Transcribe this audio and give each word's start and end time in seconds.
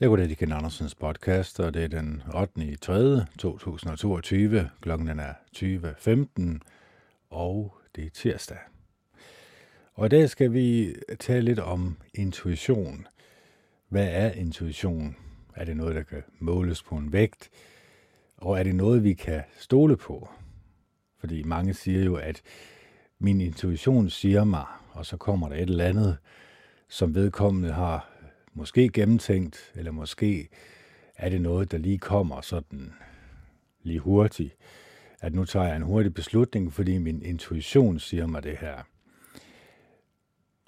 Jeg 0.00 0.08
går 0.08 0.16
det 0.16 0.38
Ken 0.38 0.52
Andersens 0.52 0.94
podcast, 0.94 1.60
og 1.60 1.74
det 1.74 1.84
er 1.84 1.88
den 1.88 2.22
8. 2.34 2.64
i 2.64 2.76
3. 2.76 3.26
2022. 3.38 4.70
Klokken 4.80 5.08
er 5.08 5.34
20.15, 5.56 6.58
og 7.30 7.74
det 7.96 8.06
er 8.06 8.10
tirsdag. 8.10 8.58
Og 9.94 10.06
i 10.06 10.08
dag 10.08 10.30
skal 10.30 10.52
vi 10.52 10.94
tale 11.20 11.44
lidt 11.44 11.58
om 11.58 11.96
intuition. 12.14 13.06
Hvad 13.88 14.08
er 14.10 14.30
intuition? 14.32 15.16
Er 15.54 15.64
det 15.64 15.76
noget, 15.76 15.94
der 15.94 16.02
kan 16.02 16.22
måles 16.38 16.82
på 16.82 16.94
en 16.94 17.12
vægt? 17.12 17.50
Og 18.36 18.58
er 18.58 18.62
det 18.62 18.74
noget, 18.74 19.04
vi 19.04 19.14
kan 19.14 19.42
stole 19.58 19.96
på? 19.96 20.28
Fordi 21.20 21.42
mange 21.42 21.74
siger 21.74 22.04
jo, 22.04 22.16
at 22.16 22.42
min 23.18 23.40
intuition 23.40 24.10
siger 24.10 24.44
mig, 24.44 24.66
og 24.90 25.06
så 25.06 25.16
kommer 25.16 25.48
der 25.48 25.56
et 25.56 25.62
eller 25.62 25.84
andet, 25.84 26.16
som 26.88 27.14
vedkommende 27.14 27.72
har 27.72 28.07
måske 28.58 28.88
gennemtænkt, 28.88 29.72
eller 29.74 29.92
måske 29.92 30.48
er 31.16 31.28
det 31.28 31.40
noget, 31.40 31.72
der 31.72 31.78
lige 31.78 31.98
kommer 31.98 32.40
sådan 32.40 32.92
lige 33.82 33.98
hurtigt. 33.98 34.56
At 35.20 35.34
nu 35.34 35.44
tager 35.44 35.66
jeg 35.66 35.76
en 35.76 35.82
hurtig 35.82 36.14
beslutning, 36.14 36.72
fordi 36.72 36.98
min 36.98 37.22
intuition 37.22 37.98
siger 37.98 38.26
mig 38.26 38.42
det 38.42 38.56
her. 38.56 38.76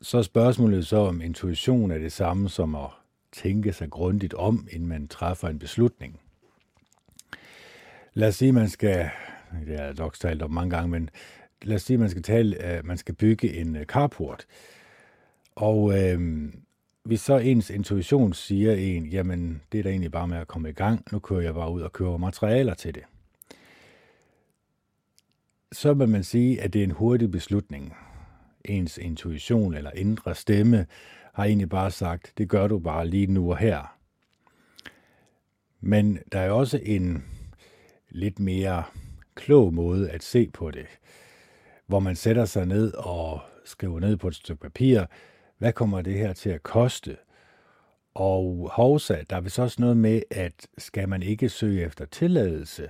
Så 0.02 0.18
er 0.18 0.22
spørgsmålet 0.22 0.86
så, 0.86 0.96
om 0.96 1.20
intuition 1.20 1.90
er 1.90 1.98
det 1.98 2.12
samme 2.12 2.48
som 2.48 2.74
at 2.74 2.90
tænke 3.32 3.72
sig 3.72 3.90
grundigt 3.90 4.34
om, 4.34 4.68
inden 4.70 4.88
man 4.88 5.08
træffer 5.08 5.48
en 5.48 5.58
beslutning. 5.58 6.20
Lad 8.14 8.28
os 8.28 8.34
sige, 8.34 8.48
at 8.48 8.54
man 8.54 8.68
skal, 8.68 9.10
det 9.66 9.78
har 9.78 9.84
jeg 9.84 9.94
nok 9.94 10.18
talt 10.18 10.42
om 10.42 10.50
mange 10.50 10.70
gange, 10.70 10.88
men 10.88 11.10
lad 11.62 11.76
os 11.76 11.82
sige, 11.82 11.94
at 11.94 12.00
man 12.00 12.10
skal, 12.10 12.22
tale, 12.22 12.76
øh, 12.76 12.86
man 12.86 12.98
skal 12.98 13.14
bygge 13.14 13.56
en 13.56 13.76
øh, 13.76 13.84
carport. 13.84 14.46
Og 15.54 15.98
øh, 15.98 16.48
hvis 17.04 17.20
så 17.20 17.38
ens 17.38 17.70
intuition 17.70 18.32
siger 18.32 18.74
en, 18.74 19.06
jamen 19.06 19.62
det 19.72 19.78
er 19.78 19.82
da 19.82 19.88
egentlig 19.88 20.12
bare 20.12 20.28
med 20.28 20.38
at 20.38 20.48
komme 20.48 20.70
i 20.70 20.72
gang, 20.72 21.04
nu 21.12 21.18
kører 21.18 21.40
jeg 21.40 21.54
bare 21.54 21.72
ud 21.72 21.82
og 21.82 21.92
køber 21.92 22.16
materialer 22.16 22.74
til 22.74 22.94
det. 22.94 23.02
Så 25.72 25.94
vil 25.94 26.08
man 26.08 26.24
sige, 26.24 26.60
at 26.60 26.72
det 26.72 26.78
er 26.78 26.84
en 26.84 26.90
hurtig 26.90 27.30
beslutning. 27.30 27.96
Ens 28.64 28.98
intuition 28.98 29.74
eller 29.74 29.90
indre 29.90 30.34
stemme 30.34 30.86
har 31.32 31.44
egentlig 31.44 31.68
bare 31.68 31.90
sagt, 31.90 32.32
det 32.38 32.48
gør 32.48 32.66
du 32.66 32.78
bare 32.78 33.06
lige 33.06 33.26
nu 33.26 33.50
og 33.50 33.58
her. 33.58 33.96
Men 35.80 36.18
der 36.32 36.38
er 36.38 36.50
også 36.50 36.80
en 36.82 37.24
lidt 38.08 38.38
mere 38.38 38.84
klog 39.34 39.74
måde 39.74 40.10
at 40.10 40.22
se 40.22 40.50
på 40.50 40.70
det, 40.70 40.86
hvor 41.86 42.00
man 42.00 42.16
sætter 42.16 42.44
sig 42.44 42.66
ned 42.66 42.92
og 42.92 43.40
skriver 43.64 44.00
ned 44.00 44.16
på 44.16 44.28
et 44.28 44.34
stykke 44.34 44.60
papir, 44.60 45.04
hvad 45.60 45.72
kommer 45.72 46.02
det 46.02 46.14
her 46.14 46.32
til 46.32 46.50
at 46.50 46.62
koste? 46.62 47.16
Og 48.14 48.70
hovsa, 48.72 49.22
der 49.30 49.36
er 49.36 49.40
vist 49.40 49.58
også 49.58 49.76
noget 49.80 49.96
med, 49.96 50.22
at 50.30 50.66
skal 50.78 51.08
man 51.08 51.22
ikke 51.22 51.48
søge 51.48 51.84
efter 51.84 52.04
tilladelse 52.04 52.88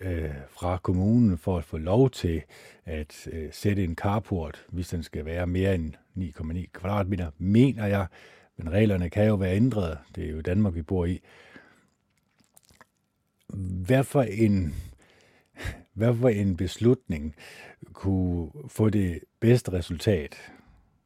øh, 0.00 0.34
fra 0.50 0.78
kommunen 0.82 1.38
for 1.38 1.58
at 1.58 1.64
få 1.64 1.78
lov 1.78 2.10
til 2.10 2.42
at 2.84 3.28
øh, 3.32 3.48
sætte 3.52 3.84
en 3.84 3.94
carport, 3.94 4.66
hvis 4.68 4.88
den 4.88 5.02
skal 5.02 5.24
være 5.24 5.46
mere 5.46 5.74
end 5.74 5.94
9,9 6.16 6.66
kvadratmeter, 6.72 7.30
mener 7.38 7.86
jeg. 7.86 8.06
Men 8.56 8.72
reglerne 8.72 9.10
kan 9.10 9.26
jo 9.26 9.34
være 9.34 9.56
ændret. 9.56 9.98
Det 10.14 10.24
er 10.24 10.30
jo 10.30 10.40
Danmark, 10.40 10.74
vi 10.74 10.82
bor 10.82 11.04
i. 11.04 11.20
Hvad 13.86 14.04
for 14.04 14.22
en, 14.22 14.74
hvad 15.94 16.14
for 16.14 16.28
en 16.28 16.56
beslutning 16.56 17.34
kunne 17.92 18.50
få 18.68 18.90
det 18.90 19.20
bedste 19.40 19.72
resultat? 19.72 20.52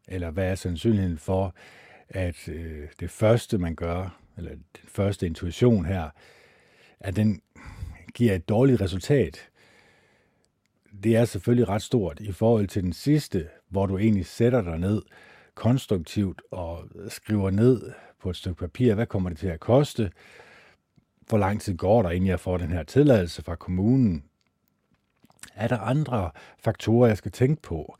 Eller 0.09 0.31
hvad 0.31 0.51
er 0.51 0.55
sandsynligheden 0.55 1.19
for, 1.19 1.55
at 2.09 2.49
øh, 2.49 2.89
det 3.01 3.11
første, 3.11 3.59
man 3.59 3.75
gør, 3.75 4.21
eller 4.37 4.51
den 4.51 4.65
første 4.89 5.27
intuition 5.27 5.85
her, 5.85 6.11
at 7.01 7.17
den 7.17 7.41
giver 8.15 8.35
et 8.35 8.49
dårligt 8.49 8.81
resultat. 8.81 9.49
Det 11.05 11.17
er 11.17 11.25
selvfølgelig 11.25 11.69
ret 11.69 11.83
stort 11.83 12.21
i 12.21 12.33
forhold 12.33 12.69
til 12.69 12.83
den 12.83 12.93
sidste, 12.93 13.49
hvor 13.69 13.87
du 13.87 13.99
egentlig 13.99 14.27
sætter 14.27 14.63
dig 14.63 14.79
ned 14.79 15.03
konstruktivt 15.55 16.43
og 16.51 16.89
skriver 17.09 17.51
ned 17.51 17.93
på 18.23 18.31
et 18.31 18.37
stykke 18.37 18.59
papir, 18.59 18.95
hvad 18.95 19.07
kommer 19.07 19.29
det 19.29 19.39
til 19.39 19.49
at 19.49 19.61
koste, 19.61 20.11
hvor 21.29 21.39
lang 21.39 21.61
tid 21.61 21.77
går 21.77 22.03
der, 22.03 22.11
inden 22.11 22.29
jeg 22.29 22.41
får 22.41 22.57
den 22.57 22.71
her 22.71 22.83
tilladelse 22.83 23.43
fra 23.43 23.55
kommunen. 23.55 24.25
Er 25.55 25.69
der 25.69 25.79
andre 25.79 26.31
faktorer, 26.59 27.09
jeg 27.09 27.19
skal 27.19 27.33
tænke 27.33 27.63
på? 27.63 27.97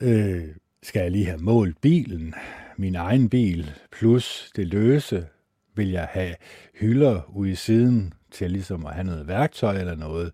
Øh, 0.00 0.48
skal 0.84 1.02
jeg 1.02 1.10
lige 1.10 1.26
have 1.26 1.38
målt 1.38 1.80
bilen, 1.80 2.34
min 2.76 2.94
egen 2.94 3.28
bil, 3.28 3.70
plus 3.92 4.52
det 4.56 4.66
løse, 4.66 5.26
vil 5.74 5.90
jeg 5.90 6.08
have 6.10 6.34
hylder 6.74 7.20
ude 7.36 7.50
i 7.50 7.54
siden 7.54 8.12
til 8.30 8.50
ligesom 8.50 8.86
at 8.86 8.94
have 8.94 9.04
noget 9.04 9.28
værktøj 9.28 9.78
eller 9.78 9.94
noget. 9.94 10.32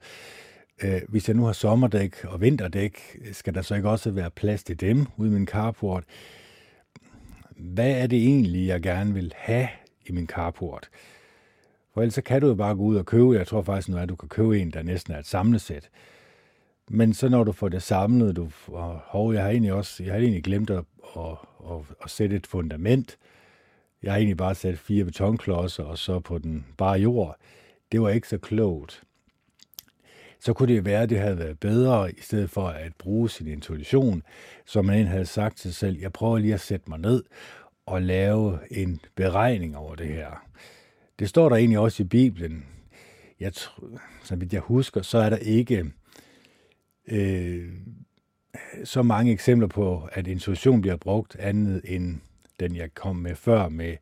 Øh, 0.83 1.01
hvis 1.09 1.29
jeg 1.29 1.37
nu 1.37 1.45
har 1.45 1.53
sommerdæk 1.53 2.25
og 2.25 2.41
vinterdæk, 2.41 3.19
skal 3.33 3.55
der 3.55 3.63
så 3.63 3.75
ikke 3.75 3.91
også 3.91 4.11
være 4.11 4.31
plads 4.31 4.65
til 4.65 4.81
dem 4.81 5.07
ude 5.17 5.31
i 5.31 5.33
min 5.33 5.47
carport? 5.47 6.05
Hvad 7.57 7.91
er 7.91 8.07
det 8.07 8.19
egentlig, 8.19 8.67
jeg 8.67 8.83
gerne 8.83 9.15
vil 9.15 9.33
have 9.37 9.69
i 10.07 10.13
min 10.13 10.27
carport? 10.27 10.89
For 11.95 12.01
ellers 12.01 12.15
så 12.15 12.23
kan 12.23 12.41
du 12.41 12.47
jo 12.47 12.55
bare 12.55 12.75
gå 12.75 12.83
ud 12.83 12.97
og 12.97 13.07
købe, 13.07 13.33
jeg 13.33 13.47
tror 13.47 13.63
faktisk 13.63 13.89
nu, 13.89 13.97
at 13.97 14.09
du 14.09 14.17
kan 14.17 14.29
købe 14.29 14.61
en, 14.61 14.71
der 14.71 14.83
næsten 14.83 15.15
er 15.15 15.19
et 15.19 15.27
samlesæt. 15.27 15.91
Men 16.93 17.15
så 17.15 17.29
når 17.29 17.45
du 17.45 17.53
får 17.53 17.69
det 17.69 17.83
samlet, 17.83 18.37
du, 18.37 18.51
og 18.67 19.01
hov, 19.05 19.35
jeg 19.35 19.43
har 19.43 19.51
egentlig 19.51 19.73
også, 19.73 20.03
jeg 20.03 20.13
har 20.13 20.21
egentlig 20.21 20.45
glemt 20.45 20.71
at, 20.71 20.85
at, 21.17 21.37
at, 21.71 21.81
at 22.05 22.11
sætte 22.11 22.37
et 22.37 22.47
fundament. 22.47 23.19
Jeg 24.03 24.13
har 24.13 24.17
egentlig 24.17 24.37
bare 24.37 24.55
sat 24.55 24.79
fire 24.79 25.05
betonklodser, 25.05 25.85
og 25.85 25.99
så 25.99 26.21
på 26.21 26.39
den 26.39 26.67
bare 26.79 26.99
jord. 26.99 27.37
Det 27.93 28.01
var 28.03 28.09
ikke 28.09 28.29
så 28.29 28.39
klogt. 28.39 29.03
Så 30.41 30.53
kunne 30.53 30.75
det 30.75 30.85
være, 30.85 31.03
at 31.03 31.11
det 31.11 31.19
havde 31.19 31.39
været 31.39 31.61
bedre, 31.61 32.13
i 32.13 32.21
stedet 32.21 32.51
for 32.51 32.69
at 32.69 32.93
bruge 32.99 33.31
sin 33.31 33.47
intuition, 33.47 34.23
som 34.67 34.85
man 34.85 35.07
havde 35.07 35.27
sagt 35.27 35.59
til 35.59 35.75
sig 35.75 35.79
selv, 35.79 35.99
jeg 36.01 36.13
prøver 36.13 36.39
lige 36.39 36.55
at 36.55 36.61
sætte 36.61 36.91
mig 36.91 36.99
ned 36.99 37.25
og 37.87 38.03
lave 38.03 38.59
en 38.71 39.01
beregning 39.15 39.77
over 39.77 39.95
det 39.95 40.09
her. 40.09 40.47
Det 41.19 41.29
står 41.29 41.49
der 41.49 41.57
egentlig 41.57 41.79
også 41.79 42.03
i 42.03 42.07
Bibelen. 42.07 42.67
Jeg, 43.41 43.53
så 44.25 44.37
vidt 44.37 44.53
jeg 44.53 44.61
husker, 44.61 45.03
så 45.03 45.19
er 45.19 45.31
der 45.31 45.37
ikke 45.37 45.93
øh, 47.11 47.73
så 48.85 49.03
mange 49.03 49.33
eksempler 49.33 49.69
på, 49.69 50.09
at 50.13 50.27
intuition 50.27 50.81
bliver 50.81 50.97
brugt 50.97 51.37
andet 51.37 51.83
end 51.85 52.21
den, 52.61 52.77
jeg 52.77 52.95
kom 52.95 53.17
med 53.17 53.35
før 53.35 53.69
med 53.69 53.97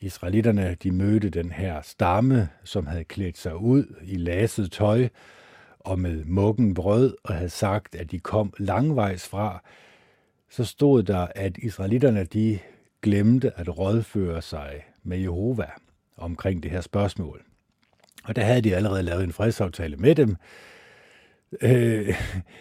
israelitterne. 0.00 0.76
De 0.82 0.90
mødte 0.90 1.30
den 1.30 1.52
her 1.52 1.82
stamme, 1.82 2.48
som 2.64 2.86
havde 2.86 3.04
klædt 3.04 3.38
sig 3.38 3.56
ud 3.56 3.84
i 4.02 4.16
laset 4.16 4.72
tøj 4.72 5.08
og 5.80 5.98
med 5.98 6.24
muggen 6.24 6.74
brød 6.74 7.16
og 7.24 7.34
havde 7.34 7.50
sagt, 7.50 7.94
at 7.94 8.10
de 8.10 8.18
kom 8.18 8.52
langvejs 8.58 9.28
fra. 9.28 9.62
Så 10.50 10.64
stod 10.64 11.02
der, 11.02 11.26
at 11.34 11.58
israelitterne 11.58 12.24
de 12.24 12.58
glemte 13.02 13.58
at 13.58 13.78
rådføre 13.78 14.42
sig 14.42 14.84
med 15.02 15.18
Jehova 15.18 15.66
omkring 16.16 16.62
det 16.62 16.70
her 16.70 16.80
spørgsmål. 16.80 17.42
Og 18.24 18.36
der 18.36 18.42
havde 18.42 18.60
de 18.60 18.76
allerede 18.76 19.02
lavet 19.02 19.24
en 19.24 19.32
fredsaftale 19.32 19.96
med 19.96 20.14
dem, 20.14 20.36
Øh, 21.62 22.14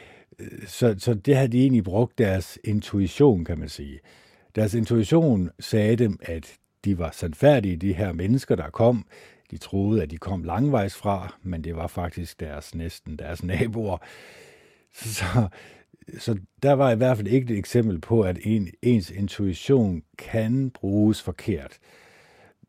så, 0.77 0.95
så 0.97 1.13
det 1.13 1.35
havde 1.35 1.51
de 1.51 1.61
egentlig 1.61 1.83
brugt 1.83 2.17
deres 2.17 2.59
intuition, 2.63 3.45
kan 3.45 3.59
man 3.59 3.69
sige. 3.69 3.99
Deres 4.55 4.73
intuition 4.73 5.49
sagde 5.59 5.95
dem, 5.95 6.19
at 6.21 6.57
de 6.85 6.97
var 6.97 7.11
sandfærdige, 7.11 7.77
de 7.77 7.93
her 7.93 8.13
mennesker, 8.13 8.55
der 8.55 8.69
kom. 8.69 9.05
De 9.51 9.57
troede, 9.57 10.03
at 10.03 10.11
de 10.11 10.17
kom 10.17 10.43
langvejs 10.43 10.95
fra, 10.95 11.35
men 11.43 11.63
det 11.63 11.75
var 11.75 11.87
faktisk 11.87 12.39
deres 12.39 12.75
næsten 12.75 13.19
deres 13.19 13.43
naboer. 13.53 13.97
Så, 14.93 15.47
så 16.19 16.37
der 16.63 16.73
var 16.73 16.91
i 16.91 16.95
hvert 16.95 17.17
fald 17.17 17.27
ikke 17.27 17.53
et 17.53 17.57
eksempel 17.57 18.01
på, 18.01 18.21
at 18.21 18.39
en, 18.41 18.69
ens 18.81 19.11
intuition 19.11 20.03
kan 20.17 20.69
bruges 20.69 21.21
forkert. 21.21 21.77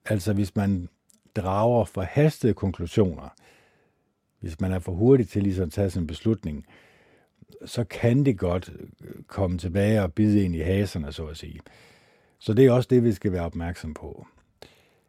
Altså 0.05 0.33
hvis 0.33 0.57
man 0.57 0.89
drager 1.37 1.85
forhastede 1.85 2.55
konklusioner, 2.55 3.35
hvis 4.47 4.61
man 4.61 4.73
er 4.73 4.79
for 4.79 4.93
hurtig 4.93 5.29
til 5.29 5.43
ligesom 5.43 5.65
at 5.65 5.73
tage 5.73 5.99
en 5.99 6.07
beslutning, 6.07 6.67
så 7.65 7.85
kan 7.85 8.25
det 8.25 8.39
godt 8.39 8.73
øh, 9.01 9.23
komme 9.27 9.59
tilbage 9.59 10.03
og 10.03 10.13
bide 10.13 10.45
ind 10.45 10.57
i 10.57 10.61
haserne, 10.61 11.13
så 11.13 11.27
at 11.27 11.37
sige. 11.37 11.61
Så 12.39 12.53
det 12.53 12.67
er 12.67 12.73
også 12.73 12.87
det, 12.91 13.05
vi 13.05 13.13
skal 13.13 13.33
være 13.33 13.43
opmærksom 13.43 13.95
på. 13.95 14.27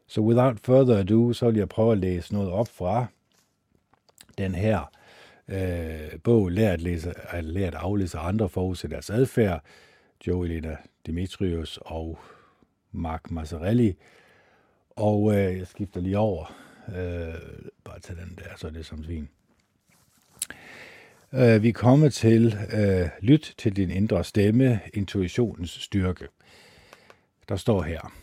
Så 0.07 0.21
without 0.21 0.59
further 0.59 0.97
ado, 0.97 1.33
så 1.33 1.45
vil 1.45 1.57
jeg 1.57 1.69
prøve 1.69 1.91
at 1.91 1.97
læse 1.97 2.33
noget 2.33 2.51
op 2.51 2.67
fra 2.67 3.05
den 4.37 4.55
her 4.55 4.91
øh, 5.47 6.19
bog, 6.23 6.49
Lær 6.49 6.71
at, 6.71 6.81
læse, 6.81 7.13
at 7.29 7.43
lære 7.43 7.67
at 7.67 7.75
aflæse 7.75 8.17
andre 8.17 8.49
forudse 8.49 8.87
deres 8.87 9.09
adfærd, 9.09 9.63
Joe 10.27 10.45
Elena 10.45 10.77
Dimitrius 11.05 11.79
og 11.81 12.19
Mark 12.91 13.31
Mazzarelli. 13.31 13.95
Og 14.89 15.35
øh, 15.35 15.57
jeg 15.57 15.67
skifter 15.67 16.01
lige 16.01 16.17
over 16.17 16.66
Øh, 16.87 17.33
bare 17.83 17.99
tage 17.99 18.19
den 18.19 18.37
der, 18.37 18.57
så 18.57 18.67
er 18.67 18.71
det 18.71 18.85
som 18.85 19.03
svin. 19.03 19.29
Øh, 21.33 21.63
vi 21.63 21.71
kommer 21.71 22.09
til 22.09 22.57
øh, 22.73 23.09
lyt 23.21 23.55
til 23.57 23.75
din 23.75 23.91
indre 23.91 24.23
stemme, 24.23 24.79
intuitionens 24.93 25.71
styrke. 25.71 26.27
Der 27.49 27.55
står 27.55 27.81
her. 27.81 28.13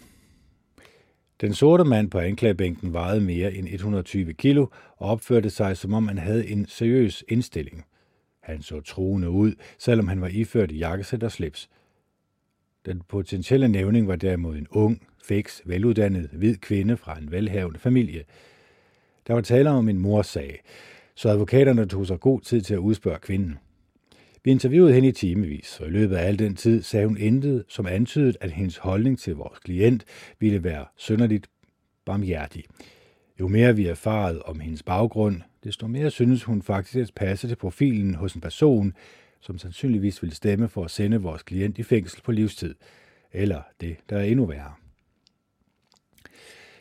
Den 1.40 1.54
sorte 1.54 1.84
mand 1.84 2.10
på 2.10 2.18
anklagebænken 2.18 2.92
vejede 2.92 3.20
mere 3.20 3.54
end 3.54 3.68
120 3.68 4.34
kilo 4.34 4.66
og 4.96 5.10
opførte 5.10 5.50
sig, 5.50 5.76
som 5.76 5.94
om 5.94 6.08
han 6.08 6.18
havde 6.18 6.48
en 6.48 6.66
seriøs 6.66 7.24
indstilling. 7.28 7.84
Han 8.40 8.62
så 8.62 8.80
truende 8.80 9.30
ud, 9.30 9.54
selvom 9.78 10.08
han 10.08 10.20
var 10.20 10.28
iført 10.28 10.72
jakkesæt 10.72 11.22
og 11.22 11.32
slips. 11.32 11.68
Den 12.86 13.02
potentielle 13.08 13.68
nævning 13.68 14.08
var 14.08 14.16
derimod 14.16 14.56
en 14.56 14.66
ung, 14.70 15.06
fiks, 15.24 15.62
veluddannet, 15.64 16.30
hvid 16.32 16.56
kvinde 16.56 16.96
fra 16.96 17.18
en 17.18 17.30
velhavende 17.30 17.78
familie. 17.78 18.24
Der 19.26 19.34
var 19.34 19.40
tale 19.40 19.70
om 19.70 19.88
en 19.88 19.98
morsag, 19.98 20.62
så 21.14 21.28
advokaterne 21.28 21.86
tog 21.86 22.06
sig 22.06 22.20
god 22.20 22.40
tid 22.40 22.60
til 22.60 22.74
at 22.74 22.78
udspørge 22.78 23.18
kvinden. 23.18 23.58
Vi 24.44 24.50
interviewede 24.50 24.94
hende 24.94 25.08
i 25.08 25.12
timevis, 25.12 25.80
og 25.80 25.86
i 25.86 25.90
løbet 25.90 26.16
af 26.16 26.26
al 26.26 26.38
den 26.38 26.56
tid 26.56 26.82
sagde 26.82 27.06
hun 27.06 27.16
intet, 27.16 27.64
som 27.68 27.86
antydede, 27.86 28.34
at 28.40 28.50
hendes 28.50 28.76
holdning 28.76 29.18
til 29.18 29.36
vores 29.36 29.58
klient 29.58 30.04
ville 30.38 30.64
være 30.64 30.86
sønderligt 30.96 31.46
barmhjertig. 32.04 32.64
Jo 33.40 33.48
mere 33.48 33.76
vi 33.76 33.86
erfaret 33.86 34.42
om 34.42 34.60
hendes 34.60 34.82
baggrund, 34.82 35.40
desto 35.64 35.86
mere 35.86 36.10
synes 36.10 36.44
hun 36.44 36.62
faktisk 36.62 36.96
at 36.96 37.12
passe 37.16 37.48
til 37.48 37.56
profilen 37.56 38.14
hos 38.14 38.34
en 38.34 38.40
person, 38.40 38.92
som 39.40 39.58
sandsynligvis 39.58 40.22
ville 40.22 40.34
stemme 40.34 40.68
for 40.68 40.84
at 40.84 40.90
sende 40.90 41.22
vores 41.22 41.42
klient 41.42 41.78
i 41.78 41.82
fængsel 41.82 42.22
på 42.22 42.32
livstid. 42.32 42.74
Eller 43.32 43.62
det, 43.80 43.96
der 44.10 44.16
er 44.16 44.22
endnu 44.22 44.44
værre. 44.46 44.83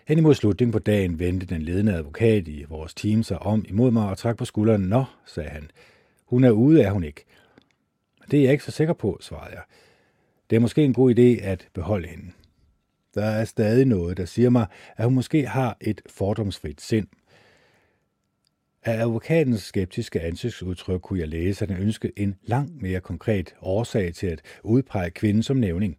Hen 0.07 0.17
imod 0.17 0.35
slutningen 0.35 0.71
på 0.71 0.79
dagen 0.79 1.19
vendte 1.19 1.45
den 1.45 1.61
ledende 1.61 1.93
advokat 1.93 2.47
i 2.47 2.65
vores 2.69 2.93
team 2.93 3.23
sig 3.23 3.39
om 3.39 3.65
imod 3.69 3.91
mig 3.91 4.09
og 4.09 4.17
trak 4.17 4.37
på 4.37 4.45
skulderen. 4.45 4.81
Nå, 4.81 5.05
sagde 5.25 5.49
han. 5.49 5.71
Hun 6.25 6.43
er 6.43 6.51
ude, 6.51 6.81
er 6.81 6.91
hun 6.91 7.03
ikke. 7.03 7.25
Det 8.31 8.39
er 8.39 8.43
jeg 8.43 8.51
ikke 8.51 8.63
så 8.63 8.71
sikker 8.71 8.93
på, 8.93 9.17
svarede 9.21 9.53
jeg. 9.53 9.63
Det 10.49 10.55
er 10.55 10.59
måske 10.59 10.83
en 10.83 10.93
god 10.93 11.15
idé 11.15 11.45
at 11.45 11.67
beholde 11.73 12.07
hende. 12.07 12.31
Der 13.15 13.25
er 13.25 13.45
stadig 13.45 13.85
noget, 13.85 14.17
der 14.17 14.25
siger 14.25 14.49
mig, 14.49 14.65
at 14.97 15.05
hun 15.05 15.13
måske 15.13 15.47
har 15.47 15.77
et 15.81 16.01
fordomsfrit 16.09 16.81
sind. 16.81 17.07
Af 18.83 19.01
advokatens 19.01 19.61
skeptiske 19.61 20.21
ansigtsudtryk 20.21 21.01
kunne 21.01 21.19
jeg 21.19 21.27
læse, 21.27 21.65
at 21.65 21.71
han 21.71 21.81
ønskede 21.81 22.13
en 22.15 22.35
langt 22.43 22.81
mere 22.81 22.99
konkret 22.99 23.55
årsag 23.61 24.13
til 24.13 24.27
at 24.27 24.41
udpege 24.63 25.09
kvinden 25.09 25.43
som 25.43 25.57
nævning. 25.57 25.97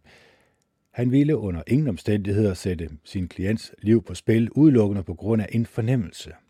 Han 0.95 1.11
ville 1.11 1.37
under 1.37 1.63
ingen 1.67 1.87
omstændigheder 1.87 2.53
sætte 2.53 2.89
sin 3.03 3.27
klients 3.27 3.73
liv 3.81 4.03
på 4.03 4.15
spil 4.15 4.49
udelukkende 4.51 5.03
på 5.03 5.13
grund 5.13 5.41
af 5.41 5.49
en 5.51 5.65
fornemmelse– 5.65 6.31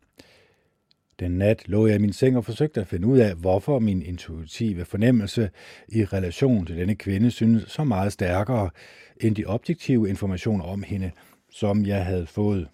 den 1.19 1.31
nat 1.31 1.67
lå 1.67 1.87
jeg 1.87 1.95
i 1.95 1.99
min 1.99 2.13
seng 2.13 2.37
og 2.37 2.45
forsøgte 2.45 2.81
at 2.81 2.87
finde 2.87 3.07
ud 3.07 3.17
af, 3.17 3.35
hvorfor 3.35 3.79
min 3.79 4.01
intuitive 4.01 4.85
fornemmelse 4.85 5.49
i 5.87 6.05
relation 6.05 6.65
til 6.65 6.77
denne 6.77 6.95
kvinde 6.95 7.31
synes 7.31 7.63
så 7.67 7.83
meget 7.83 8.13
stærkere 8.13 8.69
end 9.21 9.35
de 9.35 9.45
objektive 9.45 10.09
informationer 10.09 10.65
om 10.65 10.83
hende, 10.83 11.11
som 11.51 11.85
jeg 11.85 12.05
havde 12.05 12.25
fået 12.27 12.67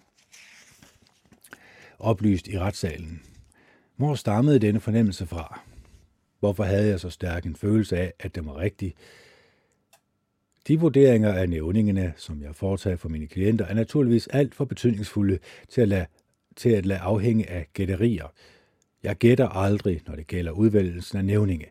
oplyst 1.98 2.48
i 2.48 2.58
retssalen. 2.58 3.22
Hvor 3.96 4.14
stammede 4.14 4.58
denne 4.58 4.80
fornemmelse 4.80 5.26
fra? 5.26 5.60
Hvorfor 6.40 6.64
havde 6.64 6.88
jeg 6.88 7.00
så 7.00 7.10
stærk 7.10 7.46
en 7.46 7.56
følelse 7.56 7.96
af, 7.96 8.12
at 8.20 8.34
det 8.34 8.46
var 8.46 8.58
rigtigt? 8.58 8.96
De 10.68 10.80
vurderinger 10.80 11.32
af 11.32 11.48
nævningene, 11.48 12.12
som 12.16 12.42
jeg 12.42 12.54
foretager 12.54 12.96
for 12.96 13.08
mine 13.08 13.26
klienter, 13.26 13.66
er 13.66 13.74
naturligvis 13.74 14.26
alt 14.26 14.54
for 14.54 14.64
betydningsfulde 14.64 15.38
til 15.68 15.80
at 15.80 15.88
lade 15.88 16.06
til 16.56 16.70
at 16.70 16.86
lade 16.86 17.00
afhænge 17.00 17.50
af 17.50 17.66
gætterier. 17.72 18.32
Jeg 19.02 19.16
gætter 19.16 19.48
aldrig, 19.48 20.00
når 20.06 20.14
det 20.14 20.26
gælder 20.26 20.52
udvælgelsen 20.52 21.18
af 21.18 21.24
nævninge. 21.24 21.66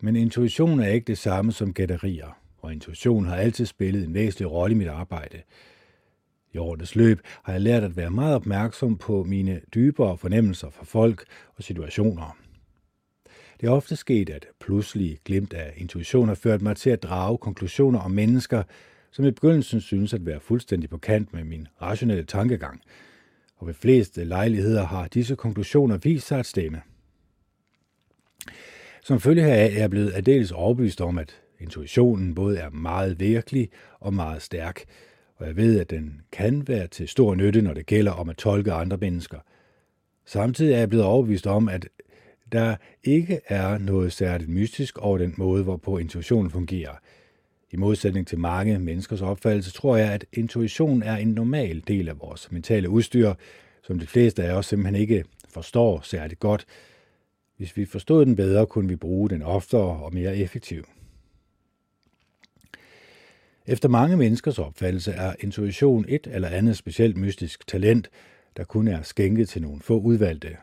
Men 0.00 0.16
intuition 0.16 0.80
er 0.80 0.88
ikke 0.88 1.04
det 1.04 1.18
samme 1.18 1.52
som 1.52 1.74
gætterier, 1.74 2.38
og 2.58 2.72
intuition 2.72 3.26
har 3.26 3.36
altid 3.36 3.66
spillet 3.66 4.04
en 4.04 4.14
væsentlig 4.14 4.50
rolle 4.50 4.74
i 4.74 4.78
mit 4.78 4.88
arbejde. 4.88 5.42
I 6.52 6.58
årenes 6.58 6.96
løb 6.96 7.20
har 7.42 7.52
jeg 7.52 7.62
lært 7.62 7.84
at 7.84 7.96
være 7.96 8.10
meget 8.10 8.34
opmærksom 8.34 8.96
på 8.96 9.24
mine 9.24 9.60
dybere 9.74 10.18
fornemmelser 10.18 10.70
for 10.70 10.84
folk 10.84 11.24
og 11.56 11.62
situationer. 11.62 12.36
Det 13.62 13.68
er 13.68 13.72
ofte 13.72 13.96
sket, 13.96 14.30
at 14.30 14.46
pludselig 14.60 15.18
glimt 15.24 15.52
af 15.52 15.72
intuition 15.76 16.28
har 16.28 16.34
ført 16.34 16.62
mig 16.62 16.76
til 16.76 16.90
at 16.90 17.02
drage 17.02 17.38
konklusioner 17.38 17.98
om 17.98 18.10
mennesker, 18.10 18.62
som 19.10 19.24
i 19.24 19.30
begyndelsen 19.30 19.80
synes 19.80 20.14
at 20.14 20.26
være 20.26 20.40
fuldstændig 20.40 20.90
på 20.90 20.98
kant 20.98 21.32
med 21.32 21.44
min 21.44 21.68
rationelle 21.82 22.24
tankegang– 22.24 22.82
og 23.62 23.68
ved 23.68 23.74
fleste 23.74 24.24
lejligheder 24.24 24.86
har 24.86 25.08
disse 25.08 25.36
konklusioner 25.36 25.96
vist 25.96 26.26
sig 26.26 26.38
at 26.38 26.46
stemme. 26.46 26.82
Som 29.02 29.20
følge 29.20 29.42
heraf 29.42 29.74
er 29.74 29.78
jeg 29.78 29.90
blevet 29.90 30.12
aldeles 30.14 30.52
overbevist 30.52 31.00
om, 31.00 31.18
at 31.18 31.40
intuitionen 31.60 32.34
både 32.34 32.58
er 32.58 32.70
meget 32.70 33.20
virkelig 33.20 33.70
og 34.00 34.14
meget 34.14 34.42
stærk, 34.42 34.84
og 35.36 35.46
jeg 35.46 35.56
ved, 35.56 35.80
at 35.80 35.90
den 35.90 36.20
kan 36.32 36.68
være 36.68 36.86
til 36.86 37.08
stor 37.08 37.34
nytte, 37.34 37.62
når 37.62 37.74
det 37.74 37.86
gælder 37.86 38.12
om 38.12 38.28
at 38.28 38.36
tolke 38.36 38.72
andre 38.72 38.96
mennesker. 38.96 39.38
Samtidig 40.26 40.74
er 40.74 40.78
jeg 40.78 40.88
blevet 40.88 41.06
overbevist 41.06 41.46
om, 41.46 41.68
at 41.68 41.88
der 42.52 42.76
ikke 43.04 43.40
er 43.48 43.78
noget 43.78 44.12
særligt 44.12 44.50
mystisk 44.50 44.98
over 44.98 45.18
den 45.18 45.34
måde, 45.36 45.62
hvorpå 45.62 45.98
intuitionen 45.98 46.50
fungerer– 46.50 46.94
i 47.72 47.76
modsætning 47.76 48.26
til 48.26 48.38
mange 48.38 48.78
menneskers 48.78 49.22
opfattelse, 49.22 49.72
tror 49.72 49.96
jeg, 49.96 50.12
at 50.12 50.26
intuition 50.32 51.02
er 51.02 51.16
en 51.16 51.28
normal 51.28 51.82
del 51.88 52.08
af 52.08 52.20
vores 52.20 52.52
mentale 52.52 52.88
udstyr, 52.88 53.34
som 53.82 53.98
de 53.98 54.06
fleste 54.06 54.44
af 54.44 54.52
os 54.52 54.66
simpelthen 54.66 55.02
ikke 55.02 55.24
forstår 55.48 56.00
særligt 56.00 56.40
godt. 56.40 56.66
Hvis 57.56 57.76
vi 57.76 57.84
forstod 57.84 58.26
den 58.26 58.36
bedre, 58.36 58.66
kunne 58.66 58.88
vi 58.88 58.96
bruge 58.96 59.30
den 59.30 59.42
oftere 59.42 60.02
og 60.02 60.14
mere 60.14 60.36
effektivt. 60.36 60.86
Efter 63.66 63.88
mange 63.88 64.16
menneskers 64.16 64.58
opfattelse 64.58 65.12
er 65.12 65.34
intuition 65.40 66.04
et 66.08 66.26
eller 66.30 66.48
andet 66.48 66.76
specielt 66.76 67.16
mystisk 67.16 67.66
talent, 67.66 68.10
der 68.56 68.64
kun 68.64 68.88
er 68.88 69.02
skænket 69.02 69.48
til 69.48 69.62
nogle 69.62 69.80
få 69.80 70.00
udvalgte. 70.00 70.56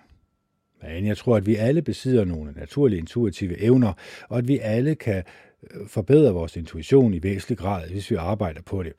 Men 0.84 1.06
jeg 1.06 1.18
tror, 1.18 1.38
at 1.38 1.46
vi 1.46 1.56
alle 1.56 1.82
besidder 1.82 2.26
nogle 2.26 2.52
naturlige 2.52 3.00
intuitive 3.00 3.62
evner, 3.62 3.94
og 4.30 4.38
at 4.38 4.48
vi 4.48 4.60
alle 4.60 4.96
kan 4.96 5.24
øh, 5.74 5.88
forbedre 5.88 6.34
vores 6.34 6.56
intuition 6.56 7.14
i 7.14 7.24
væsentlig 7.24 7.58
grad, 7.58 7.90
hvis 7.90 8.12
vi 8.12 8.16
arbejder 8.16 8.62
på 8.62 8.84
det. 8.84 8.94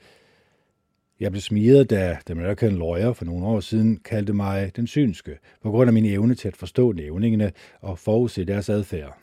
Jeg 1.20 1.30
blev 1.30 1.40
smiret, 1.40 1.90
da 1.90 2.18
The 2.26 2.32
American 2.32 2.78
Lawyer 2.78 3.12
for 3.12 3.24
nogle 3.24 3.46
år 3.46 3.60
siden 3.60 3.96
kaldte 3.96 4.32
mig 4.32 4.76
den 4.76 4.86
synske, 4.86 5.38
på 5.62 5.70
grund 5.70 5.88
af 5.88 5.94
min 5.94 6.04
evne 6.04 6.34
til 6.34 6.48
at 6.48 6.56
forstå 6.56 6.92
nævningene 6.92 7.52
og 7.80 7.98
forudse 7.98 8.44
deres 8.44 8.68
adfærd. 8.68 9.18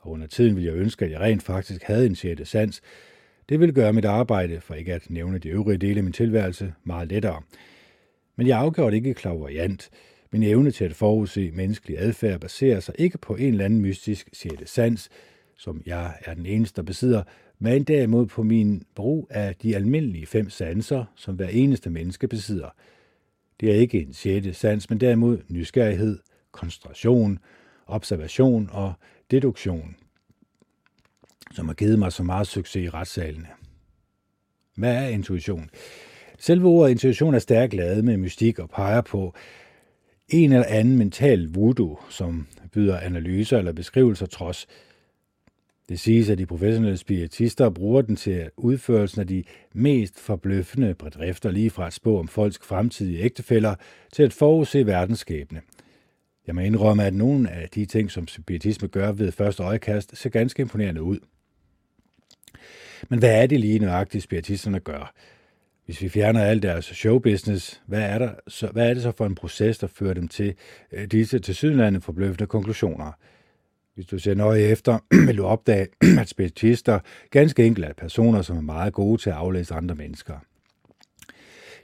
Og 0.00 0.10
under 0.10 0.26
tiden 0.26 0.56
ville 0.56 0.72
jeg 0.72 0.78
ønske, 0.78 1.04
at 1.04 1.10
jeg 1.10 1.20
rent 1.20 1.42
faktisk 1.42 1.82
havde 1.82 2.06
en 2.06 2.14
sjette 2.14 2.44
sans. 2.44 2.82
Det 3.48 3.60
ville 3.60 3.74
gøre 3.74 3.92
mit 3.92 4.04
arbejde, 4.04 4.60
for 4.60 4.74
ikke 4.74 4.94
at 4.94 5.10
nævne 5.10 5.38
de 5.38 5.48
øvrige 5.48 5.78
dele 5.78 5.98
af 5.98 6.04
min 6.04 6.12
tilværelse, 6.12 6.72
meget 6.84 7.08
lettere. 7.08 7.42
Men 8.36 8.46
jeg 8.46 8.58
afgjorde 8.58 8.96
ikke 8.96 9.14
klaverjant. 9.14 9.90
Min 10.30 10.42
evne 10.42 10.70
til 10.70 10.84
at 10.84 10.94
forudse 10.94 11.50
menneskelig 11.50 11.98
adfærd 11.98 12.40
baserer 12.40 12.80
sig 12.80 12.94
ikke 12.98 13.18
på 13.18 13.34
en 13.36 13.52
eller 13.52 13.64
anden 13.64 13.80
mystisk 13.80 14.28
sjette 14.32 14.66
sans, 14.66 15.08
som 15.56 15.82
jeg 15.86 16.14
er 16.24 16.34
den 16.34 16.46
eneste, 16.46 16.76
der 16.76 16.82
besidder, 16.82 17.22
men 17.58 17.84
derimod 17.84 18.26
på 18.26 18.42
min 18.42 18.82
brug 18.94 19.26
af 19.30 19.56
de 19.56 19.76
almindelige 19.76 20.26
fem 20.26 20.50
sanser, 20.50 21.04
som 21.16 21.34
hver 21.34 21.48
eneste 21.48 21.90
menneske 21.90 22.28
besidder. 22.28 22.68
Det 23.60 23.70
er 23.70 23.74
ikke 23.74 24.02
en 24.02 24.12
sjette 24.12 24.54
sans, 24.54 24.90
men 24.90 25.00
derimod 25.00 25.38
nysgerrighed, 25.48 26.18
koncentration, 26.52 27.38
observation 27.86 28.68
og 28.72 28.92
deduktion, 29.30 29.96
som 31.52 31.66
har 31.66 31.74
givet 31.74 31.98
mig 31.98 32.12
så 32.12 32.22
meget 32.22 32.46
succes 32.46 32.84
i 32.84 32.88
retssalene. 32.90 33.48
Hvad 34.76 35.04
er 35.04 35.08
intuition? 35.08 35.70
Selve 36.38 36.68
ordet 36.68 36.90
intuition 36.90 37.34
er 37.34 37.38
stærkt 37.38 37.74
lavet 37.74 38.04
med 38.04 38.16
mystik 38.16 38.58
og 38.58 38.70
peger 38.70 39.00
på 39.00 39.34
en 40.28 40.52
eller 40.52 40.66
anden 40.68 40.98
mental 40.98 41.48
voodoo, 41.54 41.98
som 42.10 42.46
byder 42.72 43.00
analyser 43.00 43.58
eller 43.58 43.72
beskrivelser 43.72 44.26
trods 44.26 44.66
det 45.88 46.00
siges, 46.00 46.30
at 46.30 46.38
de 46.38 46.46
professionelle 46.46 46.96
spiritister 46.96 47.70
bruger 47.70 48.02
den 48.02 48.16
til 48.16 48.50
udførelsen 48.56 49.20
af 49.20 49.26
de 49.26 49.44
mest 49.72 50.20
forbløffende 50.20 50.94
bedrifter 50.94 51.50
lige 51.50 51.70
fra 51.70 51.86
at 51.86 51.92
spå 51.92 52.18
om 52.18 52.28
folks 52.28 52.58
fremtidige 52.62 53.18
ægtefælder 53.18 53.74
til 54.12 54.22
at 54.22 54.32
forudse 54.32 54.86
verdensskæbne. 54.86 55.60
Jeg 56.46 56.54
må 56.54 56.60
indrømme, 56.60 57.04
at 57.04 57.14
nogle 57.14 57.50
af 57.50 57.68
de 57.68 57.86
ting, 57.86 58.10
som 58.10 58.28
spiritisme 58.28 58.88
gør 58.88 59.12
ved 59.12 59.32
første 59.32 59.62
øjekast, 59.62 60.16
ser 60.16 60.30
ganske 60.30 60.60
imponerende 60.60 61.02
ud. 61.02 61.18
Men 63.08 63.18
hvad 63.18 63.42
er 63.42 63.46
det 63.46 63.60
lige 63.60 63.78
nøjagtigt, 63.78 64.24
spiritisterne 64.24 64.80
gør? 64.80 65.14
Hvis 65.88 66.02
vi 66.02 66.08
fjerner 66.08 66.44
alt 66.44 66.62
deres 66.62 66.84
showbusiness, 66.84 67.82
hvad 67.86 68.02
er, 68.02 68.18
der, 68.18 68.30
så, 68.48 68.66
hvad 68.66 68.90
er 68.90 68.94
det 68.94 69.02
så 69.02 69.12
for 69.12 69.26
en 69.26 69.34
proces, 69.34 69.78
der 69.78 69.86
fører 69.86 70.14
dem 70.14 70.28
til 70.28 70.54
øh, 70.92 71.06
disse 71.06 71.38
tilsyneladende 71.38 72.00
forbløffende 72.00 72.46
konklusioner– 72.46 73.12
hvis 73.98 74.06
du 74.06 74.18
ser 74.18 74.34
nøje 74.34 74.60
efter, 74.60 74.98
vil 75.26 75.36
du 75.36 75.44
opdage, 75.44 75.86
at 76.20 76.28
spiritister 76.28 76.98
ganske 77.30 77.66
enkelt 77.66 77.86
er 77.86 77.92
personer, 77.92 78.42
som 78.42 78.56
er 78.56 78.60
meget 78.60 78.92
gode 78.92 79.22
til 79.22 79.30
at 79.30 79.36
aflæse 79.36 79.74
andre 79.74 79.94
mennesker. 79.94 80.34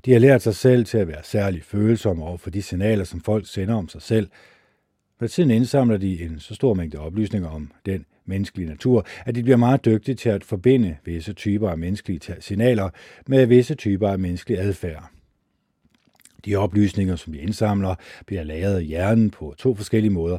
De 0.04 0.12
har 0.12 0.18
lært 0.18 0.42
sig 0.42 0.54
selv 0.54 0.84
til 0.84 0.98
at 0.98 1.08
være 1.08 1.22
særligt 1.22 1.64
følsomme 1.64 2.24
over 2.24 2.36
for 2.36 2.50
de 2.50 2.62
signaler, 2.62 3.04
som 3.04 3.20
folk 3.20 3.48
sender 3.48 3.74
om 3.74 3.88
sig 3.88 4.02
selv. 4.02 4.28
Med 5.20 5.28
tiden 5.28 5.50
indsamler 5.50 5.96
de 5.96 6.24
en 6.24 6.40
så 6.40 6.54
stor 6.54 6.74
mængde 6.74 6.98
oplysninger 6.98 7.48
om 7.48 7.72
den 7.86 8.06
menneskelig 8.26 8.66
natur, 8.66 9.06
at 9.26 9.34
de 9.34 9.42
bliver 9.42 9.56
meget 9.56 9.84
dygtige 9.84 10.14
til 10.14 10.28
at 10.28 10.44
forbinde 10.44 10.96
visse 11.04 11.32
typer 11.32 11.70
af 11.70 11.78
menneskelige 11.78 12.20
signaler 12.40 12.90
med 13.26 13.46
visse 13.46 13.74
typer 13.74 14.08
af 14.08 14.18
menneskelig 14.18 14.58
adfærd. 14.58 15.10
De 16.44 16.56
oplysninger, 16.56 17.16
som 17.16 17.32
vi 17.32 17.38
indsamler, 17.38 17.94
bliver 18.26 18.42
lagret 18.44 18.82
i 18.82 18.84
hjernen 18.84 19.30
på 19.30 19.54
to 19.58 19.74
forskellige 19.74 20.12
måder. 20.12 20.38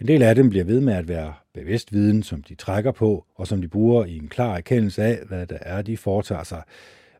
En 0.00 0.08
del 0.08 0.22
af 0.22 0.34
dem 0.34 0.50
bliver 0.50 0.64
ved 0.64 0.80
med 0.80 0.94
at 0.94 1.08
være 1.08 1.34
bevidst 1.54 1.92
viden, 1.92 2.22
som 2.22 2.42
de 2.42 2.54
trækker 2.54 2.92
på, 2.92 3.24
og 3.34 3.46
som 3.46 3.60
de 3.60 3.68
bruger 3.68 4.04
i 4.04 4.16
en 4.16 4.28
klar 4.28 4.56
erkendelse 4.56 5.02
af, 5.02 5.18
hvad 5.28 5.46
det 5.46 5.58
er, 5.60 5.82
de 5.82 5.96
foretager 5.96 6.44
sig. 6.44 6.62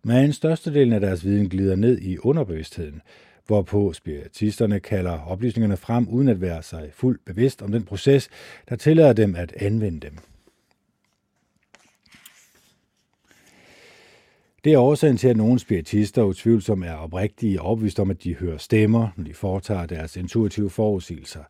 Men 0.04 0.32
størstedelen 0.32 0.92
af 0.92 1.00
deres 1.00 1.24
viden 1.24 1.48
glider 1.48 1.76
ned 1.76 1.98
i 1.98 2.18
underbevidstheden, 2.18 3.02
hvorpå 3.46 3.92
spiritisterne 3.92 4.80
kalder 4.80 5.18
oplysningerne 5.18 5.76
frem 5.76 6.08
uden 6.08 6.28
at 6.28 6.40
være 6.40 6.62
sig 6.62 6.90
fuldt 6.92 7.24
bevidst 7.24 7.62
om 7.62 7.72
den 7.72 7.82
proces, 7.82 8.28
der 8.68 8.76
tillader 8.76 9.12
dem 9.12 9.34
at 9.34 9.52
anvende 9.52 10.00
dem. 10.00 10.18
Det 14.64 14.72
er 14.72 14.78
årsagen 14.78 15.16
til, 15.16 15.28
at 15.28 15.36
nogle 15.36 15.58
spiritister 15.58 16.22
utvivlsomt 16.22 16.84
er 16.84 16.94
oprigtige 16.94 17.62
og 17.62 17.66
opvist 17.66 18.00
om, 18.00 18.10
at 18.10 18.24
de 18.24 18.34
hører 18.34 18.58
stemmer, 18.58 19.08
når 19.16 19.24
de 19.24 19.34
foretager 19.34 19.86
deres 19.86 20.16
intuitive 20.16 20.70
forudsigelser. 20.70 21.42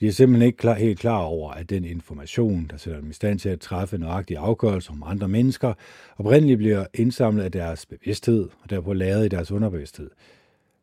De 0.00 0.06
er 0.06 0.12
simpelthen 0.12 0.46
ikke 0.46 0.56
klar, 0.56 0.74
helt 0.74 0.98
klar 0.98 1.18
over, 1.18 1.50
at 1.50 1.70
den 1.70 1.84
information, 1.84 2.66
der 2.70 2.76
sætter 2.76 3.00
dem 3.00 3.10
i 3.10 3.12
stand 3.12 3.38
til 3.38 3.48
at 3.48 3.60
træffe 3.60 3.98
nøjagtige 3.98 4.38
afgørelser 4.38 4.92
om 4.92 5.02
andre 5.06 5.28
mennesker, 5.28 5.74
oprindeligt 6.18 6.58
bliver 6.58 6.86
indsamlet 6.94 7.44
af 7.44 7.52
deres 7.52 7.86
bevidsthed 7.86 8.48
og 8.62 8.70
derpå 8.70 8.92
lavet 8.92 9.24
i 9.24 9.28
deres 9.28 9.52
underbevidsthed. 9.52 10.10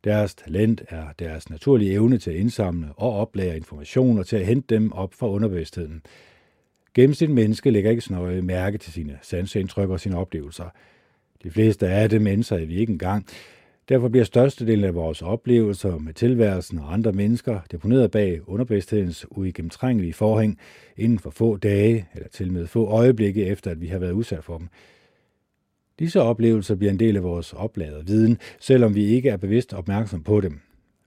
Deres 0.03 0.35
talent 0.35 0.83
er 0.89 1.03
deres 1.19 1.49
naturlige 1.49 1.91
evne 1.91 2.17
til 2.17 2.31
at 2.31 2.37
indsamle 2.37 2.87
og 2.97 3.13
oplære 3.13 3.57
information 3.57 4.17
og 4.17 4.27
til 4.27 4.35
at 4.35 4.45
hente 4.45 4.75
dem 4.75 4.91
op 4.91 5.13
fra 5.13 5.29
underbevidstheden. 5.29 6.01
Gennemsnit 6.93 7.29
menneske 7.29 7.71
lægger 7.71 7.89
ikke 7.89 8.01
snøje 8.01 8.31
nøje 8.31 8.41
mærke 8.41 8.77
til 8.77 8.93
sine 8.93 9.19
sansindtryk 9.21 9.89
og 9.89 9.99
sine 9.99 10.17
oplevelser. 10.17 10.69
De 11.43 11.51
fleste 11.51 11.87
af 11.87 12.09
dem 12.09 12.21
mennesker 12.21 12.65
vi 12.65 12.75
ikke 12.75 12.91
engang, 12.91 13.27
Derfor 13.89 14.09
bliver 14.09 14.25
størstedelen 14.25 14.85
af 14.85 14.95
vores 14.95 15.21
oplevelser 15.21 15.97
med 15.97 16.13
tilværelsen 16.13 16.79
og 16.79 16.93
andre 16.93 17.11
mennesker 17.11 17.59
deponeret 17.71 18.11
bag 18.11 18.49
underbevidsthedens 18.49 19.25
uigennemtrængelige 19.31 20.13
forhæng 20.13 20.59
inden 20.97 21.19
for 21.19 21.29
få 21.29 21.57
dage 21.57 22.07
eller 22.15 22.27
til 22.29 22.51
med 22.51 22.67
få 22.67 22.85
øjeblikke 22.85 23.45
efter, 23.45 23.71
at 23.71 23.81
vi 23.81 23.87
har 23.87 23.99
været 23.99 24.11
udsat 24.11 24.43
for 24.43 24.57
dem. 24.57 24.67
Disse 25.99 26.21
oplevelser 26.21 26.75
bliver 26.75 26.91
en 26.91 26.99
del 26.99 27.15
af 27.15 27.23
vores 27.23 27.53
opladede 27.53 28.05
viden, 28.05 28.37
selvom 28.59 28.95
vi 28.95 29.05
ikke 29.05 29.29
er 29.29 29.37
bevidst 29.37 29.73
opmærksom 29.73 30.23
på 30.23 30.41
dem. 30.41 30.59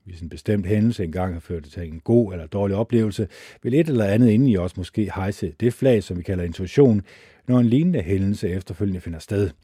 Hvis 0.05 0.21
en 0.21 0.29
bestemt 0.29 0.65
hændelse 0.65 1.03
engang 1.03 1.33
har 1.33 1.39
ført 1.39 1.63
til 1.63 1.83
en 1.83 1.99
god 1.99 2.33
eller 2.33 2.47
dårlig 2.47 2.75
oplevelse, 2.75 3.27
vil 3.63 3.73
et 3.73 3.87
eller 3.87 4.05
andet 4.05 4.29
inde 4.29 4.51
i 4.51 4.57
os 4.57 4.77
måske 4.77 5.11
hejse 5.15 5.53
det 5.59 5.73
flag, 5.73 6.03
som 6.03 6.17
vi 6.17 6.23
kalder 6.23 6.43
intuition, 6.43 7.01
når 7.47 7.59
en 7.59 7.65
lignende 7.65 8.01
hændelse 8.01 8.49
efterfølgende 8.49 9.01
finder 9.01 9.19
sted– 9.19 9.49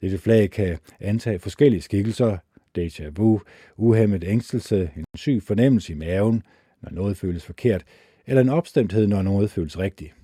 dette 0.00 0.18
flag 0.18 0.50
kan 0.50 0.78
antage 1.00 1.38
forskellige 1.38 1.82
skikkelser, 1.82 2.36
déjà 2.78 3.10
vu, 3.10 3.40
uhemmet 3.76 4.24
ængstelse, 4.24 4.90
en 4.96 5.04
syg 5.14 5.42
fornemmelse 5.42 5.92
i 5.92 5.96
maven, 5.96 6.42
når 6.82 6.90
noget 6.90 7.16
føles 7.16 7.44
forkert, 7.44 7.84
eller 8.26 8.40
en 8.40 8.48
opstemthed, 8.48 9.06
når 9.06 9.22
noget 9.22 9.50
føles 9.50 9.78
rigtigt. 9.78 10.14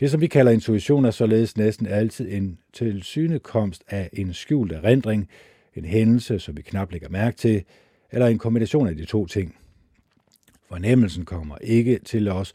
Det, 0.00 0.10
som 0.10 0.20
vi 0.20 0.26
kalder 0.26 0.52
intuition, 0.52 1.04
er 1.04 1.10
således 1.10 1.56
næsten 1.56 1.86
altid 1.86 2.32
en 2.32 2.58
tilsynekomst 2.72 3.82
af 3.88 4.10
en 4.12 4.34
skjult 4.34 4.72
erindring, 4.72 5.28
en 5.74 5.84
hændelse, 5.84 6.38
som 6.38 6.56
vi 6.56 6.62
knap 6.62 6.92
lægger 6.92 7.08
mærke 7.08 7.36
til, 7.36 7.64
eller 8.12 8.26
en 8.26 8.38
kombination 8.38 8.88
af 8.88 8.96
de 8.96 9.04
to 9.04 9.26
ting. 9.26 9.56
Fornemmelsen 10.68 11.24
kommer 11.24 11.56
ikke 11.60 11.98
til 11.98 12.28
os 12.28 12.52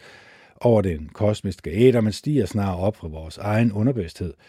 over 0.62 0.82
den 0.82 1.10
kosmiske 1.14 1.70
æder, 1.70 2.02
men 2.02 2.14
stiger 2.14 2.46
snarere 2.46 2.80
op 2.80 2.96
fra 2.96 3.08
vores 3.08 3.38
egen 3.38 3.72
underbevidsthed– 3.72 4.34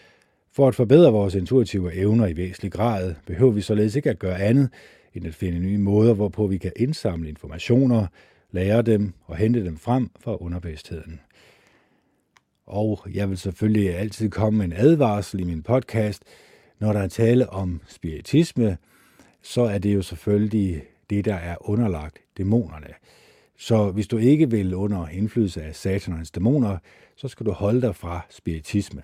for 0.52 0.68
at 0.68 0.74
forbedre 0.74 1.12
vores 1.12 1.34
intuitive 1.34 1.94
evner 1.94 2.26
i 2.26 2.36
væsentlig 2.36 2.72
grad, 2.72 3.14
behøver 3.26 3.52
vi 3.52 3.60
således 3.60 3.96
ikke 3.96 4.10
at 4.10 4.18
gøre 4.18 4.40
andet, 4.40 4.68
end 5.14 5.26
at 5.26 5.34
finde 5.34 5.58
nye 5.58 5.78
måder, 5.78 6.14
hvorpå 6.14 6.46
vi 6.46 6.58
kan 6.58 6.72
indsamle 6.76 7.28
informationer, 7.28 8.06
lære 8.50 8.82
dem 8.82 9.12
og 9.26 9.36
hente 9.36 9.64
dem 9.64 9.76
frem 9.76 10.10
fra 10.20 10.36
underbevidstheden. 10.36 11.20
Og 12.66 13.06
jeg 13.14 13.30
vil 13.30 13.38
selvfølgelig 13.38 13.96
altid 13.96 14.30
komme 14.30 14.56
med 14.58 14.66
en 14.66 14.72
advarsel 14.72 15.40
i 15.40 15.44
min 15.44 15.62
podcast. 15.62 16.22
Når 16.78 16.92
der 16.92 17.00
er 17.00 17.08
tale 17.08 17.50
om 17.50 17.80
spiritisme, 17.88 18.76
så 19.42 19.62
er 19.62 19.78
det 19.78 19.94
jo 19.94 20.02
selvfølgelig 20.02 20.82
det, 21.10 21.24
der 21.24 21.34
er 21.34 21.56
underlagt 21.60 22.18
dæmonerne. 22.38 22.94
Så 23.58 23.90
hvis 23.90 24.06
du 24.06 24.18
ikke 24.18 24.50
vil 24.50 24.74
under 24.74 25.08
indflydelse 25.08 25.62
af 25.62 25.76
satanens 25.76 26.30
dæmoner, 26.30 26.78
så 27.16 27.28
skal 27.28 27.46
du 27.46 27.52
holde 27.52 27.80
dig 27.80 27.96
fra 27.96 28.20
spiritisme 28.30 29.02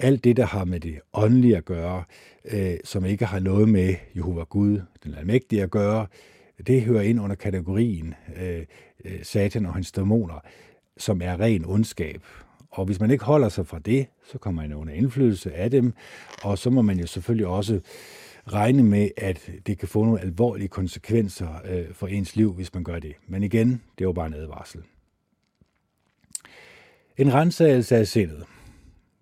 alt 0.00 0.24
det, 0.24 0.36
der 0.36 0.46
har 0.46 0.64
med 0.64 0.80
det 0.80 1.00
åndelige 1.12 1.56
at 1.56 1.64
gøre, 1.64 2.04
øh, 2.44 2.74
som 2.84 3.04
ikke 3.04 3.24
har 3.24 3.38
noget 3.38 3.68
med 3.68 3.94
Jehova 4.16 4.42
Gud, 4.42 4.80
den 5.04 5.14
almægtige 5.14 5.62
at 5.62 5.70
gøre, 5.70 6.06
det 6.66 6.82
hører 6.82 7.02
ind 7.02 7.20
under 7.20 7.36
kategorien 7.36 8.14
øh, 8.36 8.66
øh 9.04 9.22
Satan 9.22 9.66
og 9.66 9.74
hans 9.74 9.92
dæmoner, 9.92 10.40
som 10.96 11.22
er 11.22 11.40
ren 11.40 11.64
ondskab. 11.64 12.22
Og 12.70 12.84
hvis 12.84 13.00
man 13.00 13.10
ikke 13.10 13.24
holder 13.24 13.48
sig 13.48 13.66
fra 13.66 13.78
det, 13.78 14.06
så 14.32 14.38
kommer 14.38 14.62
man 14.62 14.72
under 14.72 14.92
indflydelse 14.92 15.52
af 15.52 15.70
dem, 15.70 15.92
og 16.42 16.58
så 16.58 16.70
må 16.70 16.82
man 16.82 16.98
jo 16.98 17.06
selvfølgelig 17.06 17.46
også 17.46 17.80
regne 18.52 18.82
med, 18.82 19.08
at 19.16 19.50
det 19.66 19.78
kan 19.78 19.88
få 19.88 20.04
nogle 20.04 20.20
alvorlige 20.20 20.68
konsekvenser 20.68 21.48
øh, 21.64 21.94
for 21.94 22.06
ens 22.06 22.36
liv, 22.36 22.52
hvis 22.52 22.74
man 22.74 22.84
gør 22.84 22.98
det. 22.98 23.14
Men 23.28 23.42
igen, 23.42 23.68
det 23.68 24.04
er 24.04 24.08
jo 24.08 24.12
bare 24.12 24.26
en 24.26 24.34
advarsel. 24.34 24.80
En 27.16 27.34
rensagelse 27.34 27.96
af 27.96 28.06
sindet. 28.06 28.44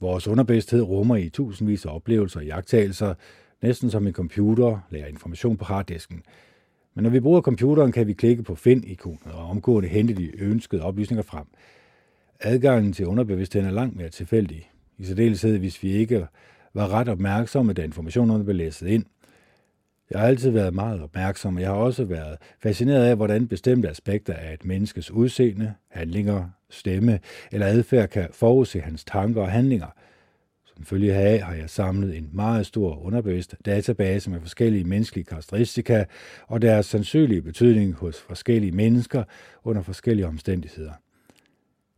Vores 0.00 0.28
underbevidsthed 0.28 0.83
rummer 0.83 1.17
i 1.17 1.28
tusindvis 1.28 1.87
af 1.87 1.95
oplevelser 1.95 2.40
og 2.40 2.47
jagttagelser, 2.47 3.14
næsten 3.62 3.90
som 3.90 4.07
en 4.07 4.12
computer 4.12 4.78
lærer 4.90 5.07
information 5.07 5.57
på 5.57 5.64
harddisken. 5.64 6.23
Men 6.95 7.02
når 7.02 7.11
vi 7.11 7.21
bruger 7.21 7.40
computeren, 7.40 7.93
kan 7.93 8.07
vi 8.07 8.12
klikke 8.12 8.43
på 8.43 8.55
find-ikonet 8.55 9.33
og 9.33 9.47
omgående 9.47 9.88
hente 9.88 10.14
de 10.14 10.40
ønskede 10.40 10.83
oplysninger 10.83 11.23
frem. 11.23 11.47
Adgangen 12.40 12.92
til 12.92 13.07
underbevidstheden 13.07 13.68
er 13.68 13.73
langt 13.73 13.97
mere 13.97 14.09
tilfældig, 14.09 14.71
i 14.99 15.04
særdeleshed 15.04 15.59
hvis 15.59 15.83
vi 15.83 15.90
ikke 15.90 16.26
var 16.75 16.88
ret 16.88 17.09
opmærksomme, 17.09 17.73
da 17.73 17.83
informationerne 17.83 18.45
blev 18.45 18.57
læst 18.57 18.83
ind– 18.83 19.04
jeg 20.11 20.21
har 20.21 20.26
altid 20.26 20.50
været 20.50 20.75
meget 20.75 21.02
opmærksom, 21.02 21.57
og 21.57 21.62
jeg 21.62 21.71
har 21.71 21.76
også 21.76 22.04
været 22.04 22.37
fascineret 22.62 23.04
af, 23.04 23.16
hvordan 23.16 23.49
bestemte 23.49 23.88
aspekter 23.88 24.35
af 24.35 24.54
et 24.54 24.64
menneskes 24.64 25.11
udseende, 25.11 25.75
handlinger, 25.88 26.49
stemme 26.71 27.21
eller 27.52 27.66
adfærd 27.66 28.09
kan 28.09 28.28
forudse 28.33 28.80
hans 28.80 29.04
tanker 29.04 29.42
og 29.42 29.50
handlinger. 29.50 29.87
Som 30.64 30.85
følge 30.85 31.12
heraf 31.12 31.40
har 31.40 31.54
jeg 31.54 31.71
samlet 31.71 32.16
en 32.16 32.30
meget 32.33 32.66
stor 32.66 33.04
underbevidst 33.04 33.54
database 33.66 34.30
med 34.30 34.40
forskellige 34.40 34.85
menneskelige 34.85 35.25
karakteristika 35.25 36.04
og 36.47 36.62
deres 36.62 36.87
sandsynlige 36.87 37.42
betydning 37.42 37.95
hos 37.95 38.21
forskellige 38.21 38.73
mennesker 38.73 39.25
under 39.64 39.83
forskellige 39.83 40.26
omstændigheder. 40.26 40.92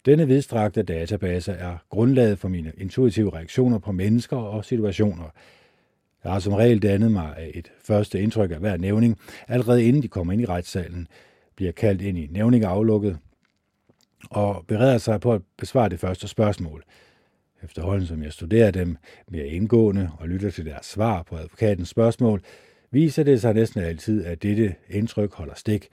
Denne 0.06 0.26
vidstrakte 0.26 0.82
database 0.82 1.52
er 1.52 1.76
grundlaget 1.90 2.38
for 2.38 2.48
mine 2.48 2.72
intuitive 2.78 3.34
reaktioner 3.34 3.78
på 3.78 3.92
mennesker 3.92 4.36
og 4.36 4.64
situationer– 4.64 5.30
jeg 6.24 6.32
har 6.32 6.38
som 6.38 6.52
regel 6.52 6.82
dannet 6.82 7.12
mig 7.12 7.36
af 7.36 7.50
et 7.54 7.72
første 7.84 8.20
indtryk 8.20 8.50
af 8.50 8.58
hver 8.58 8.76
nævning, 8.76 9.18
allerede 9.48 9.84
inden 9.84 10.02
de 10.02 10.08
kommer 10.08 10.32
ind 10.32 10.42
i 10.42 10.46
retssalen, 10.46 11.08
bliver 11.56 11.72
kaldt 11.72 12.02
ind 12.02 12.18
i 12.18 12.26
nævningeaflukket 12.30 13.18
og 14.30 14.64
bereder 14.68 14.98
sig 14.98 15.20
på 15.20 15.32
at 15.32 15.42
besvare 15.58 15.88
det 15.88 16.00
første 16.00 16.28
spørgsmål. 16.28 16.84
Efterhånden 17.62 18.06
som 18.06 18.22
jeg 18.22 18.32
studerer 18.32 18.70
dem 18.70 18.96
mere 19.28 19.46
indgående 19.46 20.10
og 20.18 20.28
lytter 20.28 20.50
til 20.50 20.66
deres 20.66 20.86
svar 20.86 21.22
på 21.22 21.36
advokatens 21.36 21.88
spørgsmål, 21.88 22.42
viser 22.90 23.22
det 23.22 23.40
sig 23.40 23.54
næsten 23.54 23.82
altid, 23.82 24.24
at 24.24 24.42
dette 24.42 24.74
indtryk 24.88 25.34
holder 25.34 25.54
stik. 25.54 25.88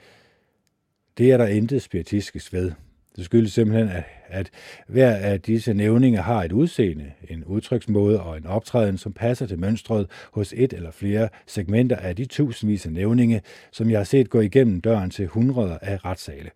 Det 1.18 1.32
er 1.32 1.38
der 1.38 1.48
intet 1.48 1.82
spiritistisk 1.82 2.54
ved. 2.54 2.72
Det 3.18 3.26
skyldes 3.26 3.54
simpelthen, 3.54 3.90
at, 3.90 4.04
at 4.28 4.50
hver 4.88 5.16
af 5.16 5.42
disse 5.42 5.74
nævninger 5.74 6.22
har 6.22 6.44
et 6.44 6.52
udseende, 6.52 7.12
en 7.30 7.44
udtryksmåde 7.44 8.22
og 8.22 8.38
en 8.38 8.46
optræden, 8.46 8.98
som 8.98 9.14
passer 9.14 9.46
til 9.46 9.60
mønstret 9.60 10.08
hos 10.32 10.54
et 10.58 10.74
eller 10.74 10.92
flere 10.92 11.30
segmenter 11.48 11.96
af 11.96 12.16
de 12.16 12.26
tusindvis 12.26 12.86
af 12.86 12.92
nævninge, 12.92 13.42
som 13.72 13.90
jeg 13.90 14.00
har 14.00 14.04
set 14.04 14.30
gå 14.30 14.40
igennem 14.42 14.82
døren 14.82 15.10
til 15.10 15.28
hundreder 15.28 15.78
af 15.82 16.06
retssale. 16.06 16.50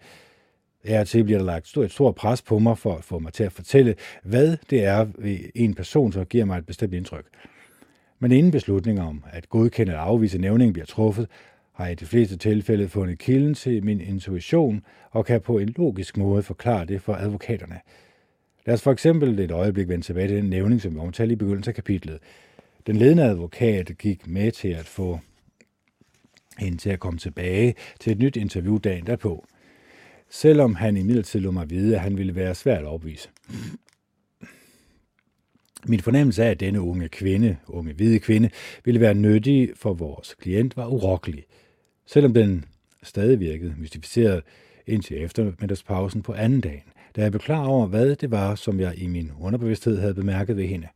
Af 0.83 1.07
til 1.07 1.23
bliver 1.23 1.39
der 1.39 1.45
lagt 1.45 1.77
et 1.77 1.91
stort 1.91 2.15
pres 2.15 2.41
på 2.41 2.59
mig 2.59 2.77
for 2.77 2.95
at 2.95 3.03
få 3.03 3.19
mig 3.19 3.33
til 3.33 3.43
at 3.43 3.51
fortælle, 3.51 3.95
hvad 4.23 4.57
det 4.69 4.83
er 4.85 5.07
ved 5.17 5.39
en 5.55 5.73
person, 5.73 6.11
som 6.11 6.25
giver 6.25 6.45
mig 6.45 6.57
et 6.57 6.65
bestemt 6.65 6.93
indtryk. 6.93 7.25
Men 8.19 8.31
inden 8.31 8.51
beslutningen 8.51 9.05
om 9.05 9.23
at 9.31 9.49
godkende 9.49 9.91
eller 9.91 10.01
afvise 10.01 10.37
nævningen 10.37 10.73
bliver 10.73 10.85
truffet, 10.85 11.27
har 11.73 11.85
jeg 11.85 11.91
i 11.91 11.95
de 11.95 12.05
fleste 12.05 12.37
tilfælde 12.37 12.89
fundet 12.89 13.19
kilden 13.19 13.53
til 13.53 13.83
min 13.83 14.01
intuition 14.01 14.83
og 15.11 15.25
kan 15.25 15.41
på 15.41 15.57
en 15.57 15.73
logisk 15.77 16.17
måde 16.17 16.43
forklare 16.43 16.85
det 16.85 17.01
for 17.01 17.13
advokaterne. 17.13 17.79
Lad 18.65 18.73
os 18.73 18.81
for 18.81 18.91
eksempel 18.91 19.39
et 19.39 19.51
øjeblik 19.51 19.87
vende 19.87 20.05
tilbage 20.05 20.27
til 20.27 20.37
den 20.37 20.49
nævning, 20.49 20.81
som 20.81 20.95
vi 20.95 20.99
omtalte 20.99 21.33
i 21.33 21.35
begyndelsen 21.35 21.69
af 21.69 21.75
kapitlet. 21.75 22.19
Den 22.87 22.95
ledende 22.95 23.23
advokat 23.23 23.91
gik 23.97 24.27
med 24.27 24.51
til 24.51 24.67
at 24.67 24.85
få 24.85 25.19
hende 26.57 26.77
til 26.77 26.89
at 26.89 26.99
komme 26.99 27.19
tilbage 27.19 27.75
til 27.99 28.11
et 28.11 28.19
nyt 28.19 28.35
interview 28.35 28.77
dagen 28.77 29.05
derpå. 29.05 29.45
Selvom 30.29 30.75
han 30.75 30.97
i 30.97 31.03
midlertid 31.03 31.39
lå 31.39 31.51
mig 31.51 31.69
vide, 31.69 31.95
at 31.95 32.01
han 32.01 32.17
ville 32.17 32.35
være 32.35 32.55
svært 32.55 32.81
at 32.81 32.87
opvise. 32.87 33.29
Min 35.87 35.99
fornemmelse 35.99 36.43
af, 36.43 36.49
at 36.49 36.59
denne 36.59 36.81
unge 36.81 37.09
kvinde, 37.09 37.57
unge 37.67 37.93
hvide 37.93 38.19
kvinde, 38.19 38.49
ville 38.85 38.99
være 38.99 39.13
nyttig 39.13 39.69
for 39.75 39.93
vores 39.93 40.35
klient, 40.39 40.77
var 40.77 40.87
urokkelig. 40.87 41.43
Selvom 42.05 42.33
den 42.33 42.65
stadig 43.03 43.39
virkede 43.39 43.75
mystificeret 43.77 44.43
indtil 44.87 45.23
eftermiddagspausen 45.23 46.21
på 46.21 46.33
anden 46.33 46.61
dagen, 46.61 46.83
da 47.15 47.21
jeg 47.21 47.31
blev 47.31 47.41
klar 47.41 47.65
over, 47.65 47.87
hvad 47.87 48.15
det 48.15 48.31
var, 48.31 48.55
som 48.55 48.79
jeg 48.79 48.93
i 48.97 49.07
min 49.07 49.31
underbevidsthed 49.39 49.99
havde 49.99 50.13
bemærket 50.13 50.57
ved 50.57 50.65
hende. 50.65 50.87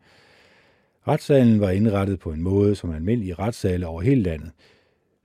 Retssalen 1.08 1.60
var 1.60 1.70
indrettet 1.70 2.20
på 2.20 2.32
en 2.32 2.42
måde, 2.42 2.75
som 2.75 2.92
almindelige 2.92 3.34
retssale 3.34 3.88
over 3.88 4.01
hele 4.01 4.22
landet. 4.22 4.51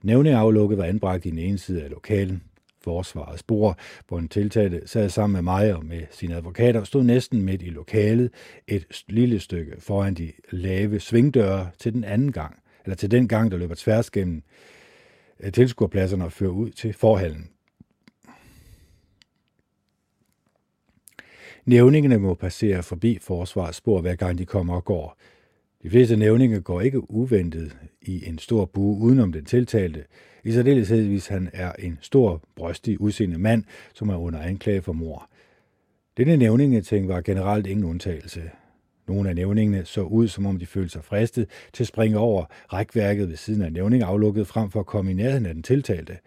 Nævneaflukket 0.03 0.77
var 0.77 0.83
anbragt 0.83 1.25
i 1.25 1.29
den 1.29 1.39
ene 1.39 1.57
side 1.57 1.83
af 1.83 1.89
lokalen. 1.89 2.43
Forsvarets 2.83 3.43
bord, 3.43 3.79
hvor 4.07 4.19
en 4.19 4.27
tiltalte 4.27 4.81
sad 4.85 5.09
sammen 5.09 5.33
med 5.33 5.41
mig 5.41 5.75
og 5.75 5.85
med 5.85 6.01
sine 6.11 6.35
advokater, 6.35 6.83
stod 6.83 7.03
næsten 7.03 7.41
midt 7.41 7.61
i 7.61 7.69
lokalet, 7.69 8.31
et 8.67 9.03
lille 9.07 9.39
stykke 9.39 9.75
foran 9.79 10.13
de 10.13 10.31
lave 10.49 10.99
svingdøre 10.99 11.69
til 11.79 11.93
den 11.93 12.03
anden 12.03 12.31
gang, 12.31 12.59
eller 12.85 12.95
til 12.95 13.11
den 13.11 13.27
gang, 13.27 13.51
der 13.51 13.57
løber 13.57 13.75
tværs 13.75 14.11
gennem 14.11 14.43
øh, 15.39 15.51
tilskuerpladserne 15.51 16.25
og 16.25 16.31
fører 16.31 16.51
ud 16.51 16.69
til 16.69 16.93
forhallen. 16.93 17.49
Nævningene 21.65 22.17
må 22.17 22.33
passere 22.33 22.83
forbi 22.83 23.17
forsvarets 23.21 23.77
spor, 23.77 24.01
hver 24.01 24.15
gang 24.15 24.37
de 24.37 24.45
kommer 24.45 24.75
og 24.75 24.85
går. 24.85 25.17
De 25.83 25.89
fleste 25.89 26.15
nævninge 26.15 26.61
går 26.61 26.81
ikke 26.81 27.11
uventet 27.11 27.77
i 28.01 28.27
en 28.27 28.37
stor 28.39 28.65
bue 28.65 28.97
udenom 28.97 29.31
den 29.31 29.45
tiltalte, 29.45 30.05
i 30.43 30.51
særdeleshed 30.51 31.07
hvis 31.07 31.27
han 31.27 31.49
er 31.53 31.71
en 31.79 31.99
stor, 32.01 32.41
brystig, 32.55 33.01
udseende 33.01 33.37
mand, 33.37 33.63
som 33.93 34.09
er 34.09 34.17
under 34.17 34.39
anklage 34.39 34.81
for 34.81 34.93
mor. 34.93 35.29
Denne 36.17 36.37
nævningeting 36.37 37.07
var 37.07 37.21
generelt 37.21 37.67
ingen 37.67 37.85
undtagelse. 37.85 38.41
Nogle 39.07 39.29
af 39.29 39.35
nævningene 39.35 39.85
så 39.85 40.01
ud, 40.01 40.27
som 40.27 40.45
om 40.45 40.59
de 40.59 40.65
følte 40.65 40.89
sig 40.89 41.03
fristet 41.03 41.49
til 41.73 41.83
at 41.83 41.87
springe 41.87 42.17
over 42.17 42.45
rækværket 42.73 43.29
ved 43.29 43.35
siden 43.35 43.61
af 43.61 43.73
nævning 43.73 44.03
aflukket 44.03 44.47
frem 44.47 44.71
for 44.71 44.79
at 44.79 44.85
komme 44.85 45.11
i 45.11 45.13
nærheden 45.13 45.45
af 45.45 45.53
den 45.53 45.63
tiltalte. 45.63 46.17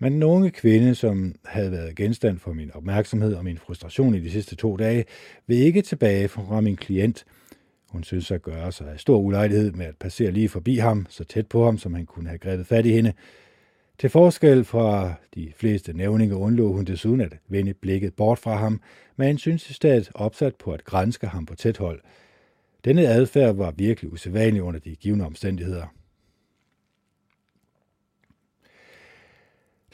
Men 0.00 0.12
den 0.12 0.22
unge 0.22 0.50
kvinde, 0.50 0.94
som 0.94 1.34
havde 1.44 1.72
været 1.72 1.96
genstand 1.96 2.38
for 2.38 2.52
min 2.52 2.70
opmærksomhed 2.74 3.34
og 3.34 3.44
min 3.44 3.58
frustration 3.58 4.14
i 4.14 4.20
de 4.20 4.30
sidste 4.30 4.56
to 4.56 4.76
dage, 4.76 5.04
vil 5.46 5.58
ikke 5.58 5.82
tilbage 5.82 6.28
fra 6.28 6.60
min 6.60 6.76
klient. 6.76 7.24
Hun 7.92 8.04
synes 8.04 8.30
at 8.30 8.42
gøre 8.42 8.72
sig 8.72 8.88
af 8.88 9.00
stor 9.00 9.18
ulejlighed 9.18 9.72
med 9.72 9.86
at 9.86 9.96
passere 9.96 10.30
lige 10.30 10.48
forbi 10.48 10.76
ham, 10.76 11.06
så 11.08 11.24
tæt 11.24 11.46
på 11.46 11.64
ham, 11.64 11.78
som 11.78 11.94
han 11.94 12.06
kunne 12.06 12.28
have 12.28 12.38
grebet 12.38 12.66
fat 12.66 12.86
i 12.86 12.92
hende. 12.92 13.12
Til 13.98 14.10
forskel 14.10 14.64
fra 14.64 15.14
de 15.34 15.52
fleste 15.56 15.92
nævninger 15.92 16.36
undlod 16.36 16.72
hun 16.74 16.84
desuden 16.84 17.20
at 17.20 17.32
vende 17.48 17.74
blikket 17.74 18.14
bort 18.14 18.38
fra 18.38 18.56
ham, 18.56 18.80
men 19.16 19.38
synes 19.38 19.70
i 19.70 19.72
stedet 19.72 20.10
opsat 20.14 20.54
på 20.54 20.72
at 20.72 20.84
grænske 20.84 21.26
ham 21.26 21.46
på 21.46 21.54
tæt 21.54 21.78
hold. 21.78 22.00
Denne 22.84 23.06
adfærd 23.06 23.54
var 23.54 23.70
virkelig 23.70 24.12
usædvanlig 24.12 24.62
under 24.62 24.80
de 24.80 24.96
givende 24.96 25.26
omstændigheder. 25.26 25.86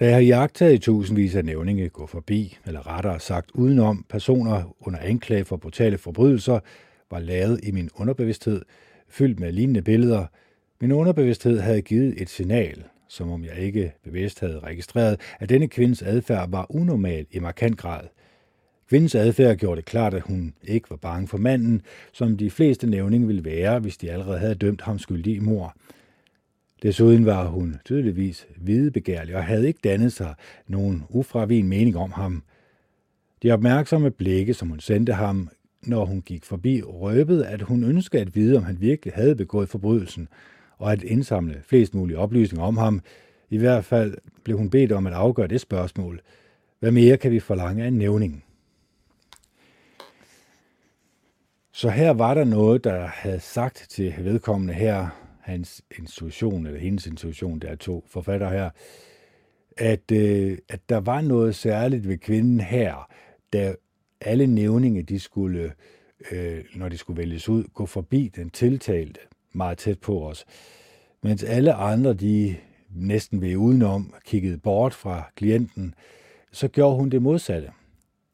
Da 0.01 0.05
jeg 0.05 0.15
har 0.15 0.23
jagtet 0.23 0.73
i 0.73 0.79
tusindvis 0.79 1.35
af 1.35 1.45
nævninge 1.45 1.89
gå 1.89 2.07
forbi, 2.07 2.59
eller 2.67 2.87
rettere 2.87 3.21
sagt 3.21 3.51
udenom 3.55 4.05
personer 4.09 4.77
under 4.81 5.01
anklage 5.01 5.45
for 5.45 5.57
brutale 5.57 5.99
forbrydelser, 5.99 6.61
var 7.11 7.19
lavet 7.19 7.61
i 7.63 7.71
min 7.71 7.91
underbevidsthed, 7.95 8.63
fyldt 9.09 9.41
med 9.41 9.53
lignende 9.53 9.83
billeder. 9.83 10.27
Min 10.81 10.93
underbevidsthed 10.93 11.61
havde 11.61 11.83
givet 11.83 12.23
et 12.23 12.29
signal, 12.29 12.85
som 13.09 13.31
om 13.31 13.45
jeg 13.45 13.59
ikke 13.59 13.93
bevidst 14.05 14.41
havde 14.41 14.61
registreret, 14.61 15.21
at 15.41 15.49
denne 15.49 15.69
kvindes 15.69 16.03
adfærd 16.03 16.51
var 16.51 16.67
unormal 16.69 17.27
i 17.31 17.39
markant 17.39 17.79
grad. 17.79 18.05
Kvindens 18.89 19.15
adfærd 19.15 19.57
gjorde 19.57 19.77
det 19.77 19.85
klart, 19.85 20.15
at 20.15 20.23
hun 20.23 20.55
ikke 20.65 20.91
var 20.91 20.97
bange 20.97 21.29
for 21.29 21.39
manden, 21.39 21.83
som 22.13 22.37
de 22.37 22.51
fleste 22.51 22.87
nævninge 22.87 23.27
ville 23.27 23.45
være, 23.45 23.79
hvis 23.79 23.97
de 23.97 24.11
allerede 24.11 24.39
havde 24.39 24.55
dømt 24.55 24.81
ham 24.81 24.99
skyldig 24.99 25.37
i 25.37 25.39
mor. 25.39 25.75
Desuden 26.83 27.27
var 27.27 27.47
hun 27.47 27.77
tydeligvis 27.85 28.47
hvidebegærlig 28.57 29.37
og 29.37 29.45
havde 29.45 29.67
ikke 29.67 29.81
dannet 29.85 30.13
sig 30.13 30.35
nogen 30.67 31.05
ufravigen 31.09 31.69
mening 31.69 31.97
om 31.97 32.13
ham. 32.13 32.43
De 33.43 33.53
opmærksomme 33.53 34.11
blikke, 34.11 34.55
som 34.55 34.69
hun 34.69 34.81
sendte 34.81 35.13
ham, 35.13 35.49
når 35.87 36.05
hun 36.05 36.23
gik 36.23 36.45
forbi, 36.45 36.83
røbede, 36.83 37.47
at 37.47 37.63
hun 37.63 37.85
ønskede 37.85 38.23
at 38.23 38.35
vide, 38.35 38.57
om 38.57 38.63
han 38.63 38.81
virkelig 38.81 39.15
havde 39.15 39.37
begået 39.37 39.69
forbrydelsen, 39.69 40.29
og 40.79 40.93
at 40.93 41.03
indsamle 41.03 41.63
flest 41.67 41.95
mulige 41.95 42.19
oplysninger 42.19 42.67
om 42.67 42.77
ham. 42.77 43.01
I 43.51 43.59
hvert 43.59 43.85
fald 43.85 44.15
blev 44.45 44.59
hun 44.59 44.71
bedt 44.71 44.93
om 44.93 45.07
at 45.07 45.13
afgøre 45.13 45.47
det 45.47 45.61
spørgsmål. 45.61 46.21
Hvad 46.79 46.91
mere 46.91 47.17
kan 47.17 47.31
vi 47.31 47.41
forlange 47.41 47.85
af 47.85 47.93
nævningen? 47.93 48.43
Så 51.73 51.89
her 51.89 52.11
var 52.11 52.35
der 52.35 52.45
noget, 52.45 52.85
der 52.85 53.07
havde 53.07 53.41
sagt 53.41 53.87
til 53.89 54.15
vedkommende 54.19 54.75
her, 54.75 55.09
hans 55.41 55.83
institution, 55.99 56.67
eller 56.67 56.81
hendes 56.81 57.07
institution, 57.07 57.59
der 57.59 57.69
er 57.69 57.77
to 57.77 58.05
forfatter 58.09 58.51
her, 58.51 58.71
at, 59.77 60.13
øh, 60.13 60.59
at 60.69 60.89
der 60.89 61.01
var 61.01 61.21
noget 61.21 61.55
særligt 61.55 62.09
ved 62.09 62.19
kvinden 62.19 62.61
her, 62.61 63.11
der 63.53 63.75
alle 64.21 64.47
nævninge, 64.47 65.03
de 65.03 65.21
skulle, 65.21 65.73
øh, 66.33 66.65
når 66.75 66.89
de 66.89 66.99
skulle 66.99 67.19
vælges 67.19 67.49
ud, 67.49 67.65
gå 67.75 67.87
forbi 67.87 68.31
den 68.37 68.51
tiltalte 68.51 69.21
meget 69.53 69.79
tæt 69.79 69.99
på 69.99 70.29
os. 70.29 70.45
Mens 71.23 71.45
alle 71.45 71.73
andre, 71.75 72.15
de 72.15 72.57
næsten 72.91 73.41
ved 73.41 73.57
udenom, 73.57 74.15
kiggede 74.25 74.59
bort 74.59 74.95
fra 74.95 75.31
klienten, 75.37 75.95
så 76.53 76.69
gjorde 76.69 76.97
hun 76.97 77.11
det 77.11 77.23
modsatte. 77.23 77.71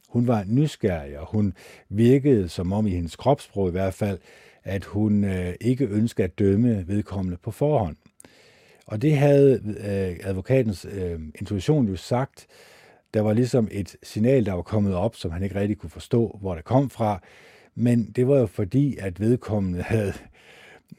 Hun 0.09 0.27
var 0.27 0.45
nysgerrig, 0.47 1.19
og 1.19 1.27
hun 1.31 1.55
virkede, 1.89 2.49
som 2.49 2.73
om 2.73 2.87
i 2.87 2.91
hendes 2.91 3.17
kropssprog 3.17 3.69
i 3.69 3.71
hvert 3.71 3.95
fald, 3.95 4.19
at 4.65 4.85
hun 4.85 5.25
øh, 5.25 5.55
ikke 5.61 5.87
ønskede 5.87 6.25
at 6.25 6.39
dømme 6.39 6.89
vedkommende 6.89 7.37
på 7.37 7.51
forhånd. 7.51 7.97
Og 8.87 9.03
det 9.03 9.17
havde 9.17 9.53
øh, 9.67 10.29
advokatens 10.29 10.87
øh, 10.93 11.21
intuition 11.41 11.89
jo 11.89 11.97
sagt. 11.97 12.47
Der 13.15 13.21
var 13.21 13.33
ligesom 13.33 13.69
et 13.71 13.97
signal, 14.03 14.47
der 14.47 14.53
var 14.53 14.63
kommet 14.63 14.95
op, 14.95 15.17
som 15.17 15.31
han 15.31 15.43
ikke 15.43 15.61
rigtig 15.61 15.79
kunne 15.79 15.91
forstå, 15.91 16.39
hvor 16.41 16.55
det 16.55 16.65
kom 16.65 16.91
fra. 16.91 17.21
Men 17.75 18.13
det 18.17 18.29
var 18.29 18.39
jo 18.39 18.47
fordi, 18.47 18.97
at 18.97 19.21
vedkommende 19.21 19.83
havde 19.93 20.13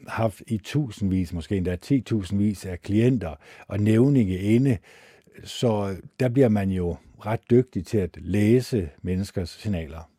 haft 0.08 0.42
i 0.46 0.58
tusindvis, 0.58 1.32
måske 1.32 1.56
endda 1.56 1.76
10.000 1.84 2.36
vis 2.36 2.66
af 2.66 2.82
klienter 2.82 3.34
og 3.66 3.80
nævninge 3.80 4.38
inde. 4.38 4.78
Så 5.44 5.96
der 6.20 6.28
bliver 6.28 6.48
man 6.48 6.70
jo 6.70 6.96
ret 7.26 7.50
dygtig 7.50 7.86
til 7.86 7.98
at 7.98 8.16
læse 8.16 8.90
menneskers 9.02 9.50
signaler. 9.50 10.10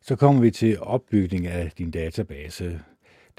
Så 0.00 0.16
kommer 0.16 0.40
vi 0.40 0.50
til 0.50 0.80
opbygning 0.80 1.46
af 1.46 1.72
din 1.78 1.90
database. 1.90 2.80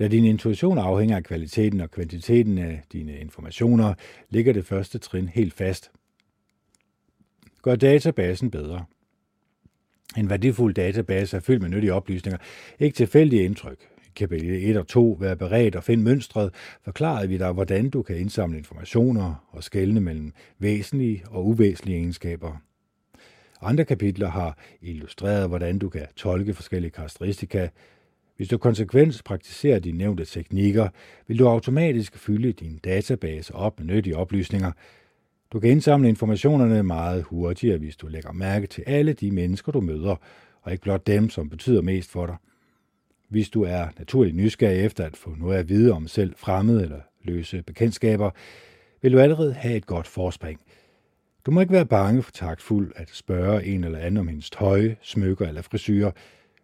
Da 0.01 0.07
din 0.07 0.25
intuition 0.25 0.77
afhænger 0.77 1.15
af 1.15 1.23
kvaliteten 1.23 1.81
og 1.81 1.91
kvantiteten 1.91 2.57
af 2.57 2.81
dine 2.93 3.17
informationer, 3.17 3.93
ligger 4.29 4.53
det 4.53 4.65
første 4.65 4.99
trin 4.99 5.27
helt 5.27 5.53
fast. 5.53 5.91
Gør 7.61 7.75
databasen 7.75 8.51
bedre. 8.51 8.85
En 10.17 10.29
værdifuld 10.29 10.73
database 10.73 11.37
er 11.37 11.41
fyldt 11.41 11.61
med 11.61 11.69
nyttige 11.69 11.93
oplysninger, 11.93 12.37
ikke 12.79 12.95
tilfældige 12.95 13.43
indtryk. 13.43 13.87
I 14.05 14.11
kapitel 14.15 14.69
1 14.69 14.77
og 14.77 14.87
2, 14.87 15.17
vær 15.19 15.35
beredt 15.35 15.75
og 15.75 15.83
find 15.83 16.01
mønstret, 16.01 16.53
forklarede 16.83 17.29
vi 17.29 17.37
dig, 17.37 17.51
hvordan 17.51 17.89
du 17.89 18.01
kan 18.01 18.17
indsamle 18.17 18.57
informationer 18.57 19.47
og 19.49 19.63
skelne 19.63 20.01
mellem 20.01 20.33
væsentlige 20.59 21.23
og 21.29 21.47
uvæsentlige 21.47 21.97
egenskaber. 21.97 22.57
Andre 23.61 23.85
kapitler 23.85 24.29
har 24.29 24.57
illustreret, 24.81 25.47
hvordan 25.47 25.79
du 25.79 25.89
kan 25.89 26.07
tolke 26.15 26.53
forskellige 26.53 26.91
karakteristika. 26.91 27.67
Hvis 28.41 28.49
du 28.49 28.57
konsekvent 28.57 29.21
praktiserer 29.25 29.79
de 29.79 29.91
nævnte 29.91 30.25
teknikker, 30.25 30.89
vil 31.27 31.39
du 31.39 31.47
automatisk 31.47 32.17
fylde 32.17 32.51
din 32.51 32.77
database 32.77 33.55
op 33.55 33.79
med 33.79 33.95
nyttige 33.95 34.17
oplysninger. 34.17 34.71
Du 35.53 35.59
kan 35.59 35.69
indsamle 35.69 36.09
informationerne 36.09 36.83
meget 36.83 37.23
hurtigere, 37.23 37.77
hvis 37.77 37.95
du 37.95 38.07
lægger 38.07 38.31
mærke 38.31 38.67
til 38.67 38.83
alle 38.87 39.13
de 39.13 39.31
mennesker, 39.31 39.71
du 39.71 39.81
møder, 39.81 40.15
og 40.61 40.71
ikke 40.71 40.81
blot 40.81 41.07
dem, 41.07 41.29
som 41.29 41.49
betyder 41.49 41.81
mest 41.81 42.11
for 42.11 42.25
dig. 42.25 42.35
Hvis 43.29 43.49
du 43.49 43.63
er 43.63 43.87
naturligt 43.99 44.35
nysgerrig 44.35 44.85
efter 44.85 45.05
at 45.05 45.17
få 45.17 45.35
noget 45.39 45.57
at 45.57 45.69
vide 45.69 45.91
om 45.91 46.07
selv 46.07 46.33
fremmede 46.37 46.83
eller 46.83 46.99
løse 47.23 47.63
bekendtskaber, 47.63 48.31
vil 49.01 49.13
du 49.13 49.19
allerede 49.19 49.53
have 49.53 49.75
et 49.75 49.85
godt 49.85 50.07
forspring– 50.07 50.59
du 51.45 51.51
må 51.51 51.61
ikke 51.61 51.73
være 51.73 51.85
bange 51.85 52.23
for 52.23 52.31
taktfuld 52.31 52.91
at 52.95 53.09
spørge 53.13 53.65
en 53.65 53.83
eller 53.83 53.99
anden 53.99 54.17
om 54.17 54.27
hendes 54.27 54.49
tøj, 54.49 54.95
smykker 55.01 55.47
eller 55.47 55.61
frisyrer. 55.61 56.11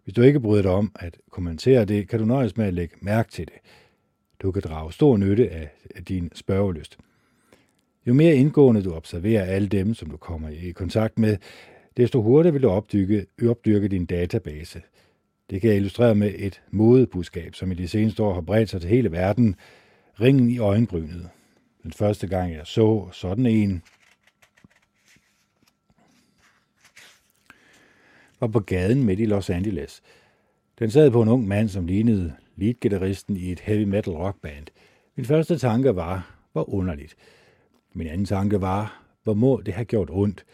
Hvis 0.08 0.14
du 0.14 0.22
ikke 0.22 0.40
bryder 0.40 0.62
dig 0.62 0.72
om 0.72 0.92
at 1.00 1.18
kommentere 1.30 1.86
det, 1.86 2.08
kan 2.08 2.20
du 2.20 2.26
nøjes 2.26 2.58
med 2.58 2.66
at 2.66 2.74
lægge 2.74 2.96
mærke 3.02 3.32
til 3.32 3.46
det. 3.46 3.56
Du 4.42 4.52
kan 4.52 4.62
drage 4.62 4.94
stor 4.94 5.18
nytte 5.18 5.50
af 5.50 5.70
din 6.08 6.32
spørgelyst. 6.36 6.98
Jo 8.08 8.14
mere 8.14 8.36
indgående 8.36 8.84
du 8.84 8.94
observerer 8.94 9.44
alle 9.44 9.68
dem, 9.68 9.94
som 9.94 10.10
du 10.10 10.18
kommer 10.18 10.50
i 10.50 10.72
kontakt 10.72 11.20
med, 11.20 11.38
desto 11.98 12.22
hurtigere 12.22 12.54
vil 12.54 12.62
du 12.62 12.70
opdyrke, 12.70 13.26
opdyrke 13.50 13.88
din 13.88 14.06
database. 14.06 14.82
Det 15.50 15.62
kan 15.62 15.70
jeg 15.70 15.78
illustrere 15.78 16.16
med 16.16 16.34
et 16.38 16.62
modebudskab, 16.72 17.56
som 17.56 17.72
i 17.72 17.76
de 17.76 17.88
seneste 17.88 18.24
år 18.24 18.34
har 18.34 18.42
bredt 18.42 18.70
sig 18.70 18.82
til 18.82 18.90
hele 18.90 19.12
verden. 19.12 19.56
Ringen 20.22 20.50
i 20.50 20.58
øjenbrynet. 20.58 21.30
Den 21.84 21.92
første 21.92 22.28
gang 22.28 22.54
jeg 22.54 22.68
så 22.68 23.10
sådan 23.12 23.46
en, 23.46 23.84
var 28.40 28.48
på 28.48 28.60
gaden 28.60 29.04
midt 29.04 29.20
i 29.20 29.26
Los 29.26 29.50
Angeles. 29.50 30.02
Den 30.80 30.92
sad 30.92 31.12
på 31.12 31.22
en 31.22 31.30
ung 31.30 31.48
mand, 31.48 31.70
som 31.70 31.88
lignede 31.88 32.34
leadgitarristen 32.56 33.38
i 33.38 33.52
et 33.52 33.60
heavy 33.60 33.84
metal 33.84 34.14
rockband. 34.14 34.66
Min 35.16 35.26
første 35.26 35.58
tanke 35.58 35.96
var, 35.96 36.34
Hvor 36.52 36.74
underligt. 36.74 37.16
Min 37.94 38.08
anden 38.08 38.26
tanke 38.26 38.62
var, 38.62 39.04
hvor 39.24 39.34
må 39.34 39.62
det 39.66 39.74
have 39.74 39.86
gjort 39.86 40.10
ondt? 40.12 40.46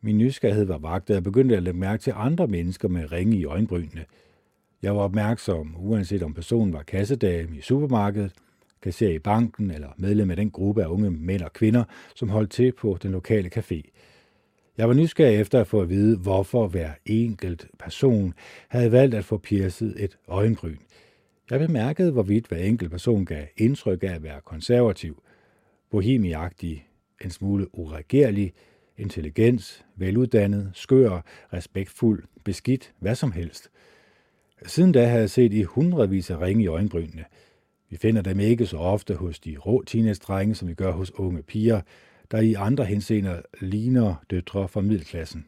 Min 0.00 0.18
nysgerrighed 0.18 0.64
var 0.64 0.78
vagt, 0.78 1.10
og 1.10 1.14
jeg 1.14 1.22
begyndte 1.22 1.56
at 1.56 1.62
lægge 1.62 1.80
mærke 1.80 2.02
til 2.02 2.12
andre 2.16 2.46
mennesker 2.46 2.88
med 2.88 3.12
ringe 3.12 3.36
i 3.36 3.44
øjenbrynene. 3.44 4.04
Jeg 4.82 4.96
var 4.96 5.00
opmærksom, 5.00 5.76
uanset 5.78 6.22
om 6.22 6.34
personen 6.34 6.72
var 6.72 6.82
kassedame 6.82 7.56
i 7.56 7.60
supermarkedet, 7.60 8.32
kasserer 8.82 9.12
i 9.12 9.18
banken 9.18 9.70
eller 9.70 9.88
medlem 9.96 10.30
af 10.30 10.36
den 10.36 10.50
gruppe 10.50 10.82
af 10.82 10.86
unge 10.86 11.10
mænd 11.10 11.42
og 11.42 11.52
kvinder, 11.52 11.84
som 12.14 12.28
holdt 12.28 12.50
til 12.50 12.72
på 12.72 12.98
den 13.02 13.12
lokale 13.12 13.50
café. 13.56 13.82
Jeg 14.78 14.88
var 14.88 14.94
nysgerrig 14.94 15.40
efter 15.40 15.60
at 15.60 15.66
få 15.66 15.80
at 15.80 15.88
vide, 15.88 16.18
hvorfor 16.18 16.66
hver 16.66 16.90
enkelt 17.06 17.66
person 17.78 18.34
havde 18.68 18.92
valgt 18.92 19.14
at 19.14 19.24
få 19.24 19.38
piercet 19.38 20.04
et 20.04 20.18
øjenbryn. 20.28 20.76
Jeg 21.50 21.60
bemærkede, 21.60 22.12
hvorvidt 22.12 22.46
hver 22.46 22.58
enkelt 22.58 22.90
person 22.90 23.24
gav 23.24 23.46
indtryk 23.56 24.02
af 24.02 24.14
at 24.14 24.22
være 24.22 24.40
konservativ, 24.44 25.22
bohemiagtig, 25.90 26.88
en 27.24 27.30
smule 27.30 27.74
uregerlig, 27.74 28.52
intelligens, 28.98 29.84
veluddannet, 29.96 30.70
skør, 30.74 31.20
respektfuld, 31.52 32.24
beskidt, 32.44 32.92
hvad 32.98 33.14
som 33.14 33.32
helst. 33.32 33.70
Siden 34.66 34.92
da 34.92 35.06
har 35.06 35.18
jeg 35.18 35.30
set 35.30 35.52
i 35.52 35.62
hundredvis 35.62 36.30
af 36.30 36.40
ringe 36.40 36.64
i 36.64 36.66
øjenbrynene. 36.66 37.24
Vi 37.90 37.96
finder 37.96 38.22
dem 38.22 38.40
ikke 38.40 38.66
så 38.66 38.76
ofte 38.76 39.14
hos 39.14 39.40
de 39.40 39.56
rå 39.56 39.82
teenage-drenge, 39.82 40.54
som 40.54 40.68
vi 40.68 40.74
gør 40.74 40.92
hos 40.92 41.12
unge 41.18 41.42
piger, 41.42 41.80
der 42.30 42.40
i 42.40 42.54
andre 42.54 42.84
henseender 42.84 43.42
ligner 43.60 44.14
døtre 44.30 44.68
fra 44.68 44.80
middelklassen. 44.80 45.46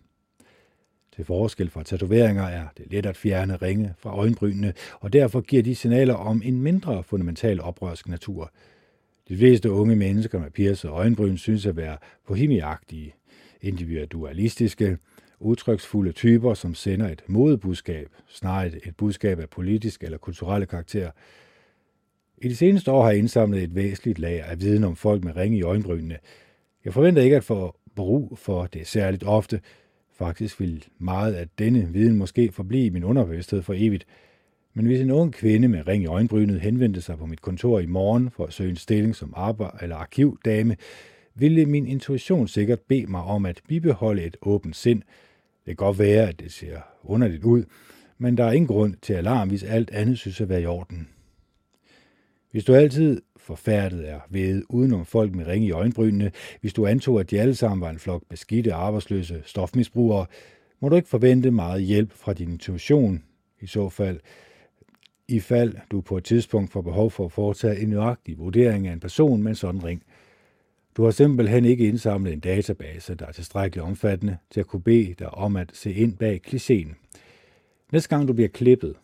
Til 1.16 1.24
forskel 1.24 1.70
fra 1.70 1.82
tatoveringer 1.82 2.42
er 2.42 2.66
det 2.76 2.86
let 2.90 3.06
at 3.06 3.16
fjerne 3.16 3.56
ringe 3.56 3.94
fra 3.98 4.16
øjenbrynene, 4.16 4.72
og 5.00 5.12
derfor 5.12 5.40
giver 5.40 5.62
de 5.62 5.74
signaler 5.74 6.14
om 6.14 6.42
en 6.44 6.62
mindre 6.62 7.02
fundamental 7.02 7.60
oprørsk 7.60 8.08
natur. 8.08 8.52
De 9.28 9.36
fleste 9.36 9.70
unge 9.70 9.96
mennesker 9.96 10.38
med 10.38 10.50
piercede 10.50 10.92
øjenbryn 10.92 11.36
synes 11.36 11.66
at 11.66 11.76
være 11.76 11.96
bohemiagtige, 12.26 13.14
individualistiske, 13.62 14.98
udtryksfulde 15.40 16.12
typer, 16.12 16.54
som 16.54 16.74
sender 16.74 17.08
et 17.08 17.22
modebudskab, 17.26 18.08
snarere 18.28 18.66
et 18.66 18.96
budskab 18.96 19.40
af 19.40 19.50
politisk 19.50 20.02
eller 20.02 20.18
kulturelle 20.18 20.66
karakter. 20.66 21.10
I 22.38 22.48
de 22.48 22.56
seneste 22.56 22.90
år 22.92 23.02
har 23.02 23.10
jeg 23.10 23.18
indsamlet 23.18 23.62
et 23.62 23.74
væsentligt 23.74 24.18
lag 24.18 24.42
af 24.42 24.60
viden 24.60 24.84
om 24.84 24.96
folk 24.96 25.24
med 25.24 25.36
ringe 25.36 25.58
i 25.58 25.62
øjenbrynene. 25.62 26.18
Jeg 26.84 26.92
forventer 26.94 27.22
ikke 27.22 27.36
at 27.36 27.44
få 27.44 27.76
brug 27.96 28.38
for 28.38 28.66
det 28.66 28.86
særligt 28.86 29.24
ofte. 29.24 29.60
Faktisk 30.12 30.60
vil 30.60 30.84
meget 30.98 31.34
af 31.34 31.48
denne 31.58 31.88
viden 31.92 32.16
måske 32.16 32.52
forblive 32.52 32.86
i 32.86 32.90
min 32.90 33.04
underbevidsthed 33.04 33.62
for 33.62 33.74
evigt. 33.76 34.06
Men 34.74 34.86
hvis 34.86 35.00
en 35.00 35.10
ung 35.10 35.32
kvinde 35.32 35.68
med 35.68 35.88
ring 35.88 36.02
i 36.02 36.06
øjenbrynet 36.06 36.60
henvendte 36.60 37.00
sig 37.00 37.18
på 37.18 37.26
mit 37.26 37.42
kontor 37.42 37.80
i 37.80 37.86
morgen 37.86 38.30
for 38.30 38.46
at 38.46 38.52
søge 38.52 38.70
en 38.70 38.76
stilling 38.76 39.16
som 39.16 39.32
arbejde- 39.36 39.78
eller 39.82 39.96
arkivdame, 39.96 40.76
ville 41.34 41.66
min 41.66 41.86
intuition 41.86 42.48
sikkert 42.48 42.80
bede 42.80 43.06
mig 43.06 43.22
om 43.22 43.46
at 43.46 43.60
bibeholde 43.68 44.24
et 44.24 44.36
åbent 44.42 44.76
sind. 44.76 45.02
Det 45.66 45.66
kan 45.66 45.86
godt 45.86 45.98
være, 45.98 46.28
at 46.28 46.40
det 46.40 46.52
ser 46.52 46.80
underligt 47.02 47.44
ud, 47.44 47.64
men 48.18 48.36
der 48.36 48.44
er 48.44 48.52
ingen 48.52 48.68
grund 48.68 48.94
til 49.02 49.12
alarm, 49.12 49.48
hvis 49.48 49.62
alt 49.62 49.90
andet 49.90 50.18
synes 50.18 50.40
at 50.40 50.48
være 50.48 50.62
i 50.62 50.66
orden. 50.66 51.08
Hvis 52.50 52.64
du 52.64 52.74
altid 52.74 53.22
forfærdet 53.48 54.08
er 54.08 54.20
ved 54.30 54.62
udenom 54.68 55.04
folk 55.04 55.34
med 55.34 55.46
ringe 55.46 55.66
i 55.66 55.70
øjenbrynene, 55.70 56.32
hvis 56.60 56.72
du 56.72 56.86
antog, 56.86 57.20
at 57.20 57.30
de 57.30 57.40
alle 57.40 57.54
sammen 57.54 57.80
var 57.80 57.90
en 57.90 57.98
flok 57.98 58.22
beskidte, 58.28 58.72
arbejdsløse 58.72 59.42
stofmisbrugere, 59.44 60.26
må 60.80 60.88
du 60.88 60.96
ikke 60.96 61.08
forvente 61.08 61.50
meget 61.50 61.82
hjælp 61.82 62.12
fra 62.12 62.32
din 62.32 62.52
intuition. 62.52 63.22
I 63.60 63.66
så 63.66 63.88
fald, 63.88 64.20
i 65.28 65.40
fald 65.40 65.74
du 65.90 66.00
på 66.00 66.16
et 66.16 66.24
tidspunkt 66.24 66.72
får 66.72 66.82
behov 66.82 67.10
for 67.10 67.24
at 67.24 67.32
foretage 67.32 67.80
en 67.80 67.88
nøjagtig 67.88 68.38
vurdering 68.38 68.86
af 68.86 68.92
en 68.92 69.00
person 69.00 69.42
med 69.42 69.50
en 69.50 69.56
sådan 69.56 69.84
ring. 69.84 70.02
Du 70.96 71.04
har 71.04 71.10
simpelthen 71.10 71.64
ikke 71.64 71.88
indsamlet 71.88 72.32
en 72.32 72.40
database, 72.40 73.14
der 73.14 73.26
er 73.26 73.32
tilstrækkeligt 73.32 73.86
omfattende 73.86 74.36
til 74.50 74.60
at 74.60 74.66
kunne 74.66 74.82
bede 74.82 75.14
dig 75.18 75.30
om 75.30 75.56
at 75.56 75.70
se 75.74 75.92
ind 75.92 76.16
bag 76.16 76.40
klichéen. 76.46 76.94
Næste 77.92 78.08
gang 78.08 78.28
du 78.28 78.32
bliver 78.32 78.48
klippet, 78.48 78.94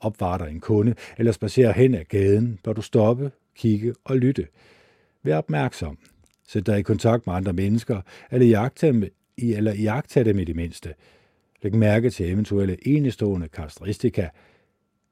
opvarter 0.00 0.46
en 0.46 0.60
kunde 0.60 0.94
eller 1.18 1.32
spacerer 1.32 1.72
hen 1.72 1.94
ad 1.94 2.04
gaden, 2.04 2.58
bør 2.64 2.72
du 2.72 2.82
stoppe, 2.82 3.30
kigge 3.58 3.94
og 4.04 4.16
lytte. 4.16 4.46
Vær 5.22 5.36
opmærksom. 5.36 5.98
Sæt 6.48 6.66
dig 6.66 6.78
i 6.78 6.82
kontakt 6.82 7.26
med 7.26 7.34
andre 7.34 7.52
mennesker, 7.52 8.00
eller 8.30 8.46
jagte 8.46 8.86
dem, 8.86 9.04
eller 9.38 9.74
jagte 9.74 10.24
dem 10.24 10.38
i 10.38 10.44
det 10.44 10.56
mindste. 10.56 10.94
Læg 11.62 11.74
mærke 11.74 12.10
til 12.10 12.30
eventuelle 12.30 12.88
enestående 12.88 13.48
karakteristika. 13.48 14.28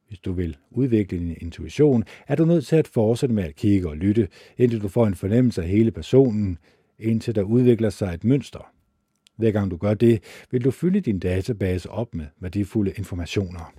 Hvis 0.09 0.19
du 0.19 0.33
vil 0.33 0.57
udvikle 0.71 1.19
din 1.19 1.37
intuition, 1.41 2.05
er 2.29 2.35
du 2.35 2.45
nødt 2.45 2.67
til 2.67 2.77
at 2.77 2.89
fortsætte 2.89 3.35
med 3.35 3.45
at 3.45 3.55
kigge 3.55 3.89
og 3.89 3.97
lytte, 3.97 4.29
indtil 4.59 4.83
du 4.83 4.89
får 4.89 5.07
en 5.07 5.15
fornemmelse 5.15 5.63
af 5.63 5.69
hele 5.69 5.91
personen, 5.91 6.59
indtil 6.99 7.35
der 7.35 7.43
udvikler 7.43 7.91
sig 7.91 8.15
et 8.15 8.25
mønster. 8.25 8.73
Hver 9.37 9.51
gang 9.51 9.71
du 9.71 9.77
gør 9.77 9.95
det, 9.95 10.23
vil 10.51 10.65
du 10.65 10.71
fylde 10.71 11.01
din 11.01 11.19
database 11.19 11.91
op 11.91 12.15
med 12.15 12.27
værdifulde 12.41 12.93
informationer. 12.97 13.73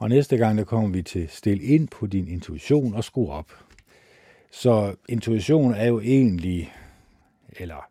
Og 0.00 0.08
næste 0.08 0.36
gang, 0.36 0.58
der 0.58 0.64
kommer 0.64 0.90
vi 0.90 1.02
til 1.02 1.28
stil 1.28 1.70
ind 1.70 1.88
på 1.88 2.06
din 2.06 2.28
intuition 2.28 2.94
og 2.94 3.04
skru 3.04 3.30
op. 3.30 3.52
Så 4.50 4.94
intuition 5.08 5.74
er 5.74 5.86
jo 5.86 6.00
egentlig, 6.00 6.72
eller 7.58 7.88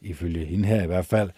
ifølge 0.00 0.44
hende 0.44 0.68
her 0.68 0.82
i 0.82 0.86
hvert 0.86 1.06
fald, 1.06 1.30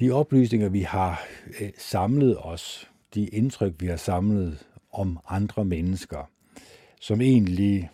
de 0.00 0.10
oplysninger, 0.10 0.68
vi 0.68 0.80
har 0.80 1.26
øh, 1.60 1.70
samlet 1.78 2.36
os, 2.38 2.90
de 3.14 3.26
indtryk, 3.26 3.74
vi 3.78 3.86
har 3.86 3.96
samlet 3.96 4.66
om 4.92 5.18
andre 5.28 5.64
mennesker, 5.64 6.30
som 7.00 7.20
egentlig 7.20 7.90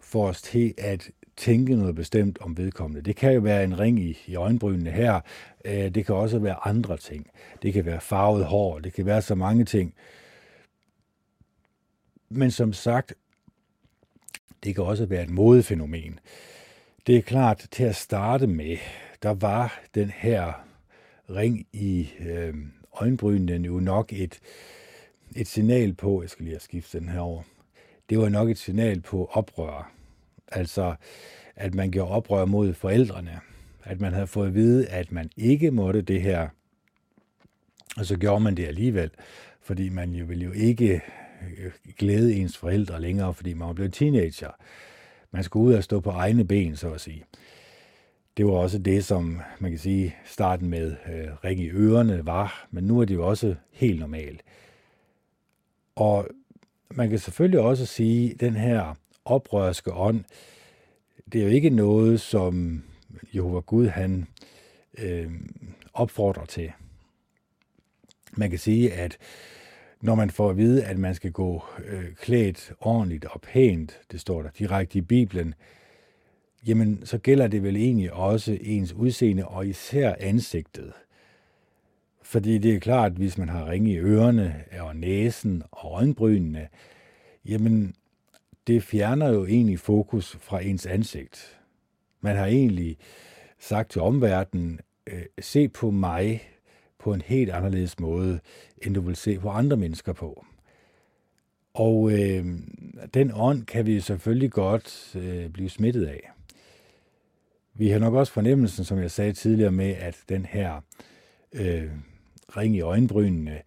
får 0.00 0.26
os 0.26 0.42
til 0.42 0.74
at 0.78 1.10
tænke 1.40 1.76
noget 1.76 1.94
bestemt 1.94 2.38
om 2.40 2.56
vedkommende. 2.56 3.02
Det 3.02 3.16
kan 3.16 3.32
jo 3.32 3.40
være 3.40 3.64
en 3.64 3.78
ring 3.78 4.00
i, 4.00 4.18
i 4.26 4.34
øjenbrynene 4.34 4.90
her. 4.90 5.20
Øh, 5.64 5.94
det 5.94 6.06
kan 6.06 6.14
også 6.14 6.38
være 6.38 6.66
andre 6.66 6.96
ting. 6.96 7.30
Det 7.62 7.72
kan 7.72 7.84
være 7.84 8.00
farvet 8.00 8.44
hår. 8.44 8.78
Det 8.78 8.92
kan 8.92 9.06
være 9.06 9.22
så 9.22 9.34
mange 9.34 9.64
ting. 9.64 9.94
Men 12.28 12.50
som 12.50 12.72
sagt, 12.72 13.14
det 14.64 14.74
kan 14.74 14.84
også 14.84 15.06
være 15.06 15.22
et 15.22 15.30
modefænomen. 15.30 16.18
Det 17.06 17.16
er 17.16 17.22
klart, 17.22 17.66
til 17.70 17.84
at 17.84 17.96
starte 17.96 18.46
med, 18.46 18.76
der 19.22 19.34
var 19.34 19.80
den 19.94 20.10
her 20.10 20.52
ring 21.30 21.66
i 21.72 22.10
øh, 22.20 22.54
øjenbrynene 22.92 23.66
jo 23.66 23.80
nok 23.80 24.12
et, 24.12 24.40
et 25.36 25.46
signal 25.46 25.94
på, 25.94 26.22
jeg 26.22 26.30
skal 26.30 26.44
lige 26.44 26.54
have 26.54 26.60
skiftet 26.60 27.00
den 27.00 27.08
her 27.08 27.20
over, 27.20 27.42
det 28.10 28.18
var 28.18 28.28
nok 28.28 28.50
et 28.50 28.58
signal 28.58 29.00
på 29.00 29.30
oprør. 29.32 29.99
Altså, 30.50 30.94
at 31.56 31.74
man 31.74 31.90
gjorde 31.90 32.10
oprør 32.10 32.44
mod 32.44 32.74
forældrene. 32.74 33.40
At 33.84 34.00
man 34.00 34.12
havde 34.12 34.26
fået 34.26 34.46
at 34.46 34.54
vide, 34.54 34.88
at 34.88 35.12
man 35.12 35.30
ikke 35.36 35.70
måtte 35.70 36.02
det 36.02 36.22
her. 36.22 36.48
Og 37.96 38.06
så 38.06 38.16
gjorde 38.16 38.40
man 38.40 38.54
det 38.56 38.66
alligevel, 38.66 39.10
fordi 39.60 39.88
man 39.88 40.10
jo 40.10 40.24
ville 40.24 40.44
jo 40.44 40.52
ikke 40.52 41.02
øh, 41.58 41.72
glæde 41.98 42.34
ens 42.34 42.56
forældre 42.56 43.00
længere, 43.00 43.34
fordi 43.34 43.54
man 43.54 43.68
var 43.68 43.74
blevet 43.74 43.92
teenager. 43.92 44.50
Man 45.30 45.44
skulle 45.44 45.68
ud 45.68 45.74
og 45.74 45.84
stå 45.84 46.00
på 46.00 46.10
egne 46.10 46.44
ben, 46.44 46.76
så 46.76 46.92
at 46.92 47.00
sige. 47.00 47.24
Det 48.36 48.46
var 48.46 48.52
også 48.52 48.78
det, 48.78 49.04
som 49.04 49.40
man 49.58 49.70
kan 49.70 49.78
sige, 49.78 50.16
starten 50.24 50.68
med 50.68 50.96
øh, 51.12 51.28
ring 51.44 51.60
i 51.60 51.70
ørerne 51.70 52.26
var, 52.26 52.68
men 52.70 52.84
nu 52.84 53.00
er 53.00 53.04
det 53.04 53.14
jo 53.14 53.28
også 53.28 53.54
helt 53.72 54.00
normalt. 54.00 54.42
Og 55.96 56.28
man 56.90 57.10
kan 57.10 57.18
selvfølgelig 57.18 57.60
også 57.60 57.86
sige, 57.86 58.30
at 58.32 58.40
den 58.40 58.54
her 58.56 58.94
oprørske 59.24 59.92
ånd, 59.92 60.24
det 61.32 61.40
er 61.40 61.44
jo 61.44 61.50
ikke 61.50 61.70
noget, 61.70 62.20
som 62.20 62.82
Jehova 63.34 63.60
Gud 63.60 63.86
han 63.86 64.26
øh, 64.98 65.30
opfordrer 65.94 66.44
til. 66.44 66.72
Man 68.32 68.50
kan 68.50 68.58
sige, 68.58 68.92
at 68.92 69.18
når 70.00 70.14
man 70.14 70.30
får 70.30 70.50
at 70.50 70.56
vide, 70.56 70.84
at 70.84 70.98
man 70.98 71.14
skal 71.14 71.32
gå 71.32 71.62
øh, 71.84 72.14
klædt 72.14 72.72
ordentligt 72.80 73.24
og 73.24 73.40
pænt, 73.40 74.00
det 74.12 74.20
står 74.20 74.42
der 74.42 74.50
direkte 74.58 74.98
i 74.98 75.00
Bibelen, 75.00 75.54
jamen 76.66 77.06
så 77.06 77.18
gælder 77.18 77.46
det 77.46 77.62
vel 77.62 77.76
egentlig 77.76 78.12
også 78.12 78.58
ens 78.60 78.92
udseende 78.92 79.46
og 79.46 79.66
især 79.66 80.14
ansigtet. 80.20 80.92
Fordi 82.22 82.58
det 82.58 82.74
er 82.74 82.80
klart, 82.80 83.12
at 83.12 83.16
hvis 83.16 83.38
man 83.38 83.48
har 83.48 83.70
ringe 83.70 83.92
i 83.92 83.98
ørerne 83.98 84.64
og 84.80 84.96
næsen 84.96 85.62
og 85.70 85.92
øjenbrynene, 85.92 86.68
jamen 87.44 87.94
det 88.70 88.82
fjerner 88.82 89.28
jo 89.28 89.46
egentlig 89.46 89.78
fokus 89.78 90.36
fra 90.40 90.60
ens 90.60 90.86
ansigt. 90.86 91.58
Man 92.20 92.36
har 92.36 92.46
egentlig 92.46 92.96
sagt 93.58 93.90
til 93.90 94.02
omverdenen, 94.02 94.80
øh, 95.06 95.22
se 95.40 95.68
på 95.68 95.90
mig 95.90 96.42
på 96.98 97.12
en 97.12 97.20
helt 97.20 97.50
anderledes 97.50 98.00
måde, 98.00 98.40
end 98.82 98.94
du 98.94 99.00
vil 99.00 99.16
se 99.16 99.38
på 99.38 99.50
andre 99.50 99.76
mennesker 99.76 100.12
på. 100.12 100.46
Og 101.74 102.12
øh, 102.12 102.46
den 103.14 103.30
ånd 103.34 103.66
kan 103.66 103.86
vi 103.86 104.00
selvfølgelig 104.00 104.50
godt 104.50 105.16
øh, 105.16 105.48
blive 105.50 105.70
smittet 105.70 106.06
af. 106.06 106.30
Vi 107.74 107.88
har 107.88 107.98
nok 107.98 108.14
også 108.14 108.32
fornemmelsen, 108.32 108.84
som 108.84 108.98
jeg 108.98 109.10
sagde 109.10 109.32
tidligere, 109.32 109.72
med 109.72 109.90
at 109.90 110.16
den 110.28 110.46
her 110.46 110.80
øh, 111.52 111.90
ring 112.56 112.76
i 112.76 112.80
øjenbrynene, 112.80 113.62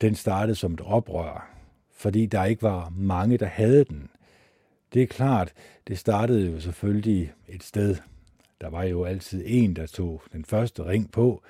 den 0.00 0.14
startede 0.14 0.54
som 0.54 0.74
et 0.74 0.80
oprør 0.80 1.58
fordi 1.98 2.26
der 2.26 2.44
ikke 2.44 2.62
var 2.62 2.92
mange, 2.96 3.38
der 3.38 3.46
havde 3.46 3.84
den. 3.84 4.10
Det 4.94 5.02
er 5.02 5.06
klart, 5.06 5.52
det 5.88 5.98
startede 5.98 6.50
jo 6.50 6.60
selvfølgelig 6.60 7.32
et 7.48 7.62
sted. 7.62 7.96
Der 8.60 8.70
var 8.70 8.82
jo 8.82 9.04
altid 9.04 9.42
en, 9.46 9.76
der 9.76 9.86
tog 9.86 10.22
den 10.32 10.44
første 10.44 10.84
ring 10.84 11.10
på 11.10 11.42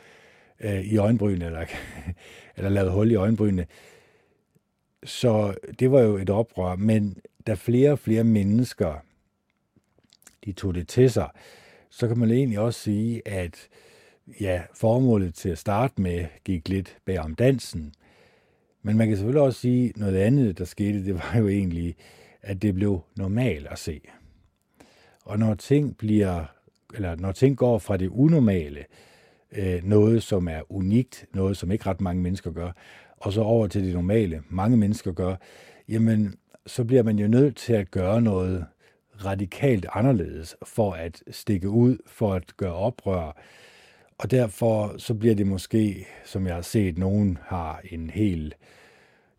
øh, 0.60 0.80
i 0.80 0.96
øjenbrynene, 0.96 1.46
eller, 1.46 1.66
eller 2.56 2.70
lavede 2.70 2.92
hul 2.92 3.10
i 3.10 3.14
øjenbrynene. 3.14 3.66
Så 5.04 5.54
det 5.78 5.90
var 5.90 6.00
jo 6.00 6.16
et 6.16 6.30
oprør, 6.30 6.76
men 6.76 7.16
da 7.46 7.54
flere 7.54 7.92
og 7.92 7.98
flere 7.98 8.24
mennesker 8.24 8.94
de 10.44 10.52
tog 10.52 10.74
det 10.74 10.88
til 10.88 11.10
sig, 11.10 11.28
så 11.90 12.08
kan 12.08 12.18
man 12.18 12.30
egentlig 12.30 12.58
også 12.58 12.80
sige, 12.80 13.28
at 13.28 13.68
ja, 14.40 14.62
formålet 14.74 15.34
til 15.34 15.48
at 15.48 15.58
starte 15.58 16.00
med 16.00 16.26
gik 16.44 16.68
lidt 16.68 16.96
bag 17.04 17.18
om 17.18 17.34
dansen. 17.34 17.94
Men 18.82 18.96
man 18.96 19.08
kan 19.08 19.16
selvfølgelig 19.16 19.42
også 19.42 19.60
sige, 19.60 19.92
noget 19.96 20.16
andet, 20.16 20.58
der 20.58 20.64
skete, 20.64 21.04
det 21.04 21.14
var 21.14 21.34
jo 21.38 21.48
egentlig, 21.48 21.96
at 22.42 22.62
det 22.62 22.74
blev 22.74 23.00
normalt 23.16 23.66
at 23.66 23.78
se. 23.78 24.00
Og 25.24 25.38
når 25.38 25.54
ting 25.54 25.96
bliver, 25.96 26.44
eller 26.94 27.16
når 27.16 27.32
ting 27.32 27.56
går 27.56 27.78
fra 27.78 27.96
det 27.96 28.08
unormale, 28.08 28.84
øh, 29.52 29.84
noget 29.84 30.22
som 30.22 30.48
er 30.48 30.72
unikt, 30.72 31.26
noget 31.34 31.56
som 31.56 31.72
ikke 31.72 31.86
ret 31.86 32.00
mange 32.00 32.22
mennesker 32.22 32.50
gør, 32.50 32.72
og 33.16 33.32
så 33.32 33.40
over 33.40 33.66
til 33.66 33.84
det 33.84 33.94
normale, 33.94 34.42
mange 34.48 34.76
mennesker 34.76 35.12
gør, 35.12 35.36
jamen 35.88 36.34
så 36.66 36.84
bliver 36.84 37.02
man 37.02 37.18
jo 37.18 37.28
nødt 37.28 37.56
til 37.56 37.72
at 37.72 37.90
gøre 37.90 38.22
noget 38.22 38.66
radikalt 39.24 39.86
anderledes 39.92 40.56
for 40.66 40.92
at 40.92 41.22
stikke 41.30 41.68
ud, 41.68 41.98
for 42.06 42.34
at 42.34 42.56
gøre 42.56 42.74
oprør. 42.74 43.36
Og 44.18 44.30
derfor 44.30 44.94
så 44.98 45.14
bliver 45.14 45.34
det 45.34 45.46
måske, 45.46 46.06
som 46.24 46.46
jeg 46.46 46.54
har 46.54 46.62
set, 46.62 46.98
nogen 46.98 47.38
har 47.42 47.80
en 47.84 48.10
helt, 48.10 48.54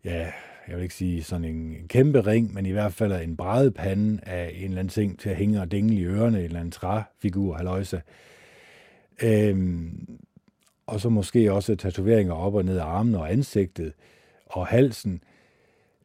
ja, 0.04 0.32
jeg 0.70 0.78
vil 0.78 0.82
ikke 0.82 0.94
sige 0.94 1.22
sådan 1.22 1.44
en, 1.44 1.88
kæmpe 1.88 2.20
ring, 2.20 2.54
men 2.54 2.66
i 2.66 2.70
hvert 2.70 2.92
fald 2.92 3.12
en 3.12 3.36
brædepande 3.36 4.20
af 4.22 4.52
en 4.54 4.64
eller 4.64 4.78
anden 4.78 4.88
ting 4.88 5.18
til 5.18 5.28
at 5.30 5.36
hænge 5.36 5.60
og 5.60 5.70
dingle 5.70 5.96
i 5.96 6.04
ørerne, 6.04 6.38
en 6.38 6.44
eller 6.44 6.60
anden 6.60 6.72
træfigur, 6.72 7.54
haløjse. 7.54 8.02
Øhm, 9.22 10.18
og 10.86 11.00
så 11.00 11.08
måske 11.08 11.52
også 11.52 11.76
tatoveringer 11.76 12.34
op 12.34 12.54
og 12.54 12.64
ned 12.64 12.78
af 12.78 12.84
armen 12.84 13.14
og 13.14 13.32
ansigtet 13.32 13.92
og 14.46 14.66
halsen. 14.66 15.22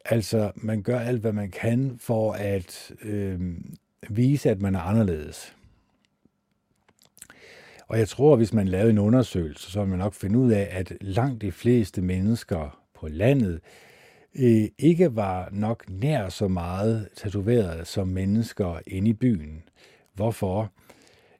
Altså, 0.04 0.52
man 0.56 0.82
gør 0.82 0.98
alt, 0.98 1.20
hvad 1.20 1.32
man 1.32 1.50
kan 1.50 1.96
for 2.00 2.32
at 2.32 2.92
øhm, 3.02 3.76
vise, 4.08 4.50
at 4.50 4.62
man 4.62 4.74
er 4.74 4.80
anderledes. 4.80 5.56
Og 7.88 7.98
jeg 7.98 8.08
tror, 8.08 8.36
hvis 8.36 8.52
man 8.52 8.68
lavede 8.68 8.90
en 8.90 8.98
undersøgelse, 8.98 9.70
så 9.70 9.80
vil 9.80 9.88
man 9.88 9.98
nok 9.98 10.14
finde 10.14 10.38
ud 10.38 10.52
af, 10.52 10.68
at 10.70 10.92
langt 11.00 11.42
de 11.42 11.52
fleste 11.52 12.02
mennesker 12.02 12.80
på 12.94 13.08
landet 13.08 13.60
øh, 14.38 14.68
ikke 14.78 15.16
var 15.16 15.48
nok 15.52 15.84
nær 15.88 16.28
så 16.28 16.48
meget 16.48 17.08
tatoveret 17.16 17.86
som 17.86 18.08
mennesker 18.08 18.80
inde 18.86 19.10
i 19.10 19.12
byen. 19.12 19.62
Hvorfor? 20.14 20.72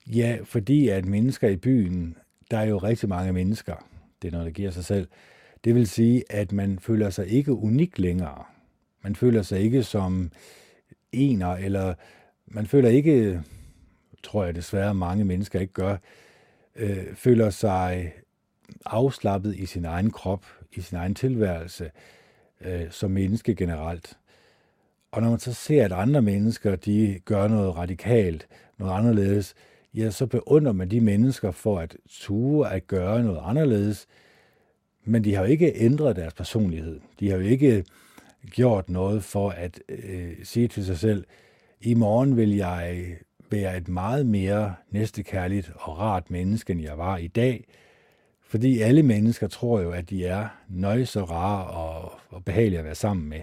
Ja, 0.06 0.38
fordi 0.44 0.88
at 0.88 1.04
mennesker 1.04 1.48
i 1.48 1.56
byen, 1.56 2.16
der 2.50 2.58
er 2.58 2.64
jo 2.64 2.78
rigtig 2.78 3.08
mange 3.08 3.32
mennesker. 3.32 3.74
Det 4.22 4.28
er 4.28 4.32
noget, 4.32 4.46
der 4.46 4.52
giver 4.52 4.70
sig 4.70 4.84
selv. 4.84 5.08
Det 5.64 5.74
vil 5.74 5.86
sige, 5.86 6.24
at 6.30 6.52
man 6.52 6.78
føler 6.78 7.10
sig 7.10 7.28
ikke 7.28 7.52
unik 7.52 7.98
længere. 7.98 8.44
Man 9.02 9.16
føler 9.16 9.42
sig 9.42 9.60
ikke 9.60 9.82
som 9.82 10.32
ener, 11.12 11.48
eller 11.48 11.94
man 12.46 12.66
føler 12.66 12.88
ikke, 12.88 13.42
tror 14.22 14.44
jeg 14.44 14.54
desværre 14.54 14.94
mange 14.94 15.24
mennesker 15.24 15.60
ikke 15.60 15.72
gør, 15.72 15.96
øh, 16.76 17.14
føler 17.14 17.50
sig 17.50 18.12
afslappet 18.84 19.56
i 19.56 19.66
sin 19.66 19.84
egen 19.84 20.10
krop, 20.10 20.46
i 20.72 20.80
sin 20.80 20.98
egen 20.98 21.14
tilværelse, 21.14 21.90
øh, 22.60 22.90
som 22.90 23.10
menneske 23.10 23.54
generelt. 23.54 24.18
Og 25.12 25.22
når 25.22 25.30
man 25.30 25.38
så 25.38 25.52
ser, 25.52 25.84
at 25.84 25.92
andre 25.92 26.22
mennesker, 26.22 26.76
de 26.76 27.20
gør 27.24 27.48
noget 27.48 27.76
radikalt, 27.76 28.48
noget 28.78 28.92
anderledes, 28.92 29.54
ja, 29.94 30.10
så 30.10 30.26
beundrer 30.26 30.72
man 30.72 30.90
de 30.90 31.00
mennesker 31.00 31.50
for 31.50 31.78
at 31.78 31.96
ture 32.08 32.72
at 32.72 32.86
gøre 32.86 33.22
noget 33.22 33.40
anderledes, 33.42 34.06
men 35.04 35.24
de 35.24 35.34
har 35.34 35.42
jo 35.42 35.48
ikke 35.48 35.72
ændret 35.76 36.16
deres 36.16 36.34
personlighed. 36.34 37.00
De 37.20 37.30
har 37.30 37.36
jo 37.36 37.42
ikke 37.42 37.84
gjort 38.50 38.88
noget 38.88 39.24
for 39.24 39.50
at 39.50 39.80
øh, 39.88 40.32
sige 40.42 40.68
til 40.68 40.84
sig 40.84 40.98
selv, 40.98 41.24
i 41.80 41.94
morgen 41.94 42.36
vil 42.36 42.56
jeg 42.56 43.16
være 43.50 43.76
et 43.76 43.88
meget 43.88 44.26
mere 44.26 44.74
næstekærligt 44.90 45.72
og 45.74 45.98
rart 45.98 46.30
menneske, 46.30 46.72
end 46.72 46.82
jeg 46.82 46.98
var 46.98 47.16
i 47.16 47.26
dag. 47.26 47.64
Fordi 48.48 48.80
alle 48.80 49.02
mennesker 49.02 49.48
tror 49.48 49.80
jo, 49.80 49.90
at 49.90 50.10
de 50.10 50.26
er 50.26 50.48
nøje 50.68 51.06
så 51.06 51.24
rare 51.24 51.66
og, 51.66 52.12
og 52.28 52.44
behagelige 52.44 52.78
at 52.78 52.84
være 52.84 52.94
sammen 52.94 53.28
med. 53.28 53.40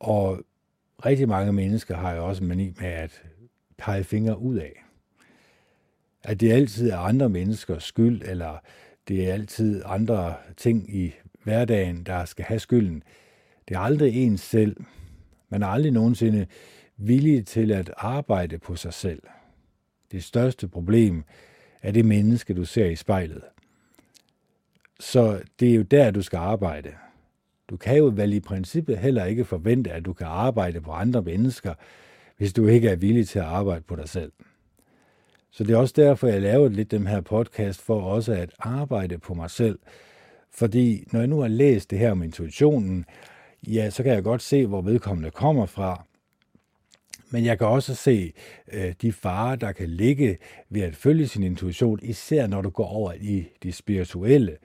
Og 0.00 0.40
rigtig 1.06 1.28
mange 1.28 1.52
mennesker 1.52 1.96
har 1.96 2.14
jo 2.14 2.28
også 2.28 2.44
mani 2.44 2.72
med 2.80 2.88
at 2.88 3.22
pege 3.78 4.04
fingre 4.04 4.38
ud 4.38 4.56
af. 4.56 4.84
At 6.24 6.40
det 6.40 6.52
altid 6.52 6.90
er 6.90 6.96
andre 6.96 7.28
menneskers 7.28 7.84
skyld, 7.84 8.22
eller 8.24 8.58
det 9.08 9.28
er 9.28 9.32
altid 9.32 9.82
andre 9.84 10.34
ting 10.56 10.96
i 10.96 11.14
hverdagen, 11.42 12.02
der 12.02 12.24
skal 12.24 12.44
have 12.44 12.60
skylden. 12.60 13.02
Det 13.68 13.74
er 13.74 13.80
aldrig 13.80 14.14
ens 14.14 14.40
selv. 14.40 14.76
Man 15.48 15.62
er 15.62 15.66
aldrig 15.66 15.92
nogensinde 15.92 16.46
villig 16.96 17.46
til 17.46 17.72
at 17.72 17.92
arbejde 17.96 18.58
på 18.58 18.76
sig 18.76 18.94
selv. 18.94 19.22
Det 20.12 20.24
største 20.24 20.68
problem 20.68 21.24
er 21.82 21.90
det 21.90 22.04
menneske, 22.04 22.54
du 22.54 22.64
ser 22.64 22.86
i 22.86 22.96
spejlet. 22.96 23.42
Så 25.00 25.40
det 25.60 25.70
er 25.70 25.74
jo 25.74 25.82
der, 25.82 26.10
du 26.10 26.22
skal 26.22 26.36
arbejde. 26.36 26.90
Du 27.70 27.76
kan 27.76 27.96
jo 27.96 28.12
vel 28.14 28.32
i 28.32 28.40
princippet 28.40 28.98
heller 28.98 29.24
ikke 29.24 29.44
forvente, 29.44 29.90
at 29.90 30.04
du 30.04 30.12
kan 30.12 30.26
arbejde 30.26 30.80
på 30.80 30.90
andre 30.92 31.22
mennesker, 31.22 31.74
hvis 32.36 32.52
du 32.52 32.66
ikke 32.66 32.88
er 32.88 32.96
villig 32.96 33.28
til 33.28 33.38
at 33.38 33.44
arbejde 33.44 33.82
på 33.82 33.96
dig 33.96 34.08
selv. 34.08 34.32
Så 35.50 35.64
det 35.64 35.74
er 35.74 35.78
også 35.78 35.94
derfor, 35.96 36.26
jeg 36.26 36.42
laver 36.42 36.68
lidt 36.68 36.90
den 36.90 37.06
her 37.06 37.20
podcast, 37.20 37.82
for 37.82 38.00
også 38.00 38.32
at 38.32 38.50
arbejde 38.58 39.18
på 39.18 39.34
mig 39.34 39.50
selv. 39.50 39.78
Fordi 40.50 41.04
når 41.12 41.20
jeg 41.20 41.28
nu 41.28 41.40
har 41.40 41.48
læst 41.48 41.90
det 41.90 41.98
her 41.98 42.10
om 42.10 42.22
intuitionen, 42.22 43.04
ja, 43.66 43.90
så 43.90 44.02
kan 44.02 44.12
jeg 44.12 44.22
godt 44.22 44.42
se, 44.42 44.66
hvor 44.66 44.82
vedkommende 44.82 45.30
kommer 45.30 45.66
fra. 45.66 46.05
Men 47.30 47.44
jeg 47.44 47.58
kan 47.58 47.66
også 47.66 47.94
se 47.94 48.32
øh, 48.72 48.94
de 49.02 49.12
farer, 49.12 49.56
der 49.56 49.72
kan 49.72 49.88
ligge 49.88 50.38
ved 50.70 50.82
at 50.82 50.96
følge 50.96 51.28
sin 51.28 51.42
intuition, 51.42 51.98
især 52.02 52.46
når 52.46 52.62
du 52.62 52.70
går 52.70 52.86
over 52.86 53.12
i 53.12 53.48
det 53.62 53.74
spirituelle, 53.74 54.56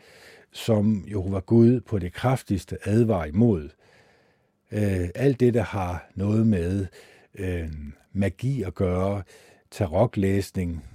som 0.51 1.05
Jehova 1.09 1.39
Gud 1.39 1.81
på 1.81 1.99
det 1.99 2.13
kraftigste 2.13 2.77
advar 2.85 3.25
imod. 3.25 3.69
Øh, 4.71 5.09
alt 5.15 5.39
det, 5.39 5.53
der 5.53 5.63
har 5.63 6.11
noget 6.15 6.47
med 6.47 6.85
øh, 7.35 7.69
magi 8.13 8.63
at 8.63 8.75
gøre, 8.75 9.23
tarotlæsning, 9.71 10.85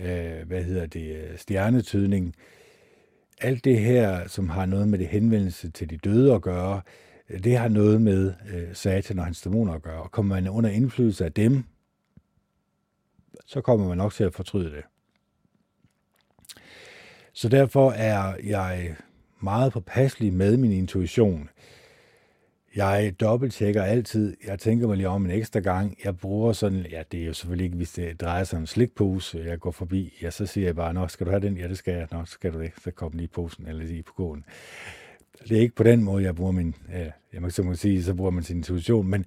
øh, 0.00 0.46
hvad 0.46 0.62
hedder 0.62 0.86
det, 0.86 1.32
stjernetydning, 1.36 2.34
alt 3.40 3.64
det 3.64 3.80
her, 3.80 4.28
som 4.28 4.48
har 4.48 4.66
noget 4.66 4.88
med 4.88 4.98
det 4.98 5.06
henvendelse 5.08 5.70
til 5.70 5.90
de 5.90 5.96
døde 5.96 6.34
at 6.34 6.42
gøre, 6.42 6.80
det 7.38 7.58
har 7.58 7.68
noget 7.68 8.02
med 8.02 8.34
øh, 8.52 8.74
satan 8.74 9.18
og 9.18 9.24
hans 9.24 9.40
dæmoner 9.42 9.72
at 9.72 9.82
gøre. 9.82 10.02
Og 10.02 10.10
kommer 10.10 10.34
man 10.34 10.48
under 10.48 10.70
indflydelse 10.70 11.24
af 11.24 11.32
dem, 11.32 11.64
så 13.46 13.60
kommer 13.60 13.88
man 13.88 13.98
nok 13.98 14.12
til 14.12 14.24
at 14.24 14.34
fortryde 14.34 14.70
det. 14.70 14.84
Så 17.32 17.48
derfor 17.48 17.90
er 17.90 18.36
jeg 18.44 18.96
meget 19.40 19.72
påpasselig 19.72 20.32
med 20.32 20.56
min 20.56 20.72
intuition. 20.72 21.48
Jeg 22.76 23.14
dobbelttjekker 23.20 23.82
altid. 23.82 24.36
Jeg 24.46 24.58
tænker 24.58 24.86
mig 24.86 24.96
lige 24.96 25.08
om 25.08 25.24
en 25.24 25.30
ekstra 25.30 25.60
gang. 25.60 25.98
Jeg 26.04 26.16
bruger 26.16 26.52
sådan, 26.52 26.86
ja, 26.90 27.02
det 27.12 27.22
er 27.22 27.26
jo 27.26 27.32
selvfølgelig 27.32 27.64
ikke, 27.64 27.76
hvis 27.76 27.92
det 27.92 28.20
drejer 28.20 28.44
sig 28.44 28.58
om 28.58 28.66
slikpose, 28.66 29.38
jeg 29.38 29.60
går 29.60 29.70
forbi. 29.70 30.18
Ja, 30.22 30.30
så 30.30 30.46
siger 30.46 30.66
jeg 30.66 30.76
bare, 30.76 30.94
nå, 30.94 31.08
skal 31.08 31.26
du 31.26 31.30
have 31.30 31.42
den? 31.42 31.56
Ja, 31.56 31.68
det 31.68 31.78
skal 31.78 31.94
jeg. 31.94 32.08
Nå, 32.10 32.24
skal 32.24 32.52
du 32.52 32.60
det. 32.60 32.72
Så 32.84 32.90
kom 32.90 33.12
lige 33.12 33.24
i 33.24 33.26
posen, 33.26 33.66
eller 33.66 33.84
lige 33.84 34.02
på 34.02 34.12
gården. 34.12 34.44
Det 35.48 35.56
er 35.56 35.60
ikke 35.60 35.74
på 35.74 35.82
den 35.82 36.02
måde, 36.02 36.24
jeg 36.24 36.36
bruger 36.36 36.52
min, 36.52 36.74
ja, 36.92 37.10
jeg 37.32 37.42
må, 37.42 37.50
så 37.50 37.62
må 37.62 37.74
sige, 37.74 38.02
så 38.02 38.14
bruger 38.14 38.30
man 38.30 38.42
sin 38.42 38.56
intuition, 38.56 39.06
men 39.06 39.24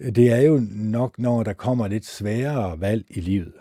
øh, 0.00 0.14
det 0.14 0.32
er 0.32 0.40
jo 0.40 0.62
nok, 0.70 1.18
når 1.18 1.42
der 1.42 1.52
kommer 1.52 1.88
lidt 1.88 2.06
sværere 2.06 2.80
valg 2.80 3.04
i 3.08 3.20
livet. 3.20 3.52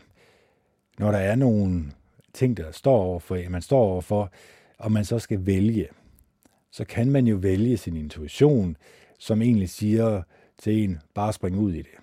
Når 0.99 1.11
der 1.11 1.17
er 1.17 1.35
nogle 1.35 1.85
ting, 2.33 2.57
der 2.57 2.71
står 2.71 2.97
overfor, 2.97 3.49
man 3.49 3.61
står 3.61 3.79
overfor, 3.79 4.31
og 4.77 4.91
man 4.91 5.05
så 5.05 5.19
skal 5.19 5.45
vælge, 5.45 5.87
så 6.71 6.85
kan 6.85 7.11
man 7.11 7.27
jo 7.27 7.35
vælge 7.35 7.77
sin 7.77 7.97
intuition, 7.97 8.77
som 9.19 9.41
egentlig 9.41 9.69
siger 9.69 10.21
til 10.59 10.83
en, 10.83 10.99
bare 11.13 11.33
spring 11.33 11.57
ud 11.57 11.73
i 11.73 11.77
det. 11.77 11.95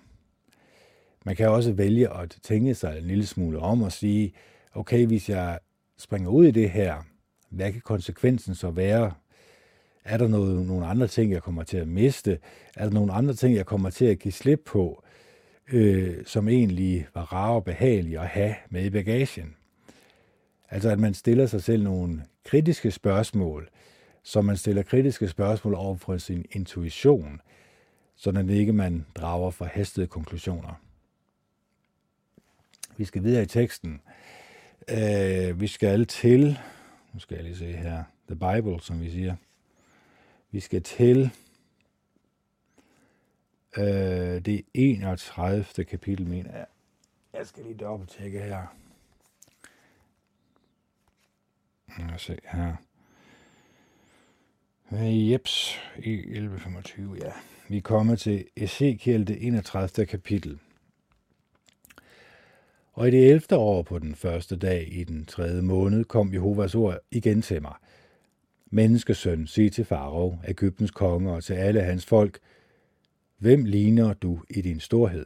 Man 1.25 1.35
kan 1.35 1.49
også 1.49 1.71
vælge 1.71 2.13
at 2.13 2.37
tænke 2.43 2.75
sig 2.75 2.97
en 2.97 3.03
lille 3.03 3.25
smule 3.25 3.59
om 3.59 3.81
og 3.81 3.91
sige, 3.91 4.33
okay, 4.73 5.05
hvis 5.05 5.29
jeg 5.29 5.59
springer 5.97 6.29
ud 6.29 6.45
i 6.45 6.51
det 6.51 6.69
her, 6.69 7.03
hvad 7.49 7.71
kan 7.71 7.81
konsekvensen 7.81 8.55
så 8.55 8.71
være 8.71 9.11
er 10.05 10.17
der 10.17 10.27
noget, 10.27 10.65
nogle 10.65 10.85
andre 10.85 11.07
ting, 11.07 11.31
jeg 11.31 11.43
kommer 11.43 11.63
til 11.63 11.77
at 11.77 11.87
miste? 11.87 12.39
Er 12.75 12.83
der 12.83 12.91
nogle 12.91 13.13
andre 13.13 13.33
ting, 13.33 13.55
jeg 13.55 13.65
kommer 13.65 13.89
til 13.89 14.05
at 14.05 14.19
give 14.19 14.31
slip 14.31 14.61
på, 14.65 15.03
øh, 15.67 16.25
som 16.25 16.47
egentlig 16.47 17.07
var 17.13 17.33
rare 17.33 17.55
og 17.55 17.63
behagelige 17.63 18.19
at 18.19 18.27
have 18.27 18.55
med 18.69 18.85
i 18.85 18.89
bagagen? 18.89 19.55
Altså 20.69 20.89
at 20.89 20.99
man 20.99 21.13
stiller 21.13 21.45
sig 21.45 21.63
selv 21.63 21.83
nogle 21.83 22.23
kritiske 22.45 22.91
spørgsmål, 22.91 23.69
så 24.23 24.41
man 24.41 24.57
stiller 24.57 24.83
kritiske 24.83 25.27
spørgsmål 25.27 25.73
over 25.73 25.95
for 25.95 26.17
sin 26.17 26.45
intuition, 26.51 27.41
sådan 28.15 28.49
at 28.49 28.55
ikke 28.55 28.73
man 28.73 29.05
drager 29.15 29.51
forhastede 29.51 30.07
konklusioner. 30.07 30.81
Vi 32.97 33.05
skal 33.05 33.23
videre 33.23 33.43
i 33.43 33.45
teksten. 33.45 34.01
Øh, 34.89 35.61
vi 35.61 35.67
skal 35.67 36.05
til, 36.05 36.57
nu 37.13 37.19
skal 37.19 37.35
jeg 37.35 37.43
lige 37.43 37.57
se 37.57 37.71
her, 37.71 38.03
The 38.27 38.35
Bible, 38.35 38.81
som 38.81 39.01
vi 39.01 39.09
siger. 39.09 39.35
Vi 40.51 40.59
skal 40.59 40.83
til 40.83 41.31
øh, 43.77 44.45
det 44.45 44.65
31. 44.73 45.85
kapitel, 45.85 46.27
mener 46.27 46.57
jeg. 46.57 46.65
Jeg 47.33 47.47
skal 47.47 47.63
lige 47.63 47.77
dobbelttjekke 47.77 48.39
her. 48.39 48.75
Lad 51.99 52.13
os 52.15 52.21
se 52.21 52.37
her. 52.43 52.75
Jeps, 54.91 55.79
e 55.97 56.09
i 56.09 56.39
11.25, 56.39 57.25
ja. 57.25 57.31
Vi 57.67 57.79
kommer 57.79 58.15
til 58.15 58.45
Ezekiel, 58.55 59.27
det 59.27 59.47
31. 59.47 60.05
kapitel. 60.05 60.59
Og 62.93 63.07
i 63.07 63.11
det 63.11 63.31
11. 63.31 63.57
år 63.57 63.81
på 63.81 63.99
den 63.99 64.15
første 64.15 64.55
dag 64.55 64.87
i 64.91 65.03
den 65.03 65.25
tredje 65.25 65.61
måned 65.61 66.05
kom 66.05 66.33
Jehovas 66.33 66.75
ord 66.75 66.97
igen 67.11 67.41
til 67.41 67.61
mig. 67.61 67.73
Menneskesøn, 68.71 69.47
sig 69.47 69.71
til 69.71 69.85
Farao, 69.85 70.37
Ægyptens 70.47 70.91
konge 70.91 71.31
og 71.31 71.43
til 71.43 71.53
alle 71.53 71.81
hans 71.81 72.05
folk, 72.05 72.39
hvem 73.37 73.65
ligner 73.65 74.13
du 74.13 74.39
i 74.49 74.61
din 74.61 74.79
storhed? 74.79 75.25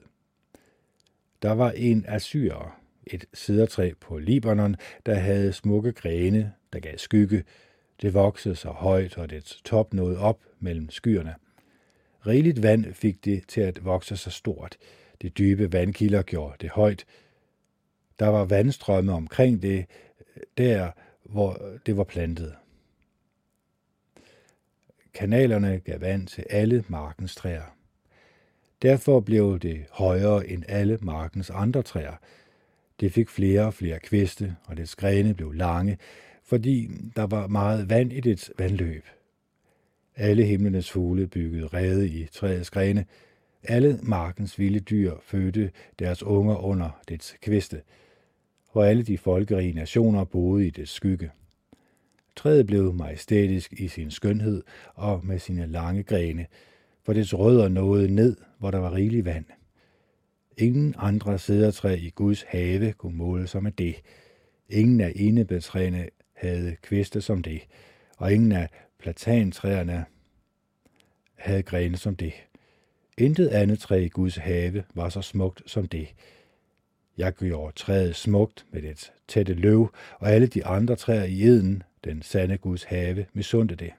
Der 1.41 1.51
var 1.51 1.71
en 1.71 2.05
assyrer, 2.07 2.79
et 3.07 3.25
sidertræ 3.33 3.91
på 4.01 4.17
Libanon, 4.17 4.75
der 5.05 5.13
havde 5.13 5.53
smukke 5.53 5.91
grene, 5.91 6.53
der 6.73 6.79
gav 6.79 6.97
skygge. 6.97 7.43
Det 8.01 8.13
voksede 8.13 8.55
så 8.55 8.69
højt, 8.69 9.17
og 9.17 9.29
dets 9.29 9.61
top 9.61 9.93
nåede 9.93 10.17
op 10.17 10.39
mellem 10.59 10.89
skyerne. 10.89 11.35
Rigeligt 12.27 12.63
vand 12.63 12.93
fik 12.93 13.25
det 13.25 13.43
til 13.47 13.61
at 13.61 13.85
vokse 13.85 14.17
så 14.17 14.29
stort. 14.29 14.77
De 15.21 15.29
dybe 15.29 15.73
vandkilder 15.73 16.21
gjorde 16.21 16.55
det 16.61 16.69
højt. 16.69 17.05
Der 18.19 18.27
var 18.27 18.45
vandstrømme 18.45 19.13
omkring 19.13 19.61
det, 19.61 19.85
der 20.57 20.91
hvor 21.23 21.61
det 21.85 21.97
var 21.97 22.03
plantet. 22.03 22.55
Kanalerne 25.19 25.79
gav 25.79 26.01
vand 26.01 26.27
til 26.27 26.45
alle 26.49 26.83
markens 26.87 27.35
træer. 27.35 27.75
Derfor 28.81 29.19
blev 29.19 29.59
det 29.59 29.85
højere 29.91 30.47
end 30.47 30.63
alle 30.67 30.97
markens 31.01 31.49
andre 31.49 31.81
træer. 31.81 32.13
Det 32.99 33.11
fik 33.13 33.29
flere 33.29 33.65
og 33.65 33.73
flere 33.73 33.99
kviste, 33.99 34.55
og 34.65 34.77
dets 34.77 34.95
grene 34.95 35.33
blev 35.33 35.51
lange, 35.51 35.97
fordi 36.43 36.89
der 37.15 37.27
var 37.27 37.47
meget 37.47 37.89
vand 37.89 38.13
i 38.13 38.19
dets 38.19 38.51
vandløb. 38.57 39.05
Alle 40.15 40.43
himlenes 40.43 40.91
fugle 40.91 41.27
byggede 41.27 41.67
rede 41.67 42.09
i 42.09 42.25
træets 42.25 42.69
grene. 42.69 43.05
Alle 43.63 43.99
markens 44.03 44.59
vilde 44.59 44.79
dyr 44.79 45.13
fødte 45.21 45.71
deres 45.99 46.23
unger 46.23 46.55
under 46.55 46.99
dets 47.09 47.35
kviste, 47.41 47.81
og 48.69 48.89
alle 48.89 49.03
de 49.03 49.17
folkerige 49.17 49.73
nationer 49.73 50.23
boede 50.23 50.67
i 50.67 50.69
dets 50.69 50.91
skygge. 50.91 51.31
Træet 52.39 52.67
blev 52.67 52.93
majestætisk 52.93 53.73
i 53.73 53.87
sin 53.87 54.11
skønhed 54.11 54.63
og 54.93 55.25
med 55.25 55.39
sine 55.39 55.67
lange 55.67 56.03
grene, 56.03 56.45
for 57.03 57.13
dets 57.13 57.33
rødder 57.33 57.67
nåede 57.67 58.15
ned, 58.15 58.35
hvor 58.59 58.71
der 58.71 58.77
var 58.77 58.93
rigelig 58.93 59.25
vand. 59.25 59.45
Ingen 60.57 60.95
andre 60.97 61.39
sædertræ 61.39 61.95
i 61.95 62.09
Guds 62.09 62.43
have 62.47 62.93
kunne 62.93 63.17
måle 63.17 63.47
sig 63.47 63.63
med 63.63 63.71
det. 63.71 63.95
Ingen 64.69 65.01
af 65.01 65.13
enebetræerne 65.15 66.09
havde 66.33 66.75
kviste 66.81 67.21
som 67.21 67.43
det, 67.43 67.61
og 68.17 68.33
ingen 68.33 68.51
af 68.51 68.69
platantræerne 68.99 70.05
havde 71.35 71.63
grene 71.63 71.97
som 71.97 72.15
det. 72.15 72.33
Intet 73.17 73.47
andet 73.47 73.79
træ 73.79 73.97
i 73.97 74.09
Guds 74.09 74.35
have 74.35 74.83
var 74.95 75.09
så 75.09 75.21
smukt 75.21 75.61
som 75.65 75.87
det. 75.87 76.13
Jeg 77.17 77.33
gjorde 77.33 77.75
træet 77.75 78.15
smukt 78.15 78.65
med 78.71 78.81
dets 78.81 79.11
tætte 79.27 79.53
løv, 79.53 79.93
og 80.19 80.31
alle 80.31 80.47
de 80.47 80.65
andre 80.65 80.95
træer 80.95 81.23
i 81.23 81.41
eden, 81.41 81.83
den 82.03 82.21
sande 82.21 82.57
Guds 82.57 82.83
have, 82.83 83.25
misundte 83.33 83.75
det. 83.75 83.91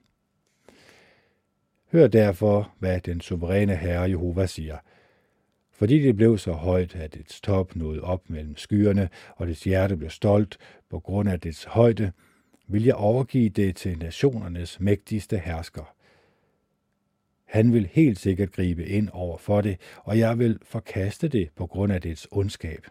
Hør 1.93 2.07
derfor, 2.07 2.75
hvad 2.79 3.01
den 3.01 3.21
suveræne 3.21 3.77
Herre 3.77 4.11
Jehova 4.11 4.47
siger. 4.47 4.79
Fordi 5.73 6.03
det 6.03 6.17
blev 6.17 6.39
så 6.39 6.53
højt, 6.53 6.97
at 6.97 7.15
dets 7.15 7.41
top 7.41 7.77
nåede 7.77 8.01
op 8.01 8.31
mellem 8.31 8.57
skyerne, 8.57 9.09
og 9.37 9.47
dets 9.47 9.65
hjerte 9.65 9.97
blev 9.97 10.11
stolt 10.11 10.59
på 10.91 11.01
grund 11.01 11.29
af 11.29 11.41
dets 11.41 11.65
højde, 11.65 12.13
vil 12.67 12.85
jeg 12.85 12.95
overgive 12.95 13.49
det 13.49 13.77
til 13.77 13.99
nationernes 13.99 14.81
mægtigste 14.81 15.39
hersker. 15.39 15.95
Han 17.45 17.73
vil 17.73 17.87
helt 17.87 18.19
sikkert 18.19 18.53
gribe 18.53 18.87
ind 18.87 19.09
over 19.13 19.39
for 19.39 19.61
det, 19.61 19.81
og 19.97 20.19
jeg 20.19 20.39
vil 20.39 20.59
forkaste 20.63 21.29
det 21.29 21.51
på 21.57 21.67
grund 21.67 21.93
af 21.93 22.01
dets 22.01 22.29
ondskab. 22.31 22.87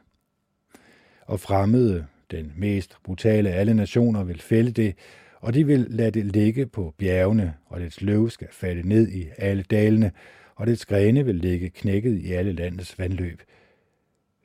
Og 1.26 1.40
fremmede, 1.40 2.08
den 2.32 2.54
mest 2.58 2.98
brutale 3.04 3.50
af 3.50 3.60
alle 3.60 3.74
nationer, 3.74 4.24
vil 4.24 4.42
fælde 4.42 4.72
det, 4.72 4.96
og 5.40 5.54
de 5.54 5.66
vil 5.68 5.86
lade 5.90 6.12
det 6.12 6.26
ligge 6.26 6.66
på 6.66 6.94
bjergene, 6.98 7.54
og 7.66 7.80
dets 7.80 8.02
løv 8.02 8.30
skal 8.30 8.48
falde 8.52 8.88
ned 8.88 9.08
i 9.08 9.28
alle 9.38 9.64
dalene, 9.64 10.12
og 10.56 10.68
dets 10.68 10.86
grene 10.86 11.26
vil 11.26 11.36
ligge 11.36 11.70
knækket 11.70 12.20
i 12.20 12.32
alle 12.32 12.54
landets 12.54 13.00
vandløb. 13.00 13.42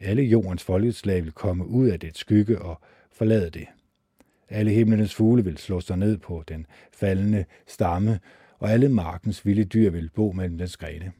Alle 0.01 0.23
jordens 0.23 0.65
folkeslag 0.65 1.25
vil 1.25 1.33
komme 1.33 1.67
ud 1.67 1.89
af 1.89 2.01
dets 2.01 2.21
skygge 2.21 2.63
og 2.63 2.81
forlade 3.13 3.51
det. 3.51 3.67
Alle 4.49 4.71
himlenes 4.71 5.15
fugle 5.15 5.45
vil 5.45 5.59
slå 5.59 5.81
sig 5.81 5.99
ned 5.99 6.19
på 6.19 6.45
den 6.49 6.67
faldende 6.93 7.45
stamme, 7.67 8.21
og 8.59 8.71
alle 8.71 8.89
markens 8.89 9.47
vilde 9.47 9.65
dyr 9.65 9.91
vil 9.91 10.11
bo 10.15 10.33
mellem 10.33 10.59
dens 10.59 10.77
grene. 10.77 11.13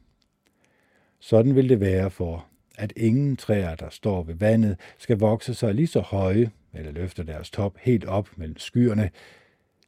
Sådan 1.19 1.55
vil 1.55 1.69
det 1.69 1.79
være 1.79 2.11
for, 2.11 2.47
at 2.77 2.93
ingen 2.95 3.37
træer, 3.37 3.75
der 3.75 3.89
står 3.89 4.23
ved 4.23 4.35
vandet, 4.35 4.79
skal 4.97 5.19
vokse 5.19 5.53
sig 5.53 5.73
lige 5.73 5.87
så 5.87 5.99
høje, 5.99 6.51
eller 6.73 6.91
løfte 6.91 7.23
deres 7.23 7.49
top 7.49 7.77
helt 7.77 8.05
op 8.05 8.29
mellem 8.35 8.57
skyerne, 8.57 9.09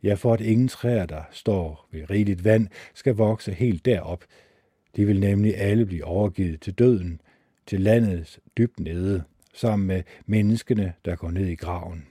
ja, 0.04 0.14
for 0.14 0.34
at 0.34 0.42
ingen 0.42 0.68
træer, 0.68 1.06
der 1.06 1.22
står 1.32 1.88
ved 1.92 2.10
rigeligt 2.10 2.44
vand, 2.44 2.68
skal 2.94 3.16
vokse 3.16 3.54
helt 3.54 3.86
derop. 3.86 4.24
De 4.96 5.06
vil 5.06 5.20
nemlig 5.20 5.58
alle 5.58 5.86
blive 5.86 6.06
overgivet 6.06 6.62
til 6.62 6.74
døden, 6.74 7.22
til 7.66 7.82
landets 7.82 8.40
dybt 8.58 8.80
nede, 8.80 9.24
sammen 9.54 9.88
med 9.88 10.04
menneskene, 10.26 10.94
der 11.06 11.16
går 11.16 11.32
ned 11.32 11.46
i 11.46 11.56
graven. 11.56 12.08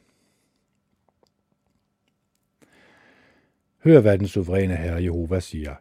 Hør, 3.84 4.00
hvad 4.00 4.18
den 4.18 4.28
suveræne 4.28 4.76
Herre 4.76 5.02
Jehova 5.02 5.40
siger. 5.40 5.74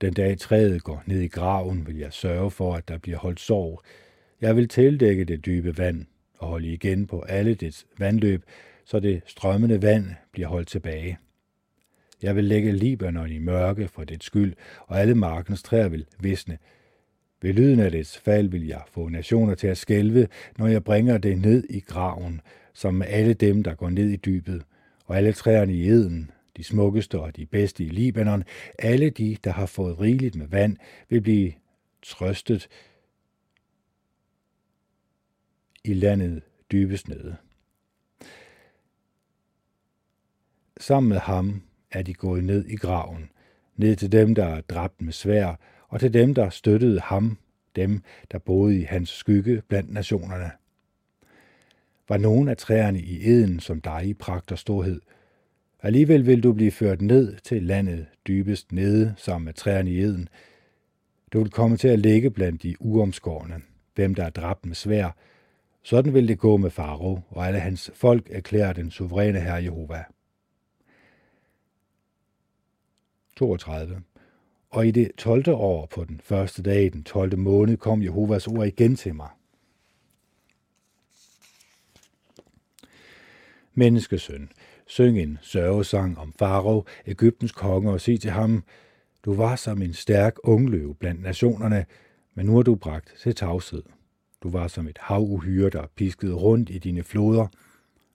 Den 0.00 0.12
dag 0.12 0.38
træet 0.38 0.82
går 0.82 1.02
ned 1.06 1.20
i 1.20 1.28
graven, 1.28 1.86
vil 1.86 1.96
jeg 1.96 2.12
sørge 2.12 2.50
for, 2.50 2.74
at 2.74 2.88
der 2.88 2.98
bliver 2.98 3.18
holdt 3.18 3.40
sorg. 3.40 3.82
Jeg 4.40 4.56
vil 4.56 4.68
tildække 4.68 5.24
det 5.24 5.46
dybe 5.46 5.78
vand 5.78 6.06
og 6.38 6.48
holde 6.48 6.72
igen 6.72 7.06
på 7.06 7.20
alle 7.20 7.54
dets 7.54 7.86
vandløb, 7.98 8.42
så 8.84 9.00
det 9.00 9.22
strømmende 9.26 9.82
vand 9.82 10.06
bliver 10.32 10.48
holdt 10.48 10.68
tilbage. 10.68 11.18
Jeg 12.22 12.36
vil 12.36 12.44
lægge 12.44 12.72
Libanon 12.72 13.30
i 13.30 13.38
mørke 13.38 13.88
for 13.88 14.04
dets 14.04 14.26
skyld, 14.26 14.54
og 14.86 15.00
alle 15.00 15.14
markens 15.14 15.62
træer 15.62 15.88
vil 15.88 16.06
visne. 16.20 16.58
Ved 17.42 17.52
lyden 17.52 17.80
af 17.80 17.90
dets 17.90 18.18
fald 18.18 18.48
vil 18.48 18.66
jeg 18.66 18.82
få 18.92 19.08
nationer 19.08 19.54
til 19.54 19.66
at 19.66 19.78
skælve, 19.78 20.28
når 20.58 20.66
jeg 20.66 20.84
bringer 20.84 21.18
det 21.18 21.38
ned 21.38 21.64
i 21.70 21.80
graven, 21.80 22.40
som 22.74 22.94
med 22.94 23.06
alle 23.10 23.34
dem, 23.34 23.62
der 23.62 23.74
går 23.74 23.90
ned 23.90 24.08
i 24.08 24.16
dybet, 24.16 24.62
og 25.04 25.16
alle 25.16 25.32
træerne 25.32 25.72
i 25.72 25.88
eden, 25.88 26.30
de 26.56 26.64
smukkeste 26.64 27.20
og 27.20 27.36
de 27.36 27.46
bedste 27.46 27.84
i 27.84 27.88
Libanon, 27.88 28.44
alle 28.78 29.10
de, 29.10 29.36
der 29.44 29.52
har 29.52 29.66
fået 29.66 30.00
rigeligt 30.00 30.36
med 30.36 30.46
vand, 30.46 30.76
vil 31.08 31.20
blive 31.20 31.52
trøstet 32.02 32.68
i 35.88 35.94
landet 35.94 36.42
dybest 36.72 37.08
nede. 37.08 37.36
Sammen 40.80 41.08
med 41.08 41.18
ham 41.18 41.62
er 41.90 42.02
de 42.02 42.14
gået 42.14 42.44
ned 42.44 42.64
i 42.66 42.76
graven, 42.76 43.30
ned 43.76 43.96
til 43.96 44.12
dem, 44.12 44.34
der 44.34 44.44
er 44.44 44.60
dræbt 44.60 45.02
med 45.02 45.12
svær, 45.12 45.54
og 45.88 46.00
til 46.00 46.14
dem, 46.14 46.34
der 46.34 46.50
støttede 46.50 47.00
ham, 47.00 47.38
dem, 47.76 48.02
der 48.32 48.38
boede 48.38 48.80
i 48.80 48.82
hans 48.82 49.08
skygge 49.08 49.62
blandt 49.68 49.92
nationerne. 49.92 50.50
Var 52.08 52.16
nogen 52.16 52.48
af 52.48 52.56
træerne 52.56 53.00
i 53.00 53.28
eden 53.28 53.60
som 53.60 53.80
dig 53.80 54.06
i 54.06 54.14
pragt 54.14 54.52
og 54.52 54.58
storhed, 54.58 55.00
Alligevel 55.82 56.26
vil 56.26 56.42
du 56.42 56.52
blive 56.52 56.70
ført 56.70 57.02
ned 57.02 57.36
til 57.36 57.62
landet 57.62 58.06
dybest 58.28 58.72
nede 58.72 59.14
sammen 59.16 59.44
med 59.44 59.52
træerne 59.52 59.90
i 59.90 60.00
eden. 60.00 60.28
Du 61.32 61.38
vil 61.42 61.50
komme 61.50 61.76
til 61.76 61.88
at 61.88 61.98
ligge 61.98 62.30
blandt 62.30 62.62
de 62.62 62.74
uomskårne, 62.80 63.54
dem, 63.96 64.14
der 64.14 64.24
er 64.24 64.30
dræbt 64.30 64.66
med 64.66 64.74
svær. 64.74 65.16
Sådan 65.88 66.14
vil 66.14 66.28
det 66.28 66.38
gå 66.38 66.56
med 66.56 66.70
Faro, 66.70 67.20
og 67.28 67.46
alle 67.46 67.60
hans 67.60 67.90
folk 67.94 68.28
erklærer 68.30 68.72
den 68.72 68.90
suveræne 68.90 69.40
herre 69.40 69.64
Jehova. 69.64 70.04
32. 73.36 74.02
Og 74.70 74.86
i 74.86 74.90
det 74.90 75.10
12. 75.18 75.44
år 75.48 75.86
på 75.86 76.04
den 76.04 76.20
første 76.24 76.62
dag 76.62 76.84
i 76.84 76.88
den 76.88 77.04
12. 77.04 77.38
måned 77.38 77.76
kom 77.76 78.02
Jehovas 78.02 78.46
ord 78.46 78.66
igen 78.66 78.96
til 78.96 79.14
mig. 79.14 79.28
Menneskesøn, 83.74 84.50
Syng 84.86 85.18
en 85.18 85.38
sørgesang 85.42 86.18
om 86.18 86.32
Farao, 86.38 86.84
Ægyptens 87.06 87.52
konge, 87.52 87.92
og 87.92 88.00
sig 88.00 88.20
til 88.20 88.30
ham, 88.30 88.64
du 89.24 89.34
var 89.34 89.56
som 89.56 89.82
en 89.82 89.94
stærk 89.94 90.34
ungløv 90.42 90.94
blandt 90.94 91.22
nationerne, 91.22 91.86
men 92.34 92.46
nu 92.46 92.58
er 92.58 92.62
du 92.62 92.74
bragt 92.74 93.14
til 93.22 93.34
tavshed. 93.34 93.82
Du 94.42 94.50
var 94.50 94.68
som 94.68 94.88
et 94.88 94.98
havuhyre, 95.00 95.70
der 95.70 95.86
piskede 95.96 96.34
rundt 96.34 96.70
i 96.70 96.78
dine 96.78 97.02
floder, 97.02 97.46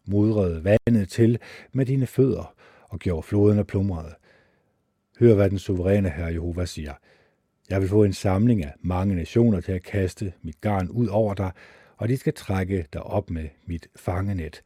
modrede 0.06 0.64
vandet 0.64 1.10
til 1.10 1.40
med 1.74 1.86
dine 1.86 2.08
fødder 2.08 2.54
og 2.90 3.00
gjorde 3.00 3.24
floderne 3.24 3.66
plumrede. 3.66 4.16
Hør, 5.20 5.36
hvad 5.36 5.50
den 5.50 5.60
suveræne 5.60 6.10
herre 6.10 6.34
Jehova 6.34 6.66
siger. 6.66 6.94
Jeg 7.70 7.82
vil 7.82 7.90
få 7.90 8.04
en 8.04 8.14
samling 8.14 8.66
af 8.66 8.74
mange 8.82 9.16
nationer 9.16 9.62
til 9.62 9.72
at 9.72 9.84
kaste 9.84 10.34
mit 10.42 10.62
garn 10.62 10.90
ud 10.90 11.08
over 11.08 11.34
dig, 11.34 11.52
og 11.98 12.10
de 12.10 12.18
skal 12.18 12.34
trække 12.34 12.86
dig 12.94 13.04
op 13.04 13.30
med 13.30 13.50
mit 13.66 13.88
fangenet. 13.96 14.62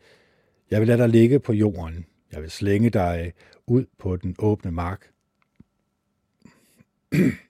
Jeg 0.72 0.80
vil 0.80 0.88
lade 0.88 1.01
dig 1.01 1.10
ligge 1.10 1.39
på 1.39 1.53
jorden. 1.53 2.05
Jeg 2.32 2.41
vil 2.41 2.51
slænge 2.51 2.89
dig 2.89 3.34
ud 3.68 3.86
på 3.97 4.16
den 4.16 4.36
åbne 4.39 4.72
mark. 4.72 5.12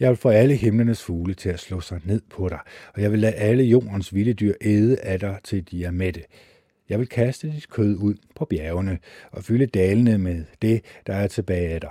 Jeg 0.00 0.08
vil 0.08 0.16
få 0.16 0.28
alle 0.28 0.54
himlenes 0.54 1.02
fugle 1.02 1.34
til 1.34 1.48
at 1.48 1.60
slå 1.60 1.80
sig 1.80 2.00
ned 2.04 2.20
på 2.30 2.48
dig, 2.48 2.58
og 2.94 3.02
jeg 3.02 3.12
vil 3.12 3.18
lade 3.18 3.32
alle 3.32 3.64
jordens 3.64 4.14
vilde 4.14 4.32
dyr 4.32 4.54
æde 4.60 5.00
af 5.00 5.20
dig 5.20 5.38
til 5.44 5.70
de 5.70 5.84
er 5.84 5.90
mætte. 5.90 6.22
Jeg 6.88 6.98
vil 6.98 7.08
kaste 7.08 7.52
dit 7.52 7.70
kød 7.70 7.96
ud 7.96 8.14
på 8.36 8.44
bjergene 8.44 8.98
og 9.32 9.44
fylde 9.44 9.66
dalene 9.66 10.18
med 10.18 10.44
det, 10.62 10.84
der 11.06 11.14
er 11.14 11.26
tilbage 11.26 11.68
af 11.68 11.80
dig. 11.80 11.90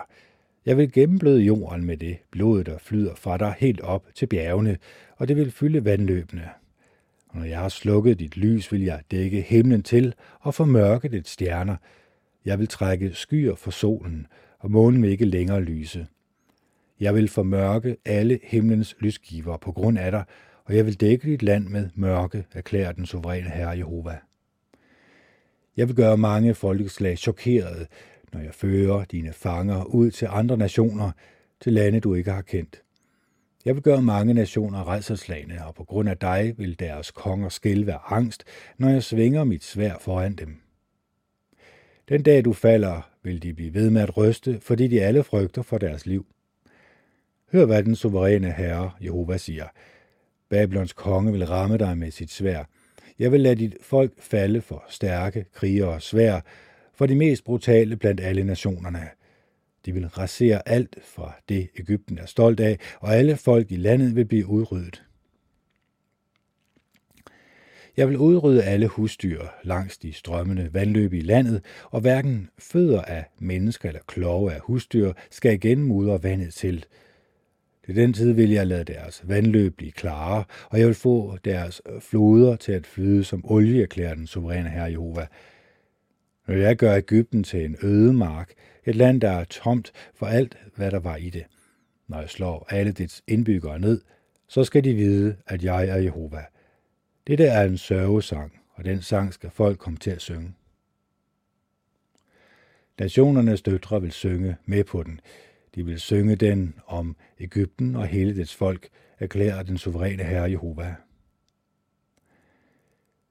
Jeg 0.66 0.78
vil 0.78 0.92
gennembløde 0.92 1.42
jorden 1.42 1.86
med 1.86 1.98
det 1.98 2.18
blod, 2.32 2.64
der 2.64 2.78
flyder 2.78 3.16
fra 3.16 3.38
dig 3.38 3.56
helt 3.58 3.82
op 3.82 4.06
til 4.16 4.26
bjergene, 4.26 4.78
og 5.18 5.28
det 5.28 5.36
vil 5.36 5.52
fylde 5.52 5.86
vandløbene. 5.86 6.50
Og 7.28 7.38
når 7.38 7.46
jeg 7.46 7.60
har 7.60 7.70
slukket 7.70 8.20
dit 8.20 8.38
lys, 8.38 8.72
vil 8.72 8.84
jeg 8.84 9.02
dække 9.12 9.42
himlen 9.42 9.84
til 9.84 10.14
og 10.40 10.54
formørke 10.54 11.08
dit 11.08 11.28
stjerner. 11.28 11.76
Jeg 12.46 12.60
vil 12.60 12.68
trække 12.68 13.14
skyer 13.14 13.56
for 13.56 13.72
solen, 13.72 14.28
og 14.60 14.72
månen 14.72 15.04
vil 15.04 15.12
ikke 15.12 15.26
længere 15.26 15.62
lyse. 15.62 16.08
Jeg 17.00 17.16
vil 17.16 17.30
formørke 17.30 17.98
alle 18.06 18.40
himlens 18.44 18.96
lysgiver 19.00 19.58
på 19.58 19.72
grund 19.72 20.00
af 20.00 20.12
dig, 20.12 20.24
og 20.66 20.76
jeg 20.76 20.86
vil 20.86 21.00
dække 21.00 21.32
dit 21.32 21.44
land 21.44 21.68
med 21.68 21.90
mørke, 21.96 22.46
erklærer 22.54 22.92
den 22.92 23.06
suveræne 23.06 23.50
Herre 23.50 23.70
Jehova. 23.70 24.18
Jeg 25.78 25.88
vil 25.88 25.96
gøre 25.96 26.18
mange 26.18 26.56
folkeslag 26.56 27.18
chokerede, 27.18 27.88
når 28.34 28.40
jeg 28.40 28.54
fører 28.54 29.06
dine 29.06 29.34
fanger 29.34 29.84
ud 29.84 30.12
til 30.12 30.28
andre 30.32 30.58
nationer, 30.58 31.12
til 31.62 31.74
lande 31.74 32.00
du 32.00 32.14
ikke 32.14 32.32
har 32.32 32.42
kendt. 32.42 32.82
Jeg 33.66 33.76
vil 33.76 33.84
gøre 33.84 34.02
mange 34.02 34.34
nationer 34.34 34.90
redselslagende, 34.90 35.56
og 35.68 35.76
på 35.76 35.84
grund 35.84 36.10
af 36.10 36.18
dig 36.18 36.54
vil 36.58 36.80
deres 36.80 37.12
konger 37.12 37.50
skælve 37.50 37.94
af 37.94 38.00
angst, 38.06 38.44
når 38.78 38.90
jeg 38.90 39.04
svinger 39.04 39.44
mit 39.44 39.64
svær 39.64 39.98
foran 40.02 40.34
dem. 40.34 40.58
Den 42.10 42.24
dag 42.24 42.46
du 42.46 42.54
falder, 42.54 43.10
vil 43.24 43.44
de 43.44 43.54
blive 43.54 43.74
ved 43.74 43.90
med 43.90 44.02
at 44.02 44.18
ryste, 44.18 44.60
fordi 44.62 44.88
de 44.88 45.02
alle 45.02 45.24
frygter 45.24 45.62
for 45.62 45.78
deres 45.78 46.06
liv. 46.06 46.26
Hør, 47.52 47.66
hvad 47.66 47.84
den 47.84 47.96
suveræne 47.96 48.52
herre, 48.52 48.92
Jehova, 49.02 49.38
siger. 49.38 49.68
Babylons 50.50 50.94
konge 50.94 51.32
vil 51.32 51.46
ramme 51.46 51.78
dig 51.78 51.98
med 51.98 52.12
sit 52.12 52.32
svær. 52.32 52.64
Jeg 53.20 53.32
vil 53.32 53.42
lade 53.42 53.56
dit 53.56 53.76
folk 53.82 54.12
falde 54.20 54.62
for 54.62 54.86
stærke 54.90 55.46
krigere 55.54 55.90
og 55.90 56.02
svær, 56.02 56.40
for 56.94 57.06
de 57.06 57.16
mest 57.16 57.44
brutale 57.44 57.96
blandt 57.96 58.22
alle 58.22 58.44
nationerne. 58.44 59.10
De 59.86 59.92
vil 59.94 60.08
rasere 60.08 60.70
alt 60.70 60.98
fra 61.04 61.34
det, 61.50 61.70
Ægypten 61.80 62.18
er 62.18 62.26
stolt 62.26 62.60
af, 62.60 62.80
og 63.00 63.16
alle 63.16 63.36
folk 63.36 63.72
i 63.72 63.76
landet 63.76 64.16
vil 64.16 64.26
blive 64.26 64.48
udryddet. 64.48 65.04
Jeg 67.98 68.10
vil 68.10 68.18
udrydde 68.18 68.64
alle 68.64 68.88
husdyr 68.88 69.42
langs 69.64 69.98
de 69.98 70.14
strømmende 70.14 70.74
vandløb 70.74 71.14
i 71.14 71.22
landet, 71.22 71.66
og 71.92 72.02
hverken 72.02 72.50
fødder 72.60 73.02
af 73.02 73.26
mennesker 73.40 73.90
eller 73.90 74.02
klove 74.08 74.54
af 74.54 74.60
husdyr 74.60 75.14
skal 75.30 75.54
igen 75.54 75.84
mudre 75.84 76.24
vandet 76.24 76.54
til. 76.54 76.86
Til 77.90 77.96
den 77.96 78.14
tid 78.14 78.32
vil 78.32 78.50
jeg 78.50 78.68
lade 78.68 78.84
deres 78.84 79.22
vandløb 79.28 79.78
blive 79.78 79.92
klare, 79.92 80.44
og 80.70 80.80
jeg 80.80 80.88
vil 80.88 80.96
få 80.96 81.38
deres 81.46 81.82
øh, 81.90 82.02
floder 82.02 82.56
til 82.56 82.72
at 82.72 82.88
flyde 82.88 83.24
som 83.24 83.52
olie, 83.52 83.84
erklærer 83.84 84.16
den 84.16 84.28
suveræne 84.28 84.70
herre 84.70 84.92
Jehova. 84.92 85.28
Når 86.48 86.56
jeg 86.56 86.76
gør 86.76 86.96
Ægypten 86.96 87.44
til 87.44 87.66
en 87.66 87.76
øde 87.84 88.14
mark, 88.14 88.54
et 88.86 88.96
land, 88.96 89.22
der 89.22 89.30
er 89.30 89.44
tomt 89.44 89.92
for 90.14 90.26
alt, 90.26 90.58
hvad 90.76 90.92
der 90.92 91.00
var 91.00 91.16
i 91.16 91.30
det. 91.30 91.46
Når 92.08 92.20
jeg 92.20 92.30
slår 92.30 92.68
alle 92.70 92.92
dets 92.92 93.24
indbyggere 93.28 93.80
ned, 93.80 94.02
så 94.48 94.64
skal 94.64 94.84
de 94.84 94.94
vide, 94.94 95.36
at 95.48 95.64
jeg 95.64 95.88
er 95.88 95.98
Jehova. 95.98 96.46
Dette 97.28 97.46
er 97.46 97.64
en 97.64 97.78
sørgesang, 97.78 98.60
og 98.74 98.86
den 98.86 99.02
sang 99.02 99.34
skal 99.34 99.50
folk 99.50 99.78
komme 99.78 100.00
til 100.00 100.12
at 100.12 100.22
synge. 100.22 100.54
Nationernes 103.00 103.62
døtre 103.62 104.02
vil 104.02 104.12
synge 104.12 104.56
med 104.66 104.84
på 104.84 105.04
den. 105.04 105.20
De 105.76 105.86
vil 105.86 106.00
synge 106.00 106.36
den 106.36 106.76
om 106.88 107.16
Ægypten 107.40 107.96
og 107.96 108.08
hele 108.08 108.36
dets 108.36 108.56
folk, 108.56 108.90
erklærer 109.20 109.64
den 109.64 109.78
suveræne 109.78 110.24
herre 110.24 110.52
Jehova. 110.52 110.96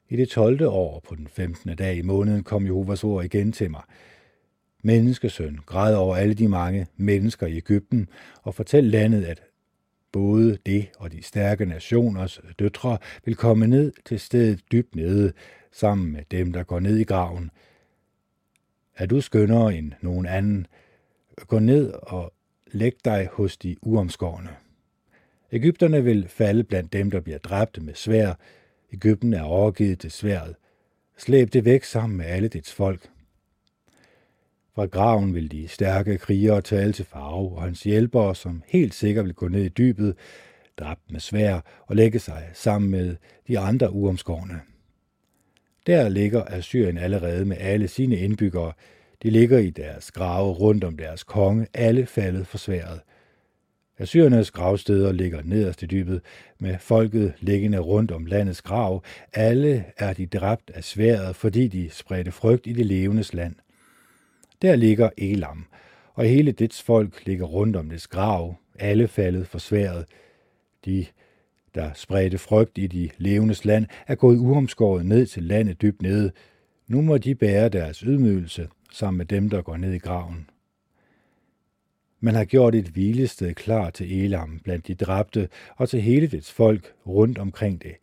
I 0.08 0.16
det 0.16 0.28
12. 0.28 0.66
år 0.66 1.00
på 1.08 1.14
den 1.14 1.28
15. 1.28 1.76
dag 1.76 1.96
i 1.96 2.02
måneden 2.02 2.44
kom 2.44 2.66
Jehovas 2.66 3.04
ord 3.04 3.24
igen 3.24 3.52
til 3.52 3.70
mig. 3.70 3.82
Menneskesøn, 4.82 5.58
græd 5.66 5.94
over 5.94 6.16
alle 6.16 6.34
de 6.34 6.48
mange 6.48 6.86
mennesker 6.96 7.46
i 7.46 7.56
Ægypten, 7.56 8.08
og 8.42 8.54
fortæl 8.54 8.84
landet, 8.84 9.24
at 9.24 9.42
både 10.12 10.58
det 10.66 10.88
og 10.96 11.12
de 11.12 11.22
stærke 11.22 11.66
nationers 11.66 12.40
døtre 12.58 12.98
vil 13.24 13.34
komme 13.34 13.66
ned 13.66 13.92
til 14.04 14.20
stedet 14.20 14.72
dybt 14.72 14.94
nede, 14.94 15.32
sammen 15.72 16.12
med 16.12 16.22
dem, 16.30 16.52
der 16.52 16.62
går 16.62 16.80
ned 16.80 16.96
i 16.96 17.04
graven. 17.04 17.50
Er 18.96 19.06
du 19.06 19.20
skønnere 19.20 19.74
end 19.74 19.92
nogen 20.00 20.26
anden, 20.26 20.66
gå 21.46 21.58
ned 21.58 21.92
og 21.92 22.32
læg 22.72 22.92
dig 23.04 23.28
hos 23.32 23.56
de 23.56 23.76
uomskårne. 23.82 24.50
Ægypterne 25.52 26.04
vil 26.04 26.28
falde 26.28 26.64
blandt 26.64 26.92
dem, 26.92 27.10
der 27.10 27.20
bliver 27.20 27.38
dræbt 27.38 27.82
med 27.82 27.94
svær. 27.94 28.34
Ægypten 28.92 29.34
er 29.34 29.42
overgivet 29.42 29.98
til 29.98 30.10
sværet. 30.10 30.54
Slæb 31.16 31.52
det 31.52 31.64
væk 31.64 31.84
sammen 31.84 32.16
med 32.16 32.26
alle 32.26 32.48
dets 32.48 32.72
folk. 32.72 33.10
Fra 34.74 34.86
graven 34.86 35.34
vil 35.34 35.50
de 35.50 35.68
stærke 35.68 36.18
krigere 36.18 36.60
tale 36.60 36.92
til 36.92 37.04
Farve 37.04 37.56
og 37.56 37.62
hans 37.62 37.82
hjælpere, 37.82 38.34
som 38.34 38.62
helt 38.66 38.94
sikkert 38.94 39.24
vil 39.24 39.34
gå 39.34 39.48
ned 39.48 39.64
i 39.64 39.68
dybet, 39.68 40.16
dræbt 40.76 41.12
med 41.12 41.20
svær 41.20 41.60
og 41.86 41.96
lægge 41.96 42.18
sig 42.18 42.50
sammen 42.54 42.90
med 42.90 43.16
de 43.48 43.58
andre 43.58 43.92
uomskårne. 43.92 44.60
Der 45.86 46.08
ligger 46.08 46.44
Assyrien 46.46 46.98
allerede 46.98 47.44
med 47.44 47.56
alle 47.60 47.88
sine 47.88 48.16
indbyggere. 48.16 48.72
De 49.22 49.30
ligger 49.30 49.58
i 49.58 49.70
deres 49.70 50.10
grave 50.10 50.52
rundt 50.52 50.84
om 50.84 50.96
deres 50.96 51.24
konge, 51.24 51.66
alle 51.74 52.06
faldet 52.06 52.46
for 52.46 52.58
sværet. 52.58 53.00
Assyrernes 53.98 54.50
gravsteder 54.50 55.12
ligger 55.12 55.42
nederst 55.44 55.82
i 55.82 55.86
dybet, 55.86 56.20
med 56.58 56.78
folket 56.78 57.34
liggende 57.40 57.78
rundt 57.78 58.10
om 58.10 58.26
landets 58.26 58.62
grav. 58.62 59.04
Alle 59.34 59.84
er 59.96 60.12
de 60.12 60.26
dræbt 60.26 60.70
af 60.74 60.84
sværet, 60.84 61.36
fordi 61.36 61.68
de 61.68 61.90
spredte 61.90 62.32
frygt 62.32 62.66
i 62.66 62.72
det 62.72 62.86
levendes 62.86 63.34
land– 63.34 63.54
der 64.62 64.76
ligger 64.76 65.10
Elam, 65.18 65.64
og 66.14 66.24
hele 66.24 66.52
dets 66.52 66.82
folk 66.82 67.26
ligger 67.26 67.46
rundt 67.46 67.76
om 67.76 67.90
dets 67.90 68.06
grav, 68.06 68.54
alle 68.78 69.08
faldet 69.08 69.46
for 69.46 69.58
sværet. 69.58 70.04
De, 70.84 71.06
der 71.74 71.90
spredte 71.94 72.38
frygt 72.38 72.78
i 72.78 72.86
de 72.86 73.10
levendes 73.18 73.64
land, 73.64 73.86
er 74.06 74.14
gået 74.14 74.38
uomskåret 74.38 75.06
ned 75.06 75.26
til 75.26 75.42
landet 75.42 75.82
dybt 75.82 76.02
nede. 76.02 76.32
Nu 76.88 77.00
må 77.00 77.18
de 77.18 77.34
bære 77.34 77.68
deres 77.68 77.98
ydmygelse 77.98 78.68
sammen 78.98 79.18
med 79.18 79.26
dem, 79.26 79.50
der 79.50 79.62
går 79.62 79.76
ned 79.76 79.92
i 79.92 79.98
graven. 79.98 80.50
Man 82.20 82.34
har 82.34 82.44
gjort 82.44 82.74
et 82.74 82.88
hvilested 82.88 83.54
klar 83.54 83.90
til 83.90 84.24
Elam 84.24 84.60
blandt 84.64 84.86
de 84.86 84.94
dræbte 84.94 85.48
og 85.76 85.88
til 85.88 86.00
hele 86.00 86.26
dets 86.26 86.52
folk 86.52 86.94
rundt 87.06 87.38
omkring 87.38 87.82
det. 87.82 87.96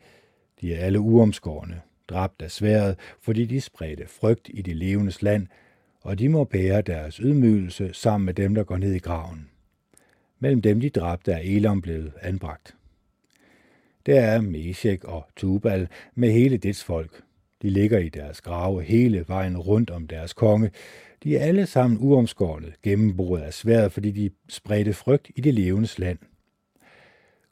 De 0.61 0.73
er 0.73 0.85
alle 0.85 0.99
uomskårne, 0.99 1.81
dræbt 2.07 2.41
af 2.41 2.51
sværet, 2.51 2.95
fordi 3.21 3.45
de 3.45 3.61
spredte 3.61 4.07
frygt 4.07 4.49
i 4.53 4.61
de 4.61 4.73
levendes 4.73 5.21
land– 5.21 5.47
og 6.05 6.19
de 6.19 6.29
må 6.29 6.43
bære 6.43 6.81
deres 6.81 7.15
ydmygelse 7.15 7.93
sammen 7.93 8.25
med 8.25 8.33
dem, 8.33 8.55
der 8.55 8.63
går 8.63 8.77
ned 8.77 8.93
i 8.93 8.99
graven. 8.99 9.49
Mellem 10.39 10.61
dem 10.61 10.79
de 10.79 10.89
dræbte 10.89 11.31
er 11.31 11.37
Elam 11.37 11.81
blevet 11.81 12.13
anbragt. 12.21 12.75
Der 14.05 14.21
er 14.21 14.41
Meshek 14.41 15.03
og 15.03 15.27
Tubal 15.35 15.87
med 16.15 16.31
hele 16.31 16.57
dets 16.57 16.83
folk. 16.83 17.23
De 17.61 17.69
ligger 17.69 17.99
i 17.99 18.09
deres 18.09 18.41
grave 18.41 18.83
hele 18.83 19.25
vejen 19.27 19.57
rundt 19.57 19.89
om 19.89 20.07
deres 20.07 20.33
konge. 20.33 20.71
De 21.23 21.37
er 21.37 21.43
alle 21.43 21.65
sammen 21.65 21.97
uomskåret, 22.01 22.73
gennemboret 22.83 23.41
af 23.41 23.53
sværet, 23.53 23.91
fordi 23.91 24.11
de 24.11 24.29
spredte 24.49 24.93
frygt 24.93 25.31
i 25.35 25.41
det 25.41 25.53
levendes 25.53 25.99
land. 25.99 26.17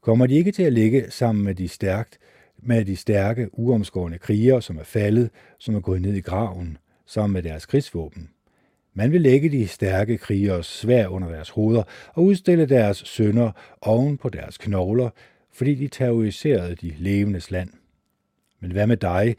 Kommer 0.02 0.28
de 0.28 0.36
ikke 0.36 0.52
til 0.52 0.64
at 0.64 0.74
ligge 0.74 1.12
sammen 1.12 1.46
med 1.46 1.56
de 1.56 1.68
stærkt, 1.68 2.18
med 2.58 2.86
de 2.86 2.96
stærke, 2.96 3.50
uomskårne 3.54 4.18
krigere, 4.18 4.62
som 4.62 4.78
er 4.78 4.84
faldet, 4.84 5.30
som 5.60 5.76
er 5.76 5.80
gået 5.80 6.02
ned 6.02 6.14
i 6.14 6.22
graven, 6.22 6.78
sammen 7.06 7.34
med 7.34 7.44
deres 7.44 7.66
krigsvåben? 7.66 8.30
Man 8.94 9.12
vil 9.12 9.22
lægge 9.22 9.50
de 9.50 9.68
stærke 9.68 10.18
krigers 10.18 10.68
svær 10.68 11.08
under 11.08 11.30
deres 11.30 11.50
hoveder 11.50 11.84
og 12.14 12.24
udstille 12.24 12.66
deres 12.66 12.98
sønder 12.98 13.52
oven 13.82 14.18
på 14.18 14.30
deres 14.30 14.58
knogler, 14.58 15.10
fordi 15.54 15.76
de 15.76 15.88
terroriserede 15.88 16.76
de 16.76 16.94
levendes 16.98 17.52
land. 17.52 17.70
Men 18.60 18.72
hvad 18.72 18.88
med 18.88 18.98
dig, 18.98 19.36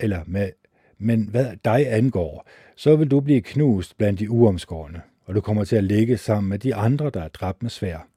eller 0.00 0.20
med, 0.26 0.50
Men 0.98 1.22
hvad 1.22 1.46
dig 1.64 1.92
angår, 1.92 2.48
så 2.76 2.96
vil 2.96 3.10
du 3.10 3.20
blive 3.20 3.40
knust 3.40 3.98
blandt 3.98 4.20
de 4.20 4.30
uomskårne, 4.30 5.02
og 5.24 5.34
du 5.34 5.40
kommer 5.40 5.64
til 5.64 5.76
at 5.76 5.84
ligge 5.84 6.16
sammen 6.16 6.48
med 6.48 6.58
de 6.58 6.74
andre, 6.74 7.10
der 7.10 7.22
er 7.22 7.28
dræbt 7.28 7.62
med 7.62 7.70
svær. 7.70 8.08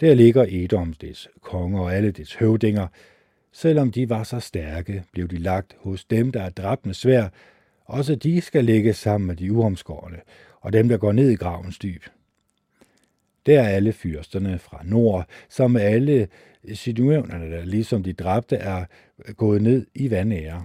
Der 0.00 0.14
ligger 0.14 0.46
Edom, 0.48 0.92
dets 0.92 1.28
konger 1.40 1.80
og 1.80 1.94
alle 1.94 2.10
dets 2.10 2.34
høvdinger. 2.34 2.86
Selvom 3.52 3.92
de 3.92 4.08
var 4.08 4.22
så 4.22 4.40
stærke, 4.40 5.04
blev 5.12 5.28
de 5.28 5.38
lagt 5.38 5.76
hos 5.80 6.04
dem, 6.04 6.32
der 6.32 6.42
er 6.42 6.50
dræbt 6.50 6.86
med 6.86 6.94
svær. 6.94 7.28
Også 7.84 8.14
de 8.14 8.40
skal 8.40 8.64
ligge 8.64 8.92
sammen 8.92 9.26
med 9.26 9.36
de 9.36 9.52
uomskårne, 9.52 10.16
og 10.60 10.72
dem, 10.72 10.88
der 10.88 10.96
går 10.96 11.12
ned 11.12 11.30
i 11.30 11.34
gravens 11.34 11.78
dyb. 11.78 12.02
Der 13.46 13.60
er 13.60 13.68
alle 13.68 13.92
fyrsterne 13.92 14.58
fra 14.58 14.80
nord, 14.84 15.26
som 15.48 15.76
alle 15.76 16.28
sinuevnerne, 16.76 17.50
der 17.50 17.64
ligesom 17.64 18.02
de 18.02 18.12
dræbte, 18.12 18.56
er 18.56 18.84
gået 19.36 19.62
ned 19.62 19.86
i 19.94 20.10
vandære. 20.10 20.64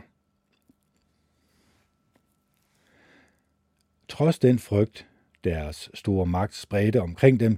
Trods 4.10 4.39
den 4.39 4.60
frygt, 4.60 5.08
deres 5.43 5.89
store 5.93 6.26
magt 6.26 6.56
spredte 6.56 7.01
omkring 7.01 7.39
dem, 7.39 7.58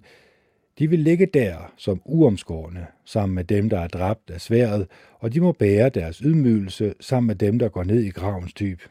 de 0.80 0.89
vil 0.89 1.00
ligge 1.00 1.26
der 1.26 1.74
som 1.78 2.02
uomskårne, 2.06 2.88
sammen 3.06 3.36
med 3.36 3.43
dem, 3.43 3.70
der 3.70 3.80
er 3.80 3.88
dræbt 3.88 4.30
af 4.30 4.41
sværet, 4.41 4.88
og 5.20 5.34
de 5.34 5.41
må 5.41 5.52
bære 5.52 5.89
deres 5.89 6.18
ydmygelse 6.18 6.93
sammen 7.00 7.28
med 7.28 7.36
dem, 7.36 7.60
der 7.60 7.70
går 7.70 7.84
ned 7.84 8.04
i 8.04 8.10
gravens 8.10 8.54
dyb. 8.54 8.82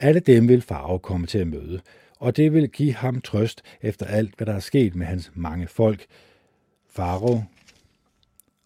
Alle 0.00 0.20
dem 0.20 0.48
vil 0.48 0.62
farve 0.62 0.98
komme 0.98 1.26
til 1.26 1.38
at 1.38 1.46
møde, 1.46 1.80
og 2.16 2.36
det 2.36 2.52
vil 2.52 2.68
give 2.68 2.94
ham 2.94 3.20
trøst 3.20 3.62
efter 3.82 4.06
alt, 4.06 4.36
hvad 4.36 4.46
der 4.46 4.54
er 4.54 4.60
sket 4.60 4.94
med 4.94 5.06
hans 5.06 5.30
mange 5.34 5.66
folk. 5.66 6.06
Faro 6.88 7.42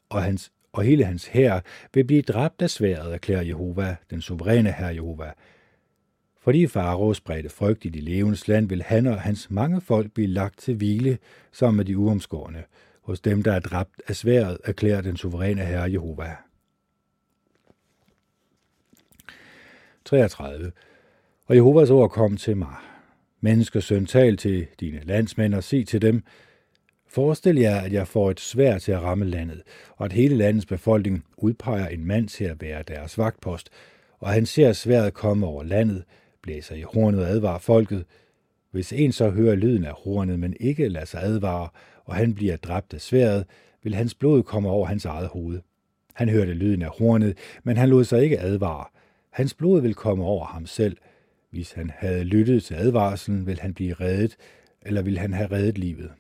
og, 0.09 0.23
hans, 0.23 0.53
og 0.73 0.83
hele 0.83 1.05
hans 1.05 1.27
hær 1.27 1.61
vil 1.95 2.05
blive 2.05 2.23
dræbt 2.23 2.63
af 2.63 2.71
sværet, 2.71 3.15
erklærer 3.15 3.43
Jehova, 3.43 3.97
den 4.11 4.21
suveræne 4.21 4.73
herre 4.73 4.95
Jehova. 4.95 5.33
Fordi 6.41 6.67
Faro 6.67 7.15
spredte 7.15 7.49
frygt 7.49 7.85
i 7.85 7.89
de 7.89 8.01
levendes 8.01 8.49
land, 8.49 8.69
vil 8.69 8.83
han 8.83 9.07
og 9.07 9.21
hans 9.21 9.51
mange 9.51 9.81
folk 9.81 10.13
blive 10.13 10.29
lagt 10.29 10.59
til 10.59 10.75
hvile 10.75 11.19
sammen 11.53 11.77
med 11.77 11.85
de 11.85 11.99
uomskårne. 11.99 12.65
Hos 13.03 13.21
dem, 13.21 13.43
der 13.43 13.53
er 13.53 13.61
dræbt 13.61 14.03
af 14.09 14.17
sværet, 14.17 14.59
erklærer 14.65 15.01
den 15.01 15.17
suveræne 15.17 15.65
herre 15.65 15.93
Jehova. 15.93 16.37
33. 20.05 20.73
Og 21.47 21.57
Jehovas 21.57 21.91
ord 21.91 22.11
kom 22.11 22.37
til 22.37 22.57
mig. 22.57 22.77
Menneskesøn, 23.41 24.07
tal 24.07 24.37
til 24.37 24.67
dine 24.81 25.01
landsmænd 25.05 25.55
og 25.55 25.65
sig 25.65 25.87
til 25.87 26.03
dem, 26.03 26.23
Forestil 27.13 27.57
jer, 27.57 27.81
at 27.81 27.93
jeg 27.93 28.09
får 28.09 28.31
et 28.31 28.41
svær 28.41 28.79
til 28.79 28.93
at 28.93 29.03
ramme 29.03 29.25
landet, 29.25 29.63
og 29.97 30.05
at 30.05 30.13
hele 30.13 30.37
landets 30.37 30.67
befolkning 30.67 31.25
udpeger 31.37 31.89
en 31.89 32.05
mand 32.05 32.29
til 32.29 32.45
at 32.45 32.61
være 32.61 32.83
deres 32.83 33.19
vagtpost, 33.19 33.71
og 34.19 34.29
han 34.29 34.47
ser 34.47 34.73
sværet 34.73 35.15
komme 35.15 35.47
over 35.47 35.63
landet, 35.63 36.05
blæser 36.43 36.75
i 36.75 36.83
hornet 36.83 37.21
og 37.21 37.29
advarer 37.29 37.59
folket. 37.59 38.05
Hvis 38.71 38.93
en 38.93 39.13
så 39.13 39.31
hører 39.31 39.55
lyden 39.55 39.85
af 39.85 39.93
hornet, 39.93 40.39
men 40.39 40.57
ikke 40.61 40.89
lader 40.89 41.07
sig 41.07 41.23
advare, 41.23 41.69
og 42.05 42.15
han 42.15 42.35
bliver 42.35 42.57
dræbt 42.57 42.95
af 42.95 43.01
sværet, 43.01 43.45
vil 43.83 43.95
hans 43.95 44.15
blod 44.15 44.43
komme 44.43 44.69
over 44.69 44.87
hans 44.87 45.05
eget 45.05 45.29
hoved. 45.29 45.61
Han 46.15 46.29
hørte 46.29 46.55
lyden 46.55 46.83
af 46.83 46.91
hornet, 46.99 47.39
men 47.65 47.77
han 47.77 47.89
lod 47.89 48.05
sig 48.05 48.23
ikke 48.23 48.41
advare. 48.41 48.85
Hans 49.31 49.55
blod 49.55 49.81
vil 49.81 49.95
komme 49.95 50.25
over 50.25 50.45
ham 50.47 50.67
selv. 50.67 50.97
Hvis 51.51 51.73
han 51.73 51.91
havde 51.99 52.25
lyttet 52.25 52.65
til 52.65 52.75
advarslen, 52.75 53.47
vil 53.47 53.61
han 53.61 53.75
blive 53.75 53.95
reddet, 53.95 54.37
eller 54.83 55.03
vil 55.03 55.19
han 55.19 55.33
have 55.33 55.51
reddet 55.51 55.79
livet. 55.79 56.11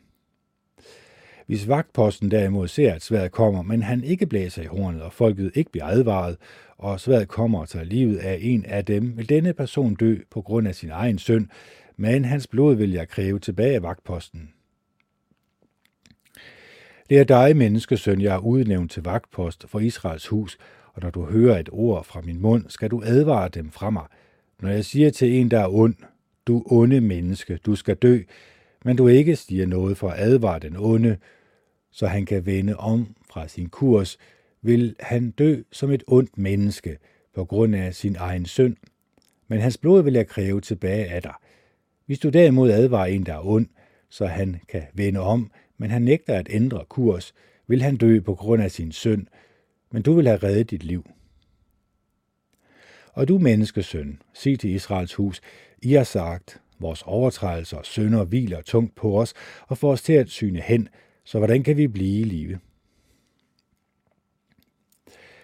Hvis 1.47 1.68
vagtposten 1.68 2.31
derimod 2.31 2.68
ser, 2.68 2.95
at 2.95 3.03
sværet 3.03 3.33
kommer, 3.33 3.62
men 3.62 3.83
han 3.83 4.05
ikke 4.05 4.26
blæser 4.26 4.62
i 4.62 4.66
hornet, 4.66 5.03
og 5.03 5.12
folket 5.12 5.53
ikke 5.55 5.70
bliver 5.70 5.87
advaret, 5.87 6.37
og 6.78 7.01
sværet 7.01 7.28
kommer 7.28 7.61
og 7.61 7.68
tager 7.68 7.85
livet 7.85 8.16
af 8.16 8.39
en 8.41 8.64
af 8.64 8.85
dem, 8.85 9.16
vil 9.16 9.28
denne 9.28 9.53
person 9.53 9.95
dø 9.95 10.16
på 10.31 10.43
grund 10.43 10.68
af 10.68 10.74
sin 10.74 10.91
egen 10.91 11.18
synd, 11.18 11.49
men 11.97 12.24
hans 12.24 12.47
blod 12.47 12.74
vil 12.74 12.93
jeg 12.93 13.09
kræve 13.09 13.39
tilbage 13.39 13.74
af 13.74 13.83
vagtposten. 13.83 14.53
Det 17.11 17.18
er 17.18 17.24
dig, 17.24 17.57
menneskesøn, 17.57 18.20
jeg 18.20 18.33
har 18.33 18.39
udnævnt 18.39 18.91
til 18.91 19.03
vagtpost 19.03 19.64
for 19.68 19.81
Israels 19.81 20.26
hus, 20.26 20.59
og 20.95 21.03
når 21.03 21.11
du 21.11 21.24
hører 21.24 21.59
et 21.59 21.68
ord 21.72 22.05
fra 22.05 22.20
min 22.20 22.41
mund, 22.41 22.64
skal 22.68 22.91
du 22.91 23.03
advare 23.05 23.49
dem 23.49 23.70
fra 23.70 23.91
mig. 23.91 24.07
Når 24.63 24.69
jeg 24.69 24.85
siger 24.85 25.11
til 25.11 25.33
en, 25.33 25.51
der 25.51 25.61
er 25.61 25.69
ond, 25.69 25.95
du 26.47 26.63
onde 26.67 27.01
menneske, 27.01 27.57
du 27.57 27.75
skal 27.75 27.97
dø, 27.97 28.19
men 28.85 28.97
du 28.97 29.09
ikke 29.09 29.37
siger 29.37 29.67
noget 29.67 29.97
for 29.97 30.09
at 30.09 30.21
advare 30.21 30.59
den 30.59 30.77
onde, 30.77 31.17
så 31.91 32.07
han 32.07 32.27
kan 32.27 32.47
vende 32.47 32.77
om 32.77 33.15
fra 33.31 33.49
sin 33.49 33.69
kurs, 33.69 34.19
vil 34.63 34.97
han 35.01 35.31
dø 35.31 35.63
som 35.73 35.91
et 35.91 36.03
ondt 36.07 36.39
menneske 36.39 36.99
på 37.35 37.45
grund 37.45 37.77
af 37.77 37.95
sin 37.95 38.17
egen 38.19 38.47
synd. 38.47 38.77
Men 39.49 39.61
hans 39.61 39.79
blod 39.79 40.03
vil 40.03 40.15
jeg 40.15 40.27
kræve 40.27 40.61
tilbage 40.61 41.07
af 41.07 41.23
dig. 41.23 41.35
Hvis 42.07 42.19
du 42.19 42.29
derimod 42.29 42.71
advarer 42.71 43.07
en, 43.07 43.27
der 43.27 43.35
er 43.35 43.47
ond, 43.47 43.67
så 44.09 44.27
han 44.27 44.61
kan 44.69 44.83
vende 44.95 45.21
om, 45.21 45.51
men 45.79 45.91
han 45.91 46.03
nægter 46.03 46.35
at 46.35 46.49
ændre 46.51 46.85
kurs, 46.89 47.35
vil 47.67 47.83
han 47.83 47.97
dø 47.97 48.21
på 48.21 48.35
grund 48.35 48.63
af 48.63 48.71
sin 48.71 48.93
synd, 48.93 49.27
men 49.93 50.03
du 50.03 50.13
vil 50.13 50.27
have 50.27 50.43
reddet 50.43 50.71
dit 50.71 50.85
liv. 50.85 51.05
Og 53.13 53.29
du 53.29 53.39
menneskesøn, 53.39 54.23
sig 54.33 54.59
til 54.59 54.71
Israels 54.71 55.15
hus, 55.15 55.41
I 55.83 55.93
har 55.93 56.05
sagt, 56.05 56.61
vores 56.79 57.03
overtrædelser 57.03 57.77
og 57.77 57.85
synder 57.85 58.25
hviler 58.25 58.63
tungt 58.63 58.95
på 58.95 59.21
os 59.21 59.35
og 59.69 59.79
får 59.79 59.93
os 59.93 60.03
til 60.03 60.13
at 60.13 60.29
syne 60.29 60.61
hen, 60.61 60.89
så 61.25 61.39
hvordan 61.39 61.63
kan 61.63 61.77
vi 61.77 61.87
blive 61.87 62.21
i 62.21 62.25
live? 62.25 62.59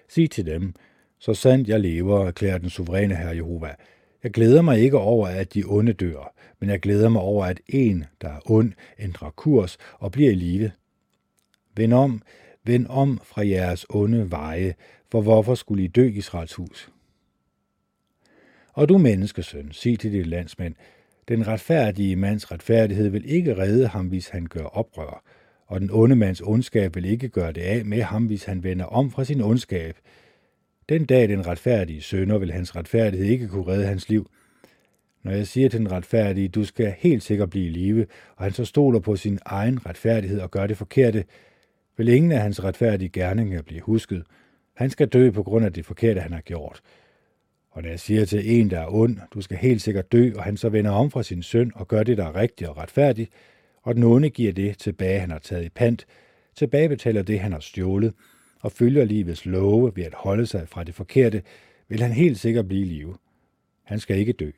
Sig 0.08 0.30
til 0.30 0.46
dem, 0.46 0.74
så 1.18 1.34
sandt 1.34 1.68
jeg 1.68 1.80
lever, 1.80 2.26
erklærer 2.26 2.58
den 2.58 2.70
suveræne 2.70 3.16
herre 3.16 3.36
Jehova. 3.36 3.74
Jeg 4.22 4.32
glæder 4.32 4.62
mig 4.62 4.80
ikke 4.80 4.98
over, 4.98 5.28
at 5.28 5.54
de 5.54 5.64
onde 5.66 5.92
dør, 5.92 6.34
men 6.60 6.70
jeg 6.70 6.80
glæder 6.80 7.08
mig 7.08 7.22
over, 7.22 7.44
at 7.44 7.60
en, 7.68 8.04
der 8.20 8.28
er 8.28 8.50
ond, 8.50 8.72
ændrer 8.98 9.30
kurs 9.30 9.78
og 9.98 10.12
bliver 10.12 10.30
i 10.30 10.34
live. 10.34 10.70
Vend 11.76 11.94
om, 11.94 12.22
vend 12.64 12.86
om 12.88 13.20
fra 13.24 13.46
jeres 13.46 13.86
onde 13.88 14.30
veje, 14.30 14.74
for 15.10 15.20
hvorfor 15.20 15.54
skulle 15.54 15.84
I 15.84 15.86
dø, 15.86 16.08
Israels 16.08 16.54
hus? 16.54 16.90
Og 18.76 18.88
du 18.88 18.98
menneskesøn, 18.98 19.72
sig 19.72 19.98
til 19.98 20.12
dit 20.12 20.26
landsmænd, 20.26 20.74
den 21.28 21.46
retfærdige 21.46 22.16
mands 22.16 22.52
retfærdighed 22.52 23.08
vil 23.08 23.30
ikke 23.30 23.58
redde 23.58 23.86
ham, 23.86 24.06
hvis 24.06 24.28
han 24.28 24.46
gør 24.46 24.64
oprør, 24.64 25.22
og 25.66 25.80
den 25.80 25.90
onde 25.92 26.16
mands 26.16 26.40
ondskab 26.40 26.94
vil 26.94 27.04
ikke 27.04 27.28
gøre 27.28 27.52
det 27.52 27.60
af 27.60 27.84
med 27.84 28.02
ham, 28.02 28.26
hvis 28.26 28.44
han 28.44 28.62
vender 28.62 28.84
om 28.84 29.10
fra 29.10 29.24
sin 29.24 29.40
ondskab. 29.40 29.96
Den 30.88 31.04
dag 31.04 31.28
den 31.28 31.46
retfærdige 31.46 32.02
sønder 32.02 32.38
vil 32.38 32.52
hans 32.52 32.76
retfærdighed 32.76 33.26
ikke 33.26 33.48
kunne 33.48 33.66
redde 33.66 33.86
hans 33.86 34.08
liv. 34.08 34.30
Når 35.22 35.32
jeg 35.32 35.46
siger 35.46 35.68
til 35.68 35.80
den 35.80 35.92
retfærdige, 35.92 36.48
du 36.48 36.64
skal 36.64 36.94
helt 36.98 37.22
sikkert 37.22 37.50
blive 37.50 37.66
i 37.66 37.70
live, 37.70 38.06
og 38.36 38.44
han 38.44 38.52
så 38.52 38.64
stoler 38.64 39.00
på 39.00 39.16
sin 39.16 39.38
egen 39.44 39.86
retfærdighed 39.86 40.40
og 40.40 40.50
gør 40.50 40.66
det 40.66 40.76
forkerte, 40.76 41.24
vil 41.96 42.08
ingen 42.08 42.32
af 42.32 42.40
hans 42.40 42.64
retfærdige 42.64 43.08
gerninger 43.08 43.62
blive 43.62 43.80
husket. 43.80 44.24
Han 44.74 44.90
skal 44.90 45.08
dø 45.08 45.30
på 45.30 45.42
grund 45.42 45.64
af 45.64 45.72
det 45.72 45.86
forkerte, 45.86 46.20
han 46.20 46.32
har 46.32 46.40
gjort. 46.40 46.82
Og 47.76 47.82
når 47.82 47.88
jeg 47.88 48.00
siger 48.00 48.24
til 48.24 48.60
en, 48.60 48.70
der 48.70 48.80
er 48.80 48.94
ond, 48.94 49.18
du 49.34 49.40
skal 49.40 49.56
helt 49.56 49.82
sikkert 49.82 50.12
dø, 50.12 50.32
og 50.36 50.44
han 50.44 50.56
så 50.56 50.68
vender 50.68 50.90
om 50.90 51.10
fra 51.10 51.22
sin 51.22 51.42
søn 51.42 51.72
og 51.74 51.88
gør 51.88 52.02
det, 52.02 52.18
der 52.18 52.24
er 52.24 52.36
rigtigt 52.36 52.70
og 52.70 52.76
retfærdigt, 52.76 53.30
og 53.82 53.94
den 53.94 54.02
onde 54.02 54.30
giver 54.30 54.52
det 54.52 54.78
tilbage, 54.78 55.20
han 55.20 55.30
har 55.30 55.38
taget 55.38 55.64
i 55.64 55.68
pant, 55.68 56.06
tilbagebetaler 56.54 57.22
det, 57.22 57.40
han 57.40 57.52
har 57.52 57.60
stjålet, 57.60 58.14
og 58.60 58.72
følger 58.72 59.04
livets 59.04 59.46
love 59.46 59.92
ved 59.96 60.04
at 60.04 60.14
holde 60.14 60.46
sig 60.46 60.68
fra 60.68 60.84
det 60.84 60.94
forkerte, 60.94 61.42
vil 61.88 62.02
han 62.02 62.12
helt 62.12 62.38
sikkert 62.38 62.68
blive 62.68 62.82
i 62.82 62.88
live. 62.88 63.16
Han 63.84 64.00
skal 64.00 64.18
ikke 64.18 64.32
dø. 64.32 64.50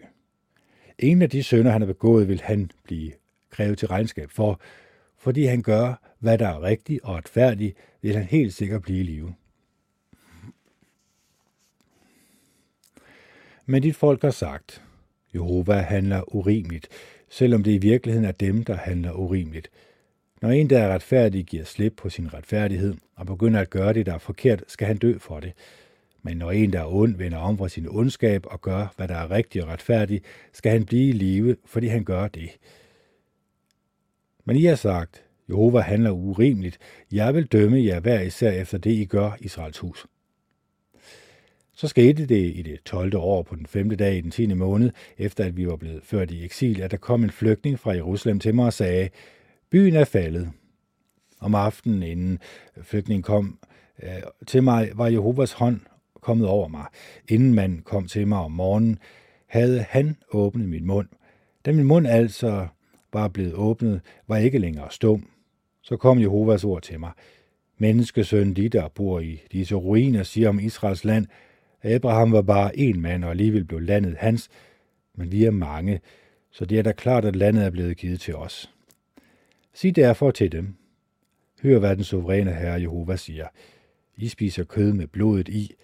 En 0.99 1.23
af 1.23 1.31
de 1.31 1.43
sønder, 1.43 1.71
han 1.71 1.81
har 1.81 1.87
begået, 1.87 2.29
vil 2.29 2.41
han 2.41 2.71
blive 2.85 3.13
krævet 3.51 3.79
til 3.79 3.89
regnskab 3.89 4.31
for, 4.31 4.61
fordi 5.19 5.45
han 5.45 5.63
gør, 5.63 6.15
hvad 6.19 6.39
der 6.39 6.49
er 6.49 6.63
rigtigt 6.63 7.01
og 7.03 7.15
retfærdigt, 7.15 7.77
vil 8.03 8.17
han 8.17 8.25
helt 8.25 8.55
sikkert 8.55 8.83
blive 8.83 9.01
i 9.01 9.03
live. 9.03 9.35
Men 13.71 13.83
dit 13.83 13.97
folk 13.97 14.23
har 14.23 14.31
sagt, 14.31 14.83
Jehova 15.35 15.73
handler 15.73 16.35
urimeligt, 16.35 16.89
selvom 17.29 17.63
det 17.63 17.71
i 17.73 17.79
virkeligheden 17.79 18.29
er 18.29 18.33
dem, 18.33 18.65
der 18.65 18.75
handler 18.75 19.13
urimeligt. 19.13 19.71
Når 20.43 20.51
en, 20.51 20.71
der 20.71 20.79
er 20.79 20.95
retfærdig, 20.95 21.45
giver 21.45 21.65
slip 21.65 21.95
på 21.97 22.11
sin 22.11 22.35
retfærdighed 22.35 22.95
og 23.17 23.27
begynder 23.27 23.61
at 23.61 23.71
gøre 23.71 23.93
det, 23.93 24.07
der 24.07 24.15
er 24.15 24.19
forkert, 24.19 24.65
skal 24.69 24.87
han 24.87 24.97
dø 24.97 25.19
for 25.19 25.41
det. 25.41 25.53
Men 26.23 26.37
når 26.37 26.51
en, 26.51 26.73
der 26.73 26.81
er 26.81 26.95
ond, 26.95 27.17
vender 27.17 27.39
om 27.39 27.59
fra 27.59 27.69
sin 27.69 27.89
ondskab 27.89 28.47
og 28.47 28.61
gør, 28.61 28.93
hvad 28.97 29.09
der 29.09 29.15
er 29.15 29.31
rigtigt 29.31 29.65
og 29.65 29.71
retfærdigt, 29.71 30.25
skal 30.53 30.73
han 30.73 30.85
blive 30.85 31.09
i 31.09 31.13
live, 31.13 31.57
fordi 31.65 31.87
han 31.87 32.05
gør 32.05 32.29
det. 32.29 32.51
Men 34.45 34.57
I 34.57 34.65
har 34.65 34.75
sagt, 34.75 35.25
Jehova 35.49 35.81
handler 35.81 36.11
urimeligt. 36.11 36.79
Jeg 37.13 37.35
vil 37.35 37.47
dømme 37.47 37.85
jer 37.85 38.01
hver 38.01 38.21
især 38.21 38.51
efter 38.51 38.79
det, 38.79 38.91
I 38.91 39.05
gør, 39.05 39.37
Israels 39.41 39.79
hus. 39.79 40.07
Så 41.79 41.89
skete 41.89 42.27
det 42.27 42.57
i 42.57 42.63
det 42.63 42.83
12. 42.85 43.17
år 43.17 43.43
på 43.43 43.57
den 43.57 43.67
5. 43.67 43.97
dag 43.97 44.17
i 44.17 44.21
den 44.21 44.31
10. 44.31 44.47
måned, 44.55 44.91
efter 45.19 45.45
at 45.45 45.57
vi 45.57 45.67
var 45.67 45.77
blevet 45.77 46.01
ført 46.05 46.31
i 46.31 46.45
eksil, 46.45 46.83
at 46.83 46.91
der 46.91 46.97
kom 46.97 47.25
en 47.25 47.31
flygtning 47.31 47.79
fra 47.79 47.93
Jerusalem 47.93 48.41
til 48.41 48.55
mig 48.55 48.67
og 48.67 48.73
sagde, 48.73 49.09
byen 49.71 49.95
er 49.95 50.05
faldet. 50.05 50.51
Om 51.41 51.55
aftenen, 51.55 52.03
inden 52.03 52.39
flygtningen 52.83 53.23
kom 53.23 53.59
øh, 54.03 54.11
til 54.47 54.63
mig, 54.63 54.91
var 54.95 55.07
Jehovas 55.07 55.53
hånd 55.53 55.81
kommet 56.21 56.47
over 56.49 56.69
mig. 56.69 56.87
Inden 57.29 57.55
man 57.55 57.83
kom 57.85 58.07
til 58.07 58.27
mig 58.27 58.39
om 58.39 58.53
morgenen, 58.53 58.99
havde 59.47 59.81
han 59.89 60.17
åbnet 60.33 60.69
min 60.69 60.87
mund. 60.87 61.09
Da 61.65 61.73
min 61.73 61.87
mund 61.87 62.07
altså 62.07 62.67
var 63.13 63.29
blevet 63.29 63.55
åbnet, 63.55 64.01
var 64.29 64.37
jeg 64.37 64.45
ikke 64.45 64.59
længere 64.59 64.91
stum. 64.91 65.29
Så 65.83 65.97
kom 65.97 66.21
Jehovas 66.21 66.65
ord 66.65 66.83
til 66.83 67.01
mig. 67.01 67.11
Menneskesøn, 67.79 68.55
de 68.55 68.69
der 68.69 68.89
bor 68.89 69.21
i 69.21 69.41
disse 69.53 69.75
ruiner, 69.75 70.23
siger 70.23 70.49
om 70.49 70.61
Israels 70.61 71.05
land, 71.05 71.27
Abraham 71.89 72.33
var 72.33 72.43
bare 72.43 72.79
en 72.79 73.01
mand, 73.01 73.25
og 73.25 73.31
alligevel 73.31 73.65
blev 73.65 73.81
landet 73.81 74.17
hans, 74.17 74.49
men 75.15 75.33
vi 75.33 75.45
er 75.45 75.51
mange, 75.51 76.01
så 76.51 76.65
det 76.65 76.79
er 76.79 76.83
da 76.83 76.93
klart, 76.93 77.25
at 77.25 77.37
landet 77.37 77.65
er 77.65 77.71
blevet 77.71 77.97
givet 77.97 78.21
til 78.21 78.37
os. 78.37 78.71
Sig 79.75 79.97
derfor 79.97 80.31
til 80.31 80.53
dem, 80.53 80.75
hør 81.63 81.79
hvad 81.79 81.97
den 81.97 82.05
suveræne 82.05 82.55
herre 82.55 82.81
Jehova 82.81 83.17
siger. 83.17 83.47
I 84.17 84.29
spiser 84.29 84.65
kød 84.65 84.93
med 84.93 85.07
blodet 85.07 85.49
i, 85.49 85.75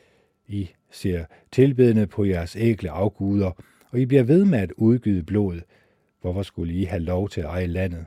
I 0.46 0.70
ser 0.90 1.24
tilbedende 1.52 2.06
på 2.06 2.24
jeres 2.24 2.56
ægle 2.56 2.90
afguder, 2.90 3.50
og 3.90 4.00
I 4.00 4.06
bliver 4.06 4.22
ved 4.22 4.44
med 4.44 4.58
at 4.58 4.72
udgyde 4.76 5.22
blod. 5.22 5.60
Hvorfor 6.20 6.42
skulle 6.42 6.74
I 6.74 6.84
have 6.84 7.02
lov 7.02 7.28
til 7.28 7.40
at 7.40 7.46
eje 7.46 7.66
landet? 7.66 8.06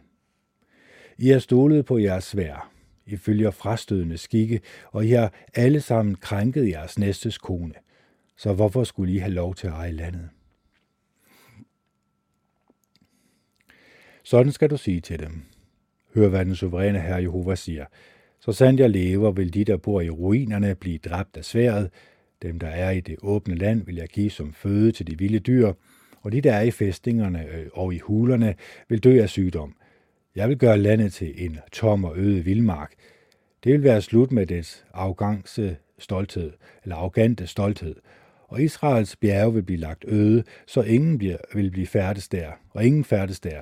I 1.17 1.27
har 1.29 1.39
stolet 1.39 1.85
på 1.85 1.97
jeres 1.97 2.23
svær. 2.23 2.71
I 3.05 3.17
følger 3.17 3.51
frastødende 3.51 4.17
skikke, 4.17 4.61
og 4.91 5.05
I 5.05 5.09
har 5.09 5.33
alle 5.55 5.81
sammen 5.81 6.15
krænket 6.15 6.69
jeres 6.69 6.99
næstes 6.99 7.37
kone. 7.37 7.73
Så 8.37 8.53
hvorfor 8.53 8.83
skulle 8.83 9.13
I 9.13 9.17
have 9.17 9.33
lov 9.33 9.55
til 9.55 9.67
at 9.67 9.73
eje 9.73 9.91
landet? 9.91 10.29
Sådan 14.23 14.51
skal 14.51 14.69
du 14.69 14.77
sige 14.77 15.01
til 15.01 15.19
dem. 15.19 15.41
Hør, 16.15 16.27
hvad 16.27 16.45
den 16.45 16.55
suveræne 16.55 16.99
herre 16.99 17.21
Jehova 17.21 17.55
siger. 17.55 17.85
Så 18.39 18.51
sandt 18.51 18.79
jeg 18.79 18.89
lever, 18.89 19.31
vil 19.31 19.53
de, 19.53 19.63
der 19.63 19.77
bor 19.77 20.01
i 20.01 20.09
ruinerne, 20.09 20.75
blive 20.75 20.97
dræbt 20.97 21.37
af 21.37 21.45
sværet. 21.45 21.89
Dem, 22.41 22.59
der 22.59 22.67
er 22.67 22.91
i 22.91 22.99
det 22.99 23.15
åbne 23.21 23.55
land, 23.55 23.85
vil 23.85 23.95
jeg 23.95 24.07
give 24.07 24.29
som 24.29 24.53
føde 24.53 24.91
til 24.91 25.07
de 25.07 25.17
vilde 25.17 25.39
dyr. 25.39 25.73
Og 26.21 26.31
de, 26.31 26.41
der 26.41 26.53
er 26.53 26.61
i 26.61 26.71
fæstningerne 26.71 27.47
øh, 27.47 27.67
og 27.73 27.93
i 27.93 27.97
hulerne, 27.97 28.55
vil 28.89 29.03
dø 29.03 29.21
af 29.21 29.29
sygdom. 29.29 29.75
Jeg 30.35 30.49
vil 30.49 30.57
gøre 30.57 30.77
landet 30.77 31.13
til 31.13 31.45
en 31.45 31.59
tom 31.71 32.03
og 32.03 32.17
øde 32.17 32.43
vildmark. 32.43 32.93
Det 33.63 33.73
vil 33.73 33.83
være 33.83 34.01
slut 34.01 34.31
med 34.31 34.45
dets 34.45 34.85
arrogance 34.93 35.77
stolthed, 35.99 36.51
eller 36.83 36.95
arrogante 36.95 37.47
stolthed. 37.47 37.95
Og 38.47 38.61
Israels 38.61 39.15
bjerge 39.15 39.53
vil 39.53 39.63
blive 39.63 39.79
lagt 39.79 40.05
øde, 40.07 40.43
så 40.67 40.81
ingen 40.81 41.17
bliver, 41.17 41.37
vil 41.53 41.71
blive 41.71 41.87
færdes 41.87 42.27
der, 42.27 42.51
og 42.69 42.85
ingen 42.85 43.03
færdes 43.03 43.39
der. 43.39 43.61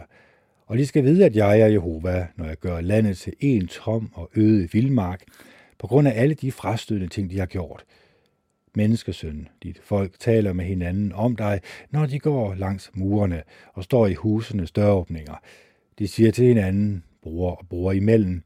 Og 0.65 0.77
de 0.77 0.86
skal 0.86 1.03
vide, 1.03 1.25
at 1.25 1.36
jeg 1.36 1.59
er 1.59 1.67
Jehova, 1.67 2.27
når 2.36 2.45
jeg 2.45 2.57
gør 2.57 2.81
landet 2.81 3.17
til 3.17 3.33
en 3.39 3.67
tom 3.67 4.11
og 4.13 4.29
øde 4.36 4.71
vildmark, 4.71 5.23
på 5.79 5.88
grund 5.88 6.07
af 6.07 6.21
alle 6.21 6.36
de 6.36 6.51
frastødende 6.51 7.07
ting, 7.07 7.29
de 7.29 7.39
har 7.39 7.45
gjort. 7.45 7.86
Menneskesøn, 8.75 9.47
dit 9.63 9.79
folk 9.83 10.19
taler 10.19 10.53
med 10.53 10.65
hinanden 10.65 11.11
om 11.11 11.36
dig, 11.36 11.61
når 11.91 12.05
de 12.05 12.19
går 12.19 12.53
langs 12.53 12.91
murene 12.93 13.43
og 13.73 13.83
står 13.83 14.07
i 14.07 14.13
husenes 14.13 14.71
døråbninger. 14.71 15.36
De 15.99 16.07
siger 16.07 16.31
til 16.31 16.45
hinanden, 16.45 17.03
bror 17.21 17.51
og 17.51 17.67
bror 17.69 17.91
imellem, 17.91 18.43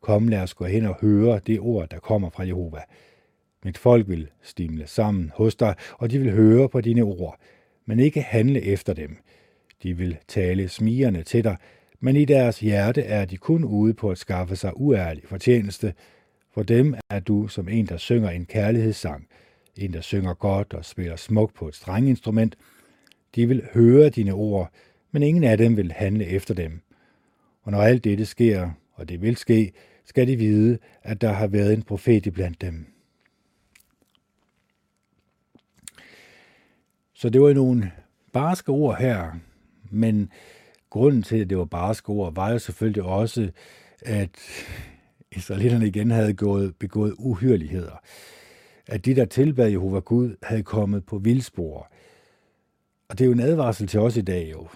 kom 0.00 0.28
lad 0.28 0.40
os 0.40 0.54
gå 0.54 0.64
hen 0.64 0.86
og 0.86 0.96
høre 1.00 1.40
det 1.46 1.60
ord, 1.60 1.88
der 1.88 1.98
kommer 1.98 2.30
fra 2.30 2.46
Jehova. 2.46 2.80
Mit 3.64 3.78
folk 3.78 4.08
vil 4.08 4.28
stimle 4.42 4.86
sammen 4.86 5.32
hos 5.34 5.56
dig, 5.56 5.74
og 5.98 6.10
de 6.10 6.18
vil 6.18 6.32
høre 6.32 6.68
på 6.68 6.80
dine 6.80 7.02
ord, 7.02 7.40
men 7.86 8.00
ikke 8.00 8.20
handle 8.20 8.62
efter 8.62 8.94
dem. 8.94 9.16
De 9.82 9.96
vil 9.96 10.16
tale 10.28 10.68
smigerne 10.68 11.22
til 11.22 11.44
dig, 11.44 11.56
men 12.00 12.16
i 12.16 12.24
deres 12.24 12.60
hjerte 12.60 13.02
er 13.02 13.24
de 13.24 13.36
kun 13.36 13.64
ude 13.64 13.94
på 13.94 14.10
at 14.10 14.18
skaffe 14.18 14.56
sig 14.56 14.72
uærlig 14.76 15.22
fortjeneste. 15.26 15.94
For 16.54 16.62
dem 16.62 16.94
er 17.10 17.20
du 17.20 17.48
som 17.48 17.68
en, 17.68 17.86
der 17.86 17.96
synger 17.96 18.30
en 18.30 18.46
kærlighedssang, 18.46 19.26
en, 19.76 19.92
der 19.92 20.00
synger 20.00 20.34
godt 20.34 20.74
og 20.74 20.84
spiller 20.84 21.16
smukt 21.16 21.54
på 21.54 21.68
et 21.68 21.74
strenginstrument. 21.74 22.56
De 23.34 23.48
vil 23.48 23.62
høre 23.74 24.08
dine 24.08 24.32
ord, 24.32 24.70
men 25.12 25.22
ingen 25.22 25.44
af 25.44 25.58
dem 25.58 25.76
vil 25.76 25.92
handle 25.92 26.26
efter 26.26 26.54
dem. 26.54 26.80
Og 27.62 27.72
når 27.72 27.82
alt 27.82 28.04
dette 28.04 28.26
sker, 28.26 28.70
og 28.94 29.08
det 29.08 29.22
vil 29.22 29.36
ske, 29.36 29.72
skal 30.04 30.28
de 30.28 30.36
vide, 30.36 30.78
at 31.02 31.20
der 31.20 31.32
har 31.32 31.46
været 31.46 31.72
en 31.72 31.82
profet 31.82 32.26
iblandt 32.26 32.60
dem. 32.60 32.97
Så 37.18 37.28
det 37.30 37.40
var 37.40 37.52
nogle 37.52 37.92
barske 38.32 38.68
ord 38.68 38.96
her, 38.98 39.32
men 39.90 40.32
grunden 40.90 41.22
til, 41.22 41.36
at 41.36 41.50
det 41.50 41.58
var 41.58 41.64
barske 41.64 42.08
ord, 42.08 42.34
var 42.34 42.50
jo 42.50 42.58
selvfølgelig 42.58 43.02
også, 43.02 43.50
at 44.02 44.30
israelitterne 45.32 45.86
igen 45.86 46.10
havde 46.10 46.34
gået, 46.34 46.76
begået 46.76 47.14
uhyreligheder. 47.18 48.00
At 48.86 49.04
de, 49.04 49.16
der 49.16 49.24
tilbad 49.24 49.70
Jehova 49.70 49.98
Gud, 49.98 50.36
havde 50.42 50.62
kommet 50.62 51.06
på 51.06 51.18
vildspor. 51.18 51.92
Og 53.08 53.18
det 53.18 53.24
er 53.24 53.26
jo 53.26 53.32
en 53.32 53.40
advarsel 53.40 53.86
til 53.86 54.00
os 54.00 54.16
i 54.16 54.22
dag 54.22 54.50
jo. 54.50 54.68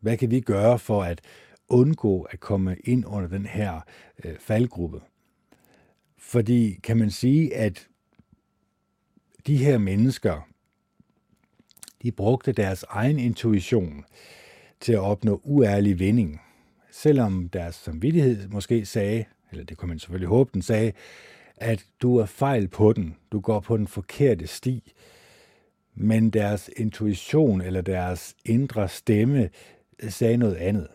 Hvad 0.00 0.16
kan 0.16 0.30
vi 0.30 0.40
gøre 0.40 0.78
for 0.78 1.02
at 1.02 1.20
undgå 1.68 2.22
at 2.22 2.40
komme 2.40 2.76
ind 2.84 3.06
under 3.06 3.28
den 3.28 3.46
her 3.46 3.80
øh, 4.24 4.38
faldgruppe? 4.38 5.00
Fordi 6.18 6.80
kan 6.82 6.96
man 6.96 7.10
sige, 7.10 7.56
at 7.56 7.88
de 9.46 9.56
her 9.56 9.78
mennesker, 9.78 10.51
de 12.02 12.12
brugte 12.12 12.52
deres 12.52 12.84
egen 12.88 13.18
intuition 13.18 14.04
til 14.80 14.92
at 14.92 14.98
opnå 14.98 15.40
uærlig 15.44 15.98
vinding, 15.98 16.40
selvom 16.90 17.48
deres 17.48 17.74
samvittighed 17.74 18.48
måske 18.48 18.86
sagde, 18.86 19.24
eller 19.50 19.64
det 19.64 19.76
kunne 19.76 19.88
man 19.88 19.98
selvfølgelig 19.98 20.28
håbe, 20.28 20.50
den 20.54 20.62
sagde, 20.62 20.92
at 21.56 21.86
du 22.02 22.16
er 22.16 22.26
fejl 22.26 22.68
på 22.68 22.92
den, 22.92 23.16
du 23.32 23.40
går 23.40 23.60
på 23.60 23.76
den 23.76 23.86
forkerte 23.86 24.46
sti, 24.46 24.92
men 25.94 26.30
deres 26.30 26.70
intuition 26.76 27.60
eller 27.60 27.80
deres 27.80 28.34
indre 28.44 28.88
stemme 28.88 29.50
sagde 30.08 30.36
noget 30.36 30.54
andet. 30.54 30.88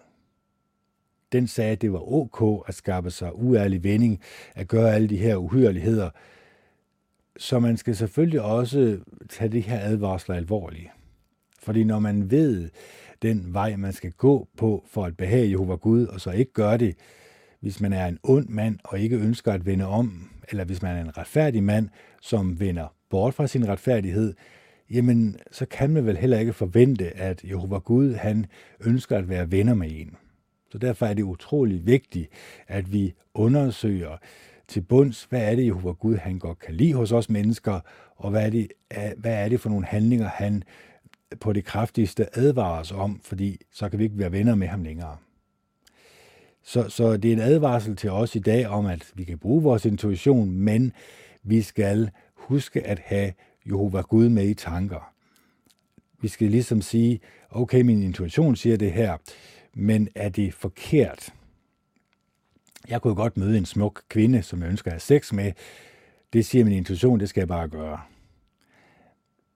Den 1.31 1.47
sagde, 1.47 1.71
at 1.71 1.81
det 1.81 1.93
var 1.93 2.13
ok 2.13 2.63
at 2.67 2.75
skabe 2.75 3.11
sig 3.11 3.35
uærlig 3.35 3.83
vending, 3.83 4.21
at 4.55 4.67
gøre 4.67 4.95
alle 4.95 5.09
de 5.09 5.17
her 5.17 5.35
uhyreligheder. 5.35 6.09
Så 7.37 7.59
man 7.59 7.77
skal 7.77 7.95
selvfølgelig 7.95 8.41
også 8.41 8.99
tage 9.29 9.51
de 9.51 9.59
her 9.59 9.79
advarsler 9.79 10.35
alvorligt. 10.35 10.89
Fordi 11.67 11.83
når 11.83 11.99
man 11.99 12.31
ved 12.31 12.69
den 13.21 13.53
vej, 13.53 13.75
man 13.75 13.93
skal 13.93 14.11
gå 14.11 14.47
på 14.57 14.85
for 14.89 15.05
at 15.05 15.17
behage 15.17 15.49
Jehova 15.49 15.75
Gud, 15.75 16.05
og 16.05 16.21
så 16.21 16.31
ikke 16.31 16.53
gør 16.53 16.77
det, 16.77 16.95
hvis 17.59 17.81
man 17.81 17.93
er 17.93 18.05
en 18.05 18.19
ond 18.23 18.47
mand 18.49 18.79
og 18.83 18.99
ikke 18.99 19.17
ønsker 19.17 19.51
at 19.51 19.65
vende 19.65 19.87
om, 19.87 20.29
eller 20.49 20.63
hvis 20.63 20.81
man 20.81 20.97
er 20.97 21.01
en 21.01 21.17
retfærdig 21.17 21.63
mand, 21.63 21.89
som 22.21 22.59
vender 22.59 22.93
bort 23.09 23.33
fra 23.33 23.47
sin 23.47 23.67
retfærdighed, 23.67 24.33
jamen 24.89 25.37
så 25.51 25.65
kan 25.65 25.89
man 25.89 26.05
vel 26.05 26.17
heller 26.17 26.39
ikke 26.39 26.53
forvente, 26.53 27.17
at 27.17 27.43
Jehova 27.43 27.77
Gud 27.77 28.13
han 28.13 28.45
ønsker 28.85 29.17
at 29.17 29.29
være 29.29 29.51
venner 29.51 29.73
med 29.73 29.91
en. 29.91 30.15
Så 30.71 30.77
derfor 30.77 31.05
er 31.05 31.13
det 31.13 31.23
utrolig 31.23 31.85
vigtigt, 31.85 32.29
at 32.67 32.93
vi 32.93 33.13
undersøger 33.33 34.17
til 34.67 34.81
bunds, 34.81 35.23
hvad 35.23 35.51
er 35.51 35.55
det 35.55 35.65
Jehova 35.65 35.91
Gud 35.91 36.15
han 36.15 36.39
godt 36.39 36.59
kan 36.59 36.75
lide 36.75 36.93
hos 36.93 37.11
os 37.11 37.29
mennesker, 37.29 37.79
og 38.15 38.31
hvad 38.31 38.45
er 38.45 38.49
det, 38.49 38.67
hvad 39.17 39.33
er 39.33 39.49
det 39.49 39.59
for 39.59 39.69
nogle 39.69 39.85
handlinger, 39.85 40.27
han 40.27 40.63
på 41.39 41.53
det 41.53 41.65
kraftigste 41.65 42.37
advarer 42.37 42.79
os 42.79 42.91
om, 42.91 43.19
fordi 43.23 43.57
så 43.71 43.89
kan 43.89 43.99
vi 43.99 44.03
ikke 44.03 44.19
være 44.19 44.31
venner 44.31 44.55
med 44.55 44.67
ham 44.67 44.83
længere. 44.83 45.17
Så, 46.63 46.89
så 46.89 47.17
det 47.17 47.29
er 47.29 47.33
en 47.33 47.41
advarsel 47.41 47.95
til 47.95 48.11
os 48.11 48.35
i 48.35 48.39
dag 48.39 48.67
om, 48.67 48.85
at 48.85 49.11
vi 49.15 49.23
kan 49.23 49.37
bruge 49.37 49.63
vores 49.63 49.85
intuition, 49.85 50.51
men 50.51 50.93
vi 51.43 51.61
skal 51.61 52.09
huske 52.33 52.87
at 52.87 52.99
have 52.99 53.33
Jehova 53.67 54.01
Gud 54.01 54.29
med 54.29 54.47
i 54.47 54.53
tanker. 54.53 55.13
Vi 56.21 56.27
skal 56.27 56.51
ligesom 56.51 56.81
sige, 56.81 57.19
okay, 57.49 57.81
min 57.81 58.03
intuition 58.03 58.55
siger 58.55 58.77
det 58.77 58.91
her, 58.91 59.17
men 59.73 60.09
er 60.15 60.29
det 60.29 60.53
forkert? 60.53 61.33
Jeg 62.89 63.01
kunne 63.01 63.15
godt 63.15 63.37
møde 63.37 63.57
en 63.57 63.65
smuk 63.65 64.03
kvinde, 64.09 64.43
som 64.43 64.61
jeg 64.61 64.69
ønsker 64.69 64.91
at 64.91 64.93
have 64.93 64.99
sex 64.99 65.33
med. 65.33 65.51
Det 66.33 66.45
siger 66.45 66.65
min 66.65 66.73
intuition, 66.73 67.19
det 67.19 67.29
skal 67.29 67.41
jeg 67.41 67.47
bare 67.47 67.67
gøre. 67.67 68.01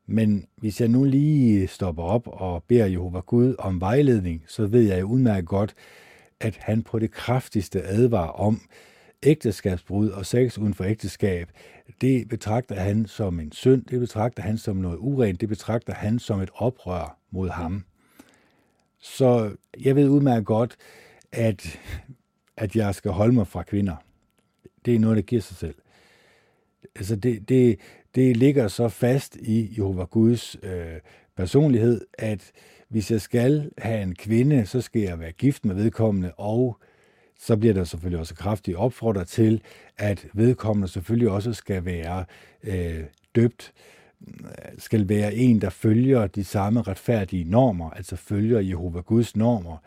Men 0.06 0.48
hvis 0.58 0.82
jeg 0.82 0.90
nu 0.90 1.04
lige 1.04 1.68
stopper 1.68 2.04
op 2.04 2.28
og 2.28 2.64
beder 2.64 2.86
Jehova 2.86 3.20
Gud 3.20 3.56
om 3.60 3.82
vejledning, 3.82 4.44
så 4.48 4.66
ved 4.66 4.82
jeg 4.82 5.02
jo 5.02 5.06
udmærket 5.06 5.48
godt, 5.48 5.76
at 6.40 6.58
han 6.60 6.84
på 6.84 7.00
det 7.00 7.12
kraftigste 7.12 7.82
advarer 7.84 8.28
om 8.28 8.62
ægteskabsbrud 9.24 10.10
og 10.10 10.26
sex 10.26 10.58
uden 10.58 10.74
for 10.74 10.84
ægteskab. 10.84 11.50
Det 12.02 12.28
betragter 12.28 12.76
han 12.76 13.06
som 13.06 13.40
en 13.40 13.52
synd, 13.52 13.86
det 13.86 14.00
betragter 14.00 14.44
han 14.44 14.58
som 14.58 14.76
noget 14.76 14.98
urent, 14.98 15.42
det 15.42 15.50
betragter 15.50 15.94
han 15.94 16.20
som 16.20 16.42
et 16.42 16.50
oprør 16.54 17.18
mod 17.32 17.50
ham. 17.50 17.86
Så 19.00 19.56
jeg 19.82 19.96
ved 19.96 20.10
udmærket 20.10 20.46
godt, 20.46 20.76
at, 21.32 21.80
at 22.58 22.76
jeg 22.76 22.96
skal 22.96 23.12
holde 23.12 23.34
mig 23.34 23.48
fra 23.48 23.64
kvinder. 23.64 23.96
Det 24.86 24.96
er 24.96 25.00
noget, 25.00 25.18
der 25.18 25.24
giver 25.24 25.42
sig 25.42 25.58
selv. 25.58 25.76
Altså 26.96 27.16
det, 27.16 27.50
det, 27.50 27.80
det 28.16 28.38
ligger 28.38 28.68
så 28.68 28.90
fast 28.90 29.36
i 29.36 29.74
Jehova 29.78 30.04
Guds 30.04 30.58
øh, 30.64 31.00
personlighed, 31.38 32.02
at 32.14 32.52
hvis 32.90 33.12
jeg 33.12 33.22
skal 33.22 33.72
have 33.78 34.04
en 34.04 34.16
kvinde, 34.16 34.66
så 34.66 34.82
skal 34.82 35.02
jeg 35.02 35.20
være 35.20 35.32
gift 35.32 35.66
med 35.66 35.76
vedkommende, 35.76 36.32
og 36.38 36.78
så 37.40 37.58
bliver 37.58 37.74
der 37.74 37.84
selvfølgelig 37.84 38.20
også 38.20 38.36
kraftigt 38.36 38.78
opfordret 38.78 39.28
til, 39.28 39.62
at 39.98 40.28
vedkommende 40.34 40.88
selvfølgelig 40.88 41.30
også 41.30 41.54
skal 41.54 41.86
være 41.86 42.26
øh, 42.64 43.04
døbt, 43.36 43.74
skal 44.78 45.10
være 45.10 45.36
en, 45.36 45.62
der 45.62 45.70
følger 45.70 46.28
de 46.28 46.44
samme 46.44 46.82
retfærdige 46.82 47.44
normer, 47.44 47.90
altså 47.90 48.16
følger 48.16 48.60
Jehova 48.60 49.00
Guds 49.00 49.36
normer. 49.36 49.78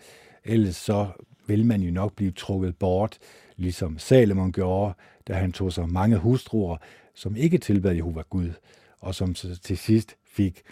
Ellers 0.45 0.77
så 0.77 1.09
vil 1.47 1.67
man 1.67 1.81
jo 1.81 1.93
nok 1.93 2.13
blive 2.17 2.31
trukket 2.31 2.77
bort, 2.77 3.19
ligesom 3.57 3.99
Salomon 3.99 4.53
gjorde, 4.53 4.95
da 5.29 5.33
han 5.33 5.53
tog 5.53 5.73
sig 5.73 5.89
mange 5.89 6.17
hustruer, 6.17 6.77
som 7.15 7.37
ikke 7.37 7.59
tilbad 7.59 7.95
Jehova 7.95 8.23
Gud, 8.31 8.51
og 9.01 9.15
som 9.15 9.35
til 9.35 9.79
sidst 9.79 10.17
fik 10.27 10.63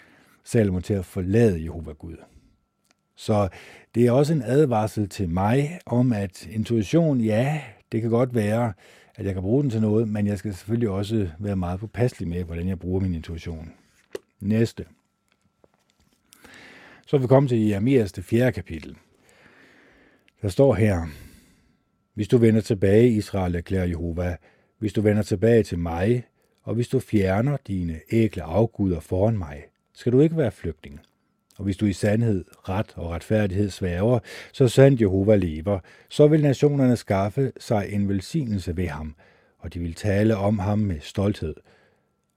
Salomon 0.43 0.81
til 0.81 0.93
at 0.93 1.05
forlade 1.05 1.63
Jehova 1.63 1.91
Gud. 1.91 2.15
Så 3.15 3.49
det 3.95 4.07
er 4.07 4.11
også 4.11 4.33
en 4.33 4.41
advarsel 4.41 5.09
til 5.09 5.29
mig 5.29 5.79
om, 5.85 6.13
at 6.13 6.47
intuition, 6.51 7.21
ja, 7.21 7.61
det 7.91 8.01
kan 8.01 8.09
godt 8.09 8.35
være, 8.35 8.73
at 9.15 9.25
jeg 9.25 9.33
kan 9.33 9.43
bruge 9.43 9.63
den 9.63 9.71
til 9.71 9.81
noget, 9.81 10.07
men 10.07 10.27
jeg 10.27 10.37
skal 10.37 10.53
selvfølgelig 10.53 10.89
også 10.89 11.29
være 11.39 11.55
meget 11.55 11.79
påpasselig 11.79 12.27
med, 12.29 12.43
hvordan 12.43 12.67
jeg 12.67 12.79
bruger 12.79 12.99
min 12.99 13.13
intuition. 13.13 13.73
Næste. 14.39 14.85
Så 17.07 17.15
er 17.15 17.21
vi 17.21 17.27
kommet 17.27 17.49
til 17.49 17.67
Jeremias 17.67 18.11
det 18.11 18.23
fjerde 18.23 18.51
kapitel. 18.51 18.95
Der 20.41 20.49
står 20.49 20.73
her, 20.73 21.07
hvis 22.13 22.27
du 22.27 22.37
vender 22.37 22.61
tilbage, 22.61 23.09
Israel, 23.09 23.55
erklærer 23.55 23.85
Jehova, 23.85 24.37
hvis 24.79 24.93
du 24.93 25.01
vender 25.01 25.23
tilbage 25.23 25.63
til 25.63 25.79
mig, 25.79 26.23
og 26.63 26.75
hvis 26.75 26.87
du 26.87 26.99
fjerner 26.99 27.57
dine 27.67 27.99
ægle 28.11 28.43
afguder 28.43 28.99
foran 28.99 29.37
mig, 29.37 29.63
skal 29.93 30.11
du 30.11 30.21
ikke 30.21 30.37
være 30.37 30.51
flygtning. 30.51 30.99
Og 31.57 31.63
hvis 31.63 31.77
du 31.77 31.85
i 31.85 31.93
sandhed, 31.93 32.45
ret 32.69 32.93
og 32.95 33.09
retfærdighed 33.09 33.69
sværger, 33.69 34.19
så 34.53 34.67
sandt 34.67 35.01
Jehova 35.01 35.35
lever, 35.35 35.79
så 36.09 36.27
vil 36.27 36.41
nationerne 36.41 36.95
skaffe 36.95 37.51
sig 37.59 37.87
en 37.89 38.09
velsignelse 38.09 38.77
ved 38.77 38.87
ham, 38.87 39.15
og 39.59 39.73
de 39.73 39.79
vil 39.79 39.93
tale 39.93 40.35
om 40.37 40.59
ham 40.59 40.79
med 40.79 40.99
stolthed. 40.99 41.55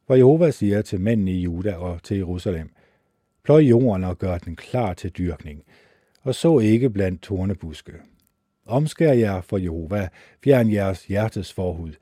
For 0.07 0.15
Jehova 0.15 0.51
siger 0.51 0.83
til 0.83 1.01
mændene 1.01 1.33
i 1.33 1.41
Juda 1.41 1.75
og 1.75 2.03
til 2.03 2.17
Jerusalem, 2.17 2.71
pløj 3.45 3.61
jorden 3.61 4.05
og 4.05 4.19
gør 4.19 4.39
den 4.39 4.57
klar 4.57 4.95
til 4.95 5.11
dyrkning, 5.11 5.63
og 6.23 6.35
så 6.35 6.59
ikke 6.59 6.91
blandt 6.91 7.23
tornebuske. 7.23 7.93
Omskær 8.67 9.13
jer 9.13 9.41
for 9.41 9.59
Jehova, 9.59 10.09
fjern 10.45 10.73
jeres 10.73 11.07
hjertes 11.07 11.53
forhud, 11.53 11.93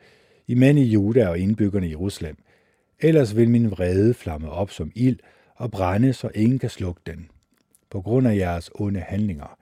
i 0.46 0.52
i 0.52 0.82
Juda 0.82 1.28
og 1.28 1.38
indbyggerne 1.38 1.86
i 1.86 1.90
Jerusalem. 1.90 2.36
Ellers 3.00 3.36
vil 3.36 3.50
min 3.50 3.70
vrede 3.70 4.14
flamme 4.14 4.50
op 4.50 4.70
som 4.70 4.92
ild 4.94 5.18
og 5.54 5.70
brænde, 5.70 6.12
så 6.12 6.30
ingen 6.34 6.58
kan 6.58 6.70
slukke 6.70 7.00
den, 7.06 7.30
på 7.90 8.00
grund 8.00 8.28
af 8.28 8.36
jeres 8.36 8.70
onde 8.74 9.00
handlinger. 9.00 9.58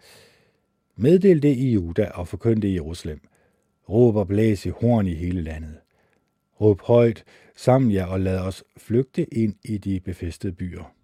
Meddel 0.97 1.43
det 1.43 1.57
i 1.57 1.73
Juda 1.73 2.11
og 2.15 2.29
forkynd 2.29 2.63
det 2.63 2.69
i 2.69 2.75
Jerusalem. 2.75 3.21
Råb 3.89 4.17
og 4.17 4.29
blæs 4.29 4.67
i 4.67 4.69
horn 4.69 5.07
i 5.07 5.15
hele 5.15 5.43
landet. 5.43 5.77
Råb 6.61 6.81
højt, 6.81 7.25
sammen 7.57 7.93
jer 7.93 8.07
og 8.07 8.21
lad 8.21 8.39
os 8.39 8.65
flygte 8.77 9.35
ind 9.35 9.55
i 9.65 9.79
de 9.79 10.01
befæstede 10.01 10.53
byer. 10.53 10.95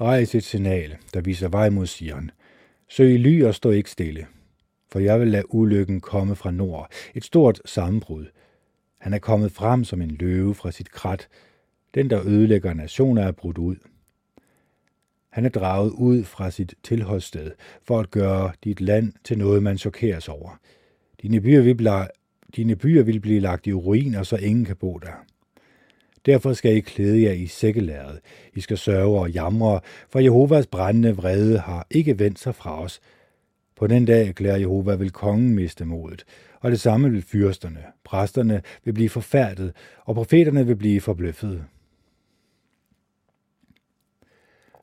Rejs 0.00 0.34
et 0.34 0.44
signal, 0.44 0.96
der 1.14 1.20
viser 1.20 1.48
vej 1.48 1.70
mod 1.70 1.86
Sion. 1.86 2.30
Søg 2.88 3.18
ly 3.18 3.44
og 3.44 3.54
stå 3.54 3.70
ikke 3.70 3.90
stille, 3.90 4.26
for 4.92 4.98
jeg 4.98 5.20
vil 5.20 5.28
lade 5.28 5.54
ulykken 5.54 6.00
komme 6.00 6.36
fra 6.36 6.50
nord, 6.50 6.92
et 7.14 7.24
stort 7.24 7.60
sammenbrud. 7.64 8.26
Han 8.98 9.14
er 9.14 9.18
kommet 9.18 9.52
frem 9.52 9.84
som 9.84 10.02
en 10.02 10.10
løve 10.10 10.54
fra 10.54 10.70
sit 10.70 10.90
krat, 10.90 11.28
den 11.94 12.10
der 12.10 12.26
ødelægger 12.26 12.74
nationer 12.74 13.22
er 13.22 13.32
brudt 13.32 13.58
ud. 13.58 13.76
Han 15.28 15.44
er 15.44 15.48
draget 15.48 15.90
ud 15.90 16.24
fra 16.24 16.50
sit 16.50 16.74
tilholdssted 16.82 17.50
for 17.82 18.00
at 18.00 18.10
gøre 18.10 18.52
dit 18.64 18.80
land 18.80 19.12
til 19.24 19.38
noget, 19.38 19.62
man 19.62 19.78
chokeres 19.78 20.28
over. 20.28 20.60
Dine 21.22 21.40
byer 21.40 21.60
vil 21.60 21.74
blive, 21.74 22.06
dine 22.56 22.76
byer 22.76 23.02
vil 23.02 23.20
blive 23.20 23.40
lagt 23.40 23.66
i 23.66 23.72
ruiner, 23.72 24.22
så 24.22 24.36
ingen 24.36 24.64
kan 24.64 24.76
bo 24.76 24.98
der. 24.98 25.24
Derfor 26.26 26.52
skal 26.52 26.76
I 26.76 26.80
klæde 26.80 27.22
jer 27.22 27.32
i 27.32 27.46
sækkelæret. 27.46 28.20
I 28.54 28.60
skal 28.60 28.78
sørge 28.78 29.20
og 29.20 29.30
jamre, 29.30 29.80
for 30.08 30.18
Jehovas 30.18 30.66
brændende 30.66 31.16
vrede 31.16 31.58
har 31.58 31.86
ikke 31.90 32.18
vendt 32.18 32.38
sig 32.38 32.54
fra 32.54 32.82
os. 32.82 33.00
På 33.76 33.86
den 33.86 34.04
dag 34.04 34.28
erklærer 34.28 34.56
Jehova, 34.56 34.94
vil 34.94 35.10
kongen 35.10 35.54
miste 35.54 35.84
modet, 35.84 36.24
og 36.60 36.70
det 36.70 36.80
samme 36.80 37.10
vil 37.10 37.22
fyrsterne. 37.22 37.84
Præsterne 38.04 38.62
vil 38.84 38.92
blive 38.92 39.08
forfærdet, 39.08 39.72
og 40.04 40.14
profeterne 40.14 40.66
vil 40.66 40.76
blive 40.76 41.00
forbløffede. 41.00 41.64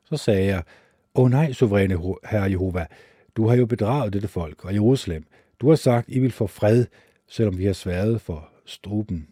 Så 0.04 0.16
sagde 0.16 0.44
jeg, 0.46 0.62
Åh 1.14 1.30
nej, 1.30 1.52
suveræne 1.52 1.98
herre 2.30 2.50
Jehova, 2.50 2.86
du 3.36 3.48
har 3.48 3.56
jo 3.56 3.66
bedraget 3.66 4.12
dette 4.12 4.28
folk 4.28 4.64
og 4.64 4.74
Jerusalem. 4.74 5.24
Du 5.60 5.68
har 5.68 5.76
sagt, 5.76 6.08
I 6.08 6.18
vil 6.18 6.32
få 6.32 6.46
fred, 6.46 6.86
selvom 7.28 7.58
vi 7.58 7.64
har 7.64 7.72
sværet 7.72 8.20
for 8.20 8.48
struben 8.66 9.28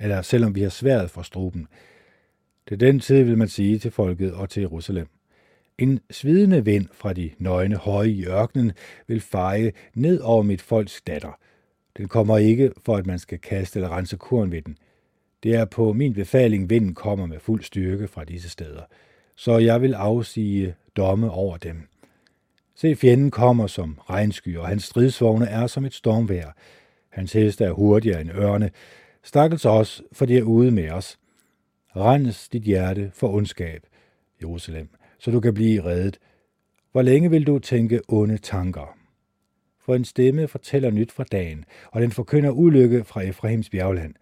eller 0.00 0.22
selvom 0.22 0.54
vi 0.54 0.62
har 0.62 0.68
sværet 0.68 1.10
for 1.10 1.22
struben. 1.22 1.66
Til 2.68 2.80
den 2.80 3.00
tid 3.00 3.22
vil 3.22 3.38
man 3.38 3.48
sige 3.48 3.78
til 3.78 3.90
folket 3.90 4.34
og 4.34 4.50
til 4.50 4.60
Jerusalem. 4.60 5.06
En 5.78 6.00
svidende 6.10 6.64
vind 6.64 6.86
fra 6.92 7.12
de 7.12 7.30
nøgne 7.38 7.76
høje 7.76 8.08
i 8.08 8.26
ørkenen 8.26 8.72
vil 9.06 9.20
feje 9.20 9.72
ned 9.94 10.20
over 10.20 10.42
mit 10.42 10.62
folks 10.62 11.02
datter. 11.02 11.38
Den 11.96 12.08
kommer 12.08 12.38
ikke 12.38 12.72
for, 12.84 12.96
at 12.96 13.06
man 13.06 13.18
skal 13.18 13.38
kaste 13.38 13.78
eller 13.78 13.96
rense 13.96 14.16
korn 14.16 14.50
ved 14.50 14.62
den. 14.62 14.76
Det 15.42 15.54
er 15.54 15.64
på 15.64 15.92
min 15.92 16.14
befaling, 16.14 16.70
vinden 16.70 16.94
kommer 16.94 17.26
med 17.26 17.40
fuld 17.40 17.62
styrke 17.62 18.08
fra 18.08 18.24
disse 18.24 18.48
steder. 18.48 18.82
Så 19.36 19.58
jeg 19.58 19.82
vil 19.82 19.94
afsige 19.94 20.74
domme 20.96 21.30
over 21.30 21.56
dem. 21.56 21.88
Se, 22.74 22.96
fjenden 22.96 23.30
kommer 23.30 23.66
som 23.66 23.98
regnsky, 24.10 24.56
og 24.56 24.68
hans 24.68 24.84
stridsvogne 24.84 25.46
er 25.46 25.66
som 25.66 25.84
et 25.84 25.94
stormvær. 25.94 26.56
Hans 27.08 27.32
heste 27.32 27.64
er 27.64 27.70
hurtigere 27.70 28.20
end 28.20 28.30
ørne, 28.30 28.70
Stakkels 29.22 29.64
os, 29.64 30.02
for 30.12 30.26
de 30.26 30.38
er 30.38 30.42
ude 30.42 30.70
med 30.70 30.90
os. 30.90 31.18
Rens 31.96 32.48
dit 32.48 32.62
hjerte 32.62 33.10
for 33.14 33.28
ondskab, 33.28 33.86
Jerusalem, 34.42 34.88
så 35.18 35.30
du 35.30 35.40
kan 35.40 35.54
blive 35.54 35.84
reddet. 35.84 36.18
Hvor 36.92 37.02
længe 37.02 37.30
vil 37.30 37.46
du 37.46 37.58
tænke 37.58 38.00
onde 38.08 38.38
tanker? 38.38 38.96
For 39.80 39.94
en 39.94 40.04
stemme 40.04 40.48
fortæller 40.48 40.90
nyt 40.90 41.12
fra 41.12 41.24
dagen, 41.24 41.64
og 41.92 42.00
den 42.00 42.10
forkynder 42.10 42.50
ulykke 42.50 43.04
fra 43.04 43.20
Efraims 43.20 43.70
bjergland. 43.70 44.14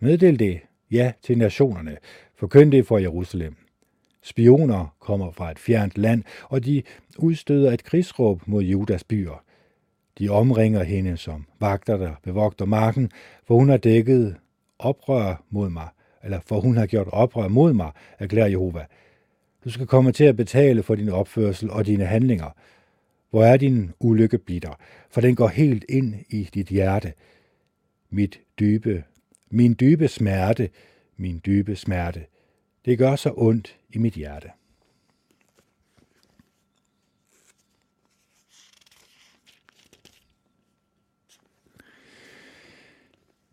Meddel 0.00 0.38
det, 0.38 0.60
ja, 0.90 1.12
til 1.22 1.38
nationerne. 1.38 1.96
Forkynd 2.34 2.72
det 2.72 2.86
for 2.86 2.98
Jerusalem. 2.98 3.56
Spioner 4.22 4.96
kommer 5.00 5.30
fra 5.30 5.50
et 5.50 5.58
fjernt 5.58 5.98
land, 5.98 6.24
og 6.44 6.64
de 6.64 6.82
udstøder 7.18 7.72
et 7.72 7.84
krigsråb 7.84 8.42
mod 8.46 8.62
Judas 8.62 9.04
byer. 9.04 9.44
De 10.20 10.28
omringer 10.28 10.82
hende 10.82 11.16
som 11.16 11.46
vagter, 11.60 11.96
der 11.96 12.14
bevogter 12.22 12.64
marken, 12.64 13.10
for 13.44 13.54
hun 13.54 13.68
har 13.68 13.76
dækket 13.76 14.36
oprør 14.78 15.44
mod 15.50 15.70
mig, 15.70 15.88
eller 16.24 16.40
for 16.46 16.60
hun 16.60 16.76
har 16.76 16.86
gjort 16.86 17.08
oprør 17.12 17.48
mod 17.48 17.72
mig, 17.72 17.90
erklærer 18.18 18.46
Jehova. 18.46 18.86
Du 19.64 19.70
skal 19.70 19.86
komme 19.86 20.12
til 20.12 20.24
at 20.24 20.36
betale 20.36 20.82
for 20.82 20.94
din 20.94 21.08
opførsel 21.08 21.70
og 21.70 21.86
dine 21.86 22.04
handlinger. 22.04 22.50
Hvor 23.30 23.44
er 23.44 23.56
din 23.56 23.90
ulykke 24.00 24.38
bitter, 24.38 24.78
for 25.10 25.20
den 25.20 25.34
går 25.34 25.48
helt 25.48 25.84
ind 25.88 26.14
i 26.28 26.48
dit 26.54 26.68
hjerte. 26.68 27.12
Mit 28.10 28.40
dybe, 28.58 29.04
min 29.50 29.76
dybe 29.80 30.08
smerte, 30.08 30.70
min 31.16 31.40
dybe 31.46 31.76
smerte. 31.76 32.24
Det 32.84 32.98
gør 32.98 33.16
så 33.16 33.32
ondt 33.36 33.76
i 33.90 33.98
mit 33.98 34.14
hjerte. 34.14 34.48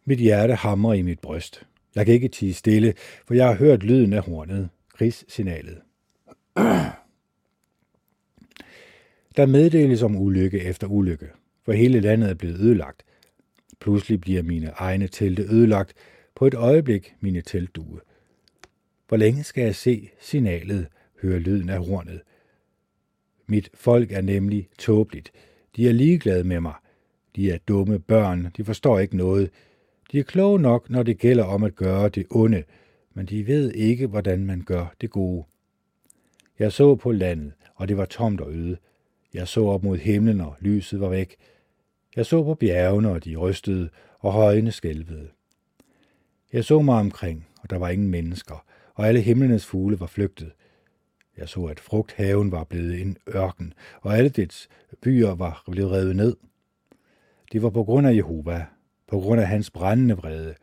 Mit 0.09 0.19
hjerte 0.19 0.55
hamrer 0.55 0.93
i 0.93 1.01
mit 1.01 1.19
bryst. 1.19 1.65
Jeg 1.95 2.05
kan 2.05 2.13
ikke 2.13 2.27
tige 2.27 2.53
stille, 2.53 2.93
for 3.25 3.33
jeg 3.33 3.47
har 3.47 3.55
hørt 3.55 3.83
lyden 3.83 4.13
af 4.13 4.21
hornet, 4.21 4.69
krigssignalet. 4.93 5.77
Der 9.37 9.45
meddeles 9.45 10.01
om 10.01 10.15
ulykke 10.15 10.59
efter 10.59 10.87
ulykke, 10.87 11.27
for 11.65 11.71
hele 11.71 11.99
landet 11.99 12.29
er 12.29 12.33
blevet 12.33 12.59
ødelagt. 12.59 13.05
Pludselig 13.79 14.21
bliver 14.21 14.43
mine 14.43 14.67
egne 14.75 15.07
telte 15.07 15.43
ødelagt, 15.43 15.93
på 16.35 16.47
et 16.47 16.53
øjeblik 16.53 17.15
mine 17.19 17.41
teltdue. 17.41 17.99
Hvor 19.07 19.17
længe 19.17 19.43
skal 19.43 19.63
jeg 19.63 19.75
se 19.75 20.09
signalet, 20.19 20.87
høre 21.21 21.39
lyden 21.39 21.69
af 21.69 21.85
hornet? 21.85 22.21
Mit 23.47 23.69
folk 23.73 24.11
er 24.11 24.21
nemlig 24.21 24.69
tåbeligt. 24.79 25.31
De 25.75 25.87
er 25.87 25.93
ligeglade 25.93 26.43
med 26.43 26.59
mig. 26.59 26.75
De 27.35 27.51
er 27.51 27.57
dumme 27.57 27.99
børn, 27.99 28.51
de 28.57 28.65
forstår 28.65 28.99
ikke 28.99 29.17
noget. 29.17 29.49
De 30.11 30.19
er 30.19 30.23
kloge 30.23 30.59
nok, 30.59 30.89
når 30.89 31.03
det 31.03 31.17
gælder 31.17 31.43
om 31.43 31.63
at 31.63 31.75
gøre 31.75 32.09
det 32.09 32.25
onde, 32.29 32.63
men 33.13 33.25
de 33.25 33.47
ved 33.47 33.71
ikke, 33.71 34.07
hvordan 34.07 34.45
man 34.45 34.61
gør 34.61 34.93
det 35.01 35.09
gode. 35.09 35.45
Jeg 36.59 36.71
så 36.71 36.95
på 36.95 37.11
landet, 37.11 37.53
og 37.75 37.87
det 37.87 37.97
var 37.97 38.05
tomt 38.05 38.41
og 38.41 38.53
øde. 38.53 38.77
Jeg 39.33 39.47
så 39.47 39.65
op 39.65 39.83
mod 39.83 39.97
himlen, 39.97 40.41
og 40.41 40.55
lyset 40.59 40.99
var 40.99 41.09
væk. 41.09 41.35
Jeg 42.15 42.25
så 42.25 42.43
på 42.43 42.55
bjergene, 42.55 43.09
og 43.09 43.25
de 43.25 43.35
rystede, 43.35 43.89
og 44.19 44.33
højene 44.33 44.71
skælvede. 44.71 45.29
Jeg 46.53 46.65
så 46.65 46.81
mig 46.81 46.99
omkring, 46.99 47.47
og 47.61 47.69
der 47.69 47.77
var 47.77 47.89
ingen 47.89 48.09
mennesker, 48.09 48.65
og 48.93 49.07
alle 49.07 49.21
himlenes 49.21 49.65
fugle 49.65 49.99
var 49.99 50.07
flygtet. 50.07 50.51
Jeg 51.37 51.49
så, 51.49 51.65
at 51.65 51.79
frugthaven 51.79 52.51
var 52.51 52.63
blevet 52.63 53.01
en 53.01 53.17
ørken, 53.35 53.73
og 54.01 54.17
alle 54.17 54.29
dets 54.29 54.69
byer 55.01 55.35
var 55.35 55.63
blevet 55.71 55.91
revet 55.91 56.15
ned. 56.15 56.35
Det 57.51 57.61
var 57.61 57.69
på 57.69 57.83
grund 57.83 58.07
af 58.07 58.15
Jehova, 58.15 58.65
på 59.07 59.19
grund 59.19 59.41
af 59.41 59.47
hans 59.47 59.71
brændende 59.71 60.17
vrede. 60.17 60.55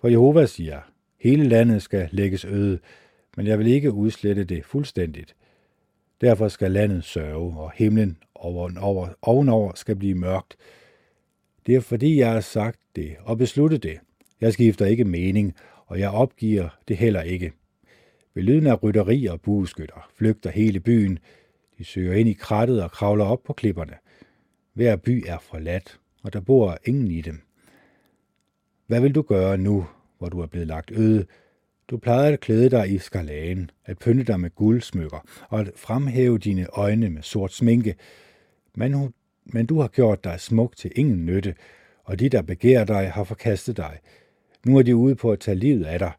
For 0.00 0.08
Jehova 0.08 0.46
siger, 0.46 0.80
hele 1.20 1.44
landet 1.44 1.82
skal 1.82 2.08
lægges 2.12 2.44
øde, 2.44 2.78
men 3.36 3.46
jeg 3.46 3.58
vil 3.58 3.66
ikke 3.66 3.92
udslette 3.92 4.44
det 4.44 4.64
fuldstændigt. 4.64 5.36
Derfor 6.20 6.48
skal 6.48 6.70
landet 6.70 7.04
sørge, 7.04 7.60
og 7.60 7.72
himlen 7.74 8.18
ovenover, 8.34 9.08
ovenover 9.22 9.72
skal 9.74 9.96
blive 9.96 10.14
mørkt. 10.14 10.56
Det 11.66 11.74
er 11.74 11.80
fordi, 11.80 12.18
jeg 12.18 12.32
har 12.32 12.40
sagt 12.40 12.80
det 12.96 13.16
og 13.20 13.38
besluttet 13.38 13.82
det. 13.82 13.98
Jeg 14.40 14.52
skifter 14.52 14.86
ikke 14.86 15.04
mening, 15.04 15.54
og 15.86 16.00
jeg 16.00 16.10
opgiver 16.10 16.68
det 16.88 16.96
heller 16.96 17.22
ikke. 17.22 17.52
Ved 18.34 18.42
lyden 18.42 18.66
af 18.66 18.82
rytteri 18.82 19.26
og 19.26 19.40
bueskytter 19.40 20.10
flygter 20.16 20.50
hele 20.50 20.80
byen. 20.80 21.18
De 21.78 21.84
søger 21.84 22.14
ind 22.14 22.28
i 22.28 22.32
krattet 22.32 22.82
og 22.82 22.90
kravler 22.90 23.24
op 23.24 23.42
på 23.42 23.52
klipperne. 23.52 23.94
Hver 24.72 24.96
by 24.96 25.24
er 25.26 25.38
forladt, 25.38 25.98
og 26.22 26.32
der 26.32 26.40
bor 26.40 26.78
ingen 26.84 27.10
i 27.10 27.20
dem. 27.20 27.47
Hvad 28.88 29.00
vil 29.00 29.14
du 29.14 29.22
gøre 29.22 29.58
nu, 29.58 29.86
hvor 30.18 30.28
du 30.28 30.40
er 30.40 30.46
blevet 30.46 30.66
lagt 30.66 30.90
øde? 30.94 31.26
Du 31.88 31.96
plejede 31.96 32.32
at 32.32 32.40
klæde 32.40 32.70
dig 32.70 32.90
i 32.90 32.98
skalagen, 32.98 33.70
at 33.84 33.98
pynte 33.98 34.24
dig 34.24 34.40
med 34.40 34.50
guldsmykker 34.50 35.18
og 35.48 35.60
at 35.60 35.70
fremhæve 35.76 36.38
dine 36.38 36.66
øjne 36.72 37.10
med 37.10 37.22
sort 37.22 37.52
sminke. 37.52 37.94
Men, 38.74 39.14
men 39.44 39.66
du 39.66 39.80
har 39.80 39.88
gjort 39.88 40.24
dig 40.24 40.40
smuk 40.40 40.76
til 40.76 40.92
ingen 40.96 41.26
nytte, 41.26 41.54
og 42.04 42.20
de, 42.20 42.28
der 42.28 42.42
begærer 42.42 42.84
dig, 42.84 43.10
har 43.10 43.24
forkastet 43.24 43.76
dig. 43.76 43.98
Nu 44.66 44.78
er 44.78 44.82
de 44.82 44.96
ude 44.96 45.14
på 45.14 45.32
at 45.32 45.40
tage 45.40 45.54
livet 45.54 45.84
af 45.84 45.98
dig. 45.98 46.12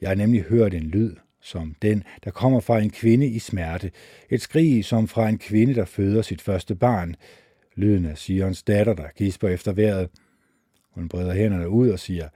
Jeg 0.00 0.08
har 0.08 0.16
nemlig 0.16 0.42
hørt 0.42 0.74
en 0.74 0.86
lyd, 0.86 1.14
som 1.40 1.74
den, 1.82 2.02
der 2.24 2.30
kommer 2.30 2.60
fra 2.60 2.78
en 2.78 2.90
kvinde 2.90 3.26
i 3.26 3.38
smerte. 3.38 3.90
Et 4.30 4.40
skrig 4.40 4.84
som 4.84 5.08
fra 5.08 5.28
en 5.28 5.38
kvinde, 5.38 5.74
der 5.74 5.84
føder 5.84 6.22
sit 6.22 6.42
første 6.42 6.74
barn. 6.74 7.16
Lyden 7.74 8.06
af 8.06 8.18
Sions 8.18 8.62
datter, 8.62 8.94
der 8.94 9.08
gisper 9.16 9.48
efter 9.48 9.72
vejret. 9.72 10.08
Hun 10.98 11.08
breder 11.08 11.34
hænderne 11.34 11.68
ud 11.68 11.88
og 11.88 11.98
siger, 11.98 12.28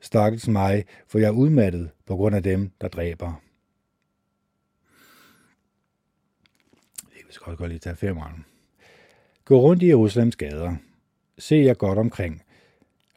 Stakkels 0.00 0.48
mig, 0.48 0.84
for 1.06 1.18
jeg 1.18 1.26
er 1.26 1.30
udmattet 1.30 1.90
på 2.06 2.16
grund 2.16 2.36
af 2.36 2.42
dem, 2.42 2.70
der 2.80 2.88
dræber. 2.88 3.42
Vi 7.12 7.18
skal 7.30 7.44
også 7.44 7.56
godt 7.56 7.68
lige 7.68 7.78
tage 7.78 7.96
femeren. 7.96 8.44
Gå 9.44 9.60
rundt 9.60 9.82
i 9.82 9.88
Jerusalems 9.88 10.36
gader. 10.36 10.76
Se 11.38 11.56
jer 11.56 11.74
godt 11.74 11.98
omkring. 11.98 12.42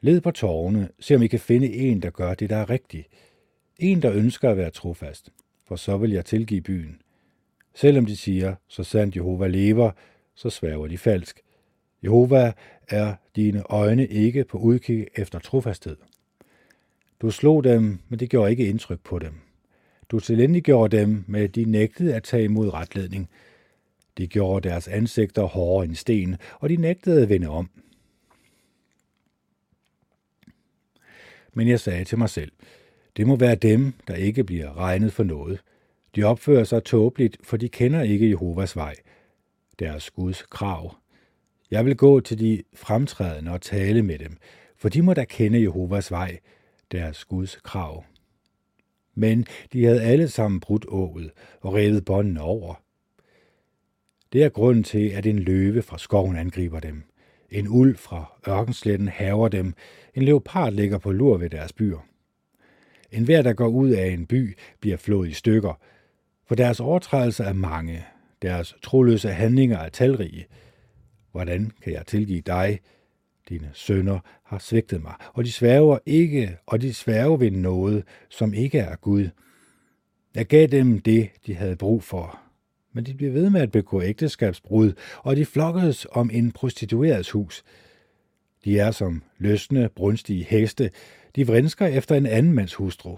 Led 0.01 0.21
på 0.21 0.31
tårne, 0.31 0.89
se 0.99 1.15
om 1.15 1.21
I 1.21 1.27
kan 1.27 1.39
finde 1.39 1.73
en, 1.73 2.01
der 2.01 2.09
gør 2.09 2.33
det, 2.33 2.49
der 2.49 2.57
er 2.57 2.69
rigtigt. 2.69 3.07
En, 3.79 4.01
der 4.01 4.13
ønsker 4.13 4.49
at 4.49 4.57
være 4.57 4.69
trofast, 4.69 5.29
for 5.65 5.75
så 5.75 5.97
vil 5.97 6.11
jeg 6.11 6.25
tilgive 6.25 6.61
byen. 6.61 7.01
Selvom 7.73 8.05
de 8.05 8.17
siger, 8.17 8.55
så 8.67 8.83
sandt 8.83 9.15
Jehova 9.15 9.47
lever, 9.47 9.91
så 10.35 10.49
sværger 10.49 10.87
de 10.87 10.97
falsk. 10.97 11.41
Jehova 12.03 12.53
er 12.89 13.15
dine 13.35 13.63
øjne 13.69 14.07
ikke 14.07 14.43
på 14.43 14.57
udkig 14.57 15.07
efter 15.15 15.39
trofasthed. 15.39 15.97
Du 17.21 17.31
slog 17.31 17.63
dem, 17.63 17.99
men 18.09 18.19
det 18.19 18.29
gjorde 18.29 18.51
ikke 18.51 18.67
indtryk 18.67 18.99
på 19.03 19.19
dem. 19.19 19.33
Du 20.09 20.19
tilindegjorde 20.19 20.97
dem, 20.97 21.23
med 21.27 21.49
de 21.49 21.65
nægtede 21.65 22.15
at 22.15 22.23
tage 22.23 22.43
imod 22.43 22.73
retledning. 22.73 23.29
De 24.17 24.27
gjorde 24.27 24.69
deres 24.69 24.87
ansigter 24.87 25.43
hårdere 25.43 25.85
end 25.85 25.95
sten, 25.95 26.35
og 26.59 26.69
de 26.69 26.75
nægtede 26.75 27.21
at 27.21 27.29
vende 27.29 27.47
om. 27.47 27.69
Men 31.53 31.67
jeg 31.67 31.79
sagde 31.79 32.03
til 32.03 32.17
mig 32.17 32.29
selv, 32.29 32.51
det 33.17 33.27
må 33.27 33.35
være 33.35 33.55
dem, 33.55 33.93
der 34.07 34.15
ikke 34.15 34.43
bliver 34.43 34.77
regnet 34.77 35.13
for 35.13 35.23
noget. 35.23 35.61
De 36.15 36.23
opfører 36.23 36.63
sig 36.63 36.83
tåbeligt, 36.83 37.37
for 37.43 37.57
de 37.57 37.69
kender 37.69 38.01
ikke 38.01 38.29
Jehovas 38.29 38.75
vej, 38.75 38.95
deres 39.79 40.11
Guds 40.11 40.41
krav. 40.41 40.95
Jeg 41.73 41.85
vil 41.85 41.95
gå 41.95 42.19
til 42.19 42.39
de 42.39 42.63
fremtrædende 42.75 43.51
og 43.51 43.61
tale 43.61 44.01
med 44.01 44.19
dem, 44.19 44.37
for 44.77 44.89
de 44.89 45.01
må 45.01 45.13
da 45.13 45.25
kende 45.25 45.61
Jehovas 45.61 46.11
vej, 46.11 46.39
deres 46.91 47.25
Guds 47.25 47.55
krav. 47.55 48.05
Men 49.15 49.45
de 49.73 49.85
havde 49.85 50.01
alle 50.01 50.27
sammen 50.27 50.59
brudt 50.59 50.85
ået 50.87 51.31
og 51.61 51.73
revet 51.73 52.05
båndene 52.05 52.41
over. 52.41 52.81
Det 54.33 54.43
er 54.43 54.49
grunden 54.49 54.83
til, 54.83 55.09
at 55.09 55.25
en 55.25 55.39
løve 55.39 55.81
fra 55.81 55.97
skoven 55.97 56.35
angriber 56.35 56.79
dem. 56.79 57.03
En 57.49 57.67
ulv 57.67 57.97
fra 57.97 58.39
ørkensletten 58.47 59.07
haver 59.07 59.47
dem. 59.47 59.73
En 60.15 60.23
leopard 60.23 60.73
ligger 60.73 60.97
på 60.97 61.11
lur 61.11 61.37
ved 61.37 61.49
deres 61.49 61.73
byer. 61.73 62.07
En 63.11 63.23
hver, 63.23 63.41
der 63.41 63.53
går 63.53 63.67
ud 63.67 63.89
af 63.89 64.07
en 64.07 64.25
by, 64.25 64.57
bliver 64.79 64.97
flået 64.97 65.29
i 65.29 65.33
stykker, 65.33 65.73
for 66.45 66.55
deres 66.55 66.79
overtrædelser 66.79 67.43
er 67.43 67.53
mange, 67.53 68.05
deres 68.41 68.75
troløse 68.83 69.29
handlinger 69.29 69.77
er 69.77 69.89
talrige. 69.89 70.47
Hvordan 71.33 71.71
kan 71.81 71.93
jeg 71.93 72.05
tilgive 72.07 72.41
dig, 72.41 72.79
dine 73.49 73.69
sønner 73.73 74.19
har 74.43 74.59
svigtet 74.59 75.01
mig, 75.01 75.13
og 75.33 75.45
de 75.45 75.51
sværger 75.51 75.97
ikke, 76.05 76.57
og 76.65 76.81
de 76.81 76.93
sværger 76.93 77.37
ved 77.37 77.51
noget, 77.51 78.03
som 78.29 78.53
ikke 78.53 78.79
er 78.79 78.95
Gud. 78.95 79.29
Jeg 80.35 80.45
gav 80.45 80.67
dem 80.67 80.99
det, 80.99 81.29
de 81.45 81.55
havde 81.55 81.75
brug 81.75 82.03
for, 82.03 82.39
men 82.91 83.05
de 83.05 83.13
blev 83.13 83.33
ved 83.33 83.49
med 83.49 83.61
at 83.61 83.71
begå 83.71 84.01
ægteskabsbrud, 84.01 84.93
og 85.17 85.35
de 85.35 85.45
flokkedes 85.45 86.07
om 86.11 86.29
en 86.33 86.51
prostituerets 86.51 87.31
hus. 87.31 87.63
De 88.65 88.79
er 88.79 88.91
som 88.91 89.23
løsne, 89.37 89.89
brunstige 89.89 90.43
heste, 90.43 90.91
de 91.35 91.47
vrinsker 91.47 91.87
efter 91.87 92.15
en 92.15 92.25
anden 92.25 92.53
mands 92.53 92.73
hustru. 92.73 93.17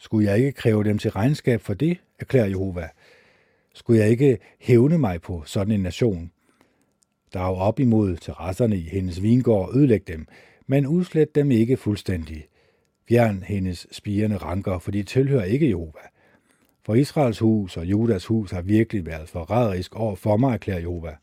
Skulle 0.00 0.30
jeg 0.30 0.38
ikke 0.38 0.52
kræve 0.52 0.84
dem 0.84 0.98
til 0.98 1.10
regnskab 1.10 1.60
for 1.60 1.74
det, 1.74 1.98
erklærer 2.18 2.46
Jehova. 2.46 2.88
Skulle 3.74 4.00
jeg 4.00 4.10
ikke 4.10 4.38
hævne 4.60 4.98
mig 4.98 5.22
på 5.22 5.42
sådan 5.46 5.74
en 5.74 5.80
nation? 5.80 6.32
Drage 7.34 7.56
op 7.56 7.80
imod 7.80 8.16
terrasserne 8.16 8.76
i 8.76 8.88
hendes 8.88 9.22
vingård 9.22 9.68
og 9.68 9.76
ødelægge 9.76 10.12
dem, 10.12 10.26
men 10.66 10.86
udslet 10.86 11.34
dem 11.34 11.50
ikke 11.50 11.76
fuldstændig. 11.76 12.46
Fjern 13.08 13.42
hendes 13.42 13.86
spirende 13.92 14.36
ranker, 14.36 14.78
for 14.78 14.90
de 14.90 15.02
tilhører 15.02 15.44
ikke 15.44 15.68
Jehova. 15.68 16.00
For 16.84 16.94
Israels 16.94 17.38
hus 17.38 17.76
og 17.76 17.86
Judas 17.86 18.26
hus 18.26 18.50
har 18.50 18.62
virkelig 18.62 19.06
været 19.06 19.28
forræderisk 19.28 19.96
over 19.96 20.16
for 20.16 20.36
mig, 20.36 20.54
erklærer 20.54 20.78
Jehova. 20.78 21.16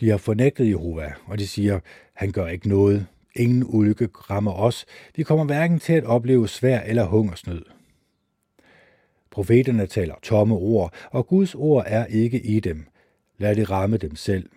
De 0.00 0.10
har 0.10 0.16
fornægtet 0.16 0.68
Jehova, 0.68 1.12
og 1.26 1.38
de 1.38 1.46
siger, 1.46 1.80
han 2.14 2.32
gør 2.32 2.46
ikke 2.46 2.68
noget. 2.68 3.06
Ingen 3.36 3.64
ulykke 3.66 4.08
rammer 4.12 4.52
os. 4.52 4.86
Vi 5.16 5.22
kommer 5.22 5.44
hverken 5.44 5.78
til 5.78 5.92
at 5.92 6.04
opleve 6.04 6.48
svær 6.48 6.80
eller 6.80 7.04
hungersnød. 7.04 7.73
Profeterne 9.34 9.86
taler 9.86 10.14
tomme 10.22 10.54
ord, 10.54 10.94
og 11.10 11.26
Guds 11.26 11.54
ord 11.54 11.84
er 11.86 12.06
ikke 12.06 12.40
i 12.40 12.60
dem. 12.60 12.86
Lad 13.38 13.56
det 13.56 13.70
ramme 13.70 13.96
dem 13.96 14.16
selv. 14.16 14.48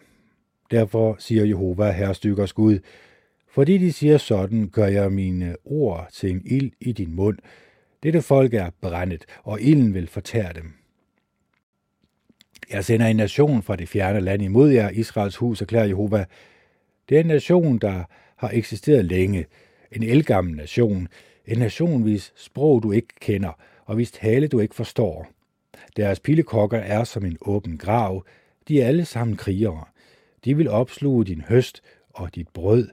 Derfor 0.72 1.16
siger 1.20 1.46
Jehova, 1.46 1.92
herrestykkers 1.92 2.54
Gud, 2.54 2.80
fordi 3.50 3.78
de 3.78 3.94
siger 3.94 4.18
sådan, 4.18 4.70
gør 4.70 4.88
jeg 4.88 5.12
mine 5.12 5.56
ord 5.66 6.08
til 6.14 6.32
en 6.32 6.42
ild 6.46 6.72
i 6.82 6.92
din 6.92 7.16
mund. 7.16 7.38
Dette 8.04 8.22
folk 8.22 8.54
er 8.54 8.70
brændet, 8.82 9.26
og 9.44 9.62
ilden 9.62 9.94
vil 9.94 10.08
fortære 10.08 10.54
dem. 10.54 10.74
Jeg 12.72 12.86
sender 12.86 13.08
en 13.08 13.16
nation 13.16 13.64
fra 13.64 13.76
det 13.76 13.90
fjerne 13.90 14.20
land 14.20 14.42
imod 14.42 14.72
jer, 14.72 14.90
Israels 14.90 15.36
hus, 15.36 15.62
erklærer 15.62 15.86
Jehova. 15.86 16.26
Det 17.10 17.16
er 17.16 17.22
en 17.22 17.28
nation, 17.28 17.78
der 17.78 18.04
har 18.36 18.52
eksisteret 18.54 19.06
længe. 19.06 19.46
En 19.92 20.04
elgammel 20.04 20.56
nation. 20.56 21.08
En 21.46 21.58
nation, 21.58 22.02
hvis 22.02 22.34
sprog 22.36 22.84
du 22.84 22.92
ikke 22.92 23.14
kender, 23.20 23.52
og 23.88 23.96
hvis 23.96 24.12
tale 24.12 24.48
du 24.48 24.60
ikke 24.60 24.76
forstår. 24.76 25.28
Deres 25.98 26.20
pilekokker 26.20 26.78
er 26.78 27.04
som 27.04 27.26
en 27.26 27.38
åben 27.42 27.78
grav. 27.78 28.26
De 28.68 28.82
er 28.82 28.88
alle 28.88 29.06
sammen 29.06 29.38
krigere. 29.38 29.86
De 30.46 30.58
vil 30.58 30.70
opsluge 30.70 31.26
din 31.26 31.42
høst 31.42 31.82
og 32.10 32.36
dit 32.36 32.48
brød. 32.48 32.88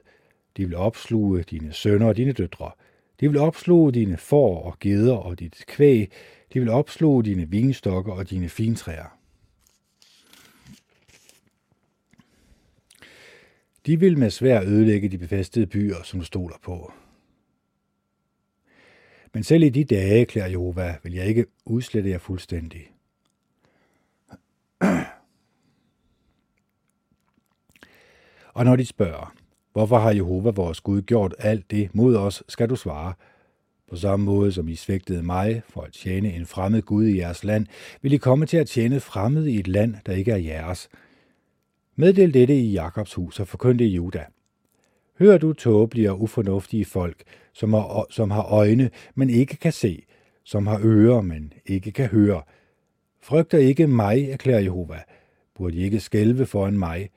De 0.57 0.65
vil 0.65 0.75
opsluge 0.75 1.43
dine 1.43 1.73
sønner 1.73 2.07
og 2.07 2.17
dine 2.17 2.31
døtre. 2.31 2.71
De 3.19 3.29
vil 3.29 3.39
opsluge 3.39 3.91
dine 3.91 4.17
får 4.17 4.63
og 4.63 4.79
geder 4.79 5.13
og 5.13 5.39
dit 5.39 5.63
kvæg. 5.67 6.11
De 6.53 6.59
vil 6.59 6.69
opsluge 6.69 7.23
dine 7.23 7.49
vinstokker 7.49 8.13
og 8.13 8.29
dine 8.29 8.49
fintræer. 8.49 9.17
De 13.85 13.99
vil 13.99 14.17
med 14.17 14.29
svær 14.29 14.61
ødelægge 14.61 15.09
de 15.09 15.17
befæstede 15.17 15.67
byer, 15.67 16.03
som 16.03 16.19
du 16.19 16.25
stoler 16.25 16.55
på. 16.63 16.91
Men 19.35 19.43
selv 19.43 19.63
i 19.63 19.69
de 19.69 19.83
dage, 19.83 20.25
klæder 20.25 20.47
Jehova, 20.47 20.95
vil 21.03 21.13
jeg 21.13 21.25
ikke 21.25 21.45
udslette 21.65 22.09
jer 22.09 22.17
fuldstændig. 22.17 22.91
Og 28.53 28.65
når 28.65 28.75
de 28.75 28.85
spørger, 28.85 29.33
hvorfor 29.73 29.97
har 29.99 30.11
Jehova 30.11 30.49
vores 30.49 30.81
Gud 30.81 31.01
gjort 31.01 31.35
alt 31.39 31.71
det 31.71 31.95
mod 31.95 32.15
os, 32.15 32.43
skal 32.49 32.69
du 32.69 32.75
svare, 32.75 33.13
på 33.89 33.95
samme 33.95 34.25
måde 34.25 34.51
som 34.51 34.67
I 34.67 34.75
svigtede 34.75 35.23
mig 35.23 35.61
for 35.69 35.81
at 35.81 35.93
tjene 35.93 36.33
en 36.33 36.45
fremmed 36.45 36.81
Gud 36.81 37.05
i 37.05 37.17
jeres 37.17 37.43
land, 37.43 37.67
vil 38.01 38.13
I 38.13 38.17
komme 38.17 38.45
til 38.45 38.57
at 38.57 38.67
tjene 38.67 38.99
fremmed 38.99 39.45
i 39.45 39.59
et 39.59 39.67
land, 39.67 39.95
der 40.05 40.13
ikke 40.13 40.31
er 40.31 40.37
jeres. 40.37 40.89
Meddel 41.95 42.33
dette 42.33 42.55
i 42.55 42.71
Jakobs 42.71 43.13
hus 43.13 43.39
og 43.39 43.47
forkynd 43.47 43.79
det 43.79 43.85
i 43.85 43.95
Juda. 43.95 44.25
Hør 45.19 45.37
du 45.37 45.53
tåbelige 45.53 46.11
og 46.11 46.21
ufornuftige 46.21 46.85
folk, 46.85 47.23
som 47.53 47.73
har, 47.73 48.05
som 48.09 48.31
har 48.31 48.43
øjne, 48.43 48.89
men 49.15 49.29
ikke 49.29 49.57
kan 49.57 49.71
se, 49.71 50.03
som 50.43 50.67
har 50.67 50.79
ører, 50.83 51.21
men 51.21 51.53
ikke 51.65 51.91
kan 51.91 52.07
høre. 52.07 52.41
Frygter 53.21 53.57
ikke 53.57 53.87
mig, 53.87 54.29
erklærer 54.29 54.59
Jehova. 54.59 54.99
Burde 55.55 55.75
I 55.77 55.83
ikke 55.83 55.99
skælve 55.99 56.45
foran 56.45 56.77
mig? 56.77 57.09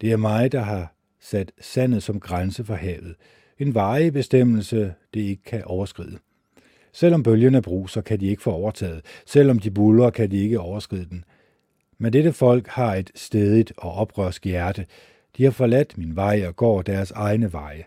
Det 0.00 0.12
er 0.12 0.16
mig, 0.16 0.52
der 0.52 0.60
har 0.60 0.94
sat 1.20 1.52
sandet 1.60 2.02
som 2.02 2.20
grænse 2.20 2.64
for 2.64 2.74
havet. 2.74 3.14
En 3.58 3.74
varig 3.74 4.12
bestemmelse, 4.12 4.94
det 5.14 5.20
ikke 5.20 5.42
kan 5.42 5.64
overskride. 5.64 6.18
Selvom 6.92 7.22
bølgerne 7.22 7.62
bruser, 7.62 8.00
kan 8.00 8.20
de 8.20 8.26
ikke 8.26 8.42
få 8.42 8.50
overtaget. 8.50 9.04
Selvom 9.26 9.58
de 9.58 9.70
buller, 9.70 10.10
kan 10.10 10.30
de 10.30 10.42
ikke 10.42 10.60
overskride 10.60 11.08
den. 11.08 11.24
Men 11.98 12.12
dette 12.12 12.32
folk 12.32 12.66
har 12.68 12.94
et 12.94 13.10
stedigt 13.14 13.72
og 13.76 13.92
oprørsk 13.92 14.44
hjerte. 14.44 14.86
De 15.36 15.44
har 15.44 15.50
forladt 15.50 15.98
min 15.98 16.16
vej 16.16 16.44
og 16.48 16.56
går 16.56 16.82
deres 16.82 17.10
egne 17.10 17.52
veje. 17.52 17.84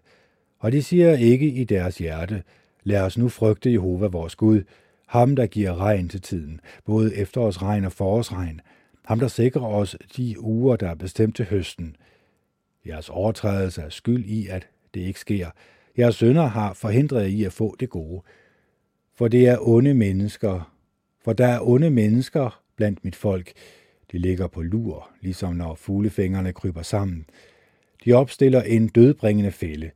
Og 0.60 0.72
de 0.72 0.84
siger 0.84 1.14
ikke 1.14 1.48
i 1.48 1.64
deres 1.64 1.98
hjerte, 1.98 2.44
lad 2.84 3.02
os 3.02 3.18
nu 3.18 3.30
frygte 3.30 3.72
Jehova 3.72 4.08
vores 4.08 4.36
Gud, 4.36 4.62
ham 5.08 5.36
der 5.36 5.46
giver 5.46 5.80
regn 5.80 6.10
til 6.10 6.22
tiden, 6.22 6.62
både 6.86 7.16
efterårsregn 7.16 7.86
og 7.86 7.92
forårsregn, 7.92 8.62
ham 9.06 9.20
der 9.20 9.28
sikrer 9.28 9.66
os 9.66 9.96
de 10.18 10.40
uger, 10.40 10.76
der 10.76 10.90
er 10.90 10.96
bestemt 10.96 11.36
til 11.36 11.46
høsten. 11.46 11.96
Jeres 12.88 13.10
overtrædelse 13.10 13.82
er 13.82 13.90
skyld 13.90 14.26
i, 14.26 14.48
at 14.48 14.68
det 14.94 15.00
ikke 15.00 15.20
sker. 15.20 15.50
Jeres 15.98 16.16
sønder 16.16 16.46
har 16.46 16.74
forhindret 16.74 17.22
jer 17.22 17.28
i 17.28 17.44
at 17.44 17.54
få 17.54 17.76
det 17.80 17.90
gode. 17.90 18.22
For 19.16 19.28
det 19.28 19.48
er 19.48 19.58
onde 19.68 19.94
mennesker, 19.94 20.74
for 21.24 21.34
der 21.34 21.48
er 21.48 21.60
onde 21.62 21.90
mennesker 21.90 22.62
blandt 22.76 23.06
mit 23.06 23.16
folk. 23.16 23.52
De 24.12 24.18
ligger 24.18 24.48
på 24.48 24.62
lur, 24.62 25.10
ligesom 25.22 25.56
når 25.56 25.76
fuglefængerne 25.76 26.54
kryber 26.54 26.82
sammen. 26.82 27.26
De 28.06 28.14
opstiller 28.14 28.62
en 28.62 28.88
dødbringende 28.88 29.52
fælde. 29.52 29.92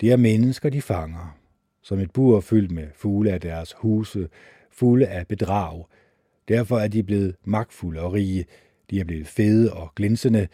Det 0.00 0.12
er 0.12 0.16
mennesker, 0.16 0.70
de 0.70 0.82
fanger. 0.82 1.38
Som 1.82 1.98
et 1.98 2.10
bur 2.10 2.40
fyldt 2.40 2.70
med 2.70 2.86
fugle 2.94 3.32
af 3.32 3.40
deres 3.40 3.72
huse, 3.72 4.28
fulde 4.70 5.06
af 5.06 5.26
bedrag. 5.26 5.84
Derfor 6.48 6.78
er 6.78 6.88
de 6.88 7.02
blevet 7.02 7.36
magtfulde 7.44 8.00
og 8.00 8.12
rige. 8.12 8.44
De 8.90 9.00
er 9.00 9.04
blevet 9.04 9.26
fede 9.26 9.72
og 9.72 9.94
glinsende. 9.94 10.48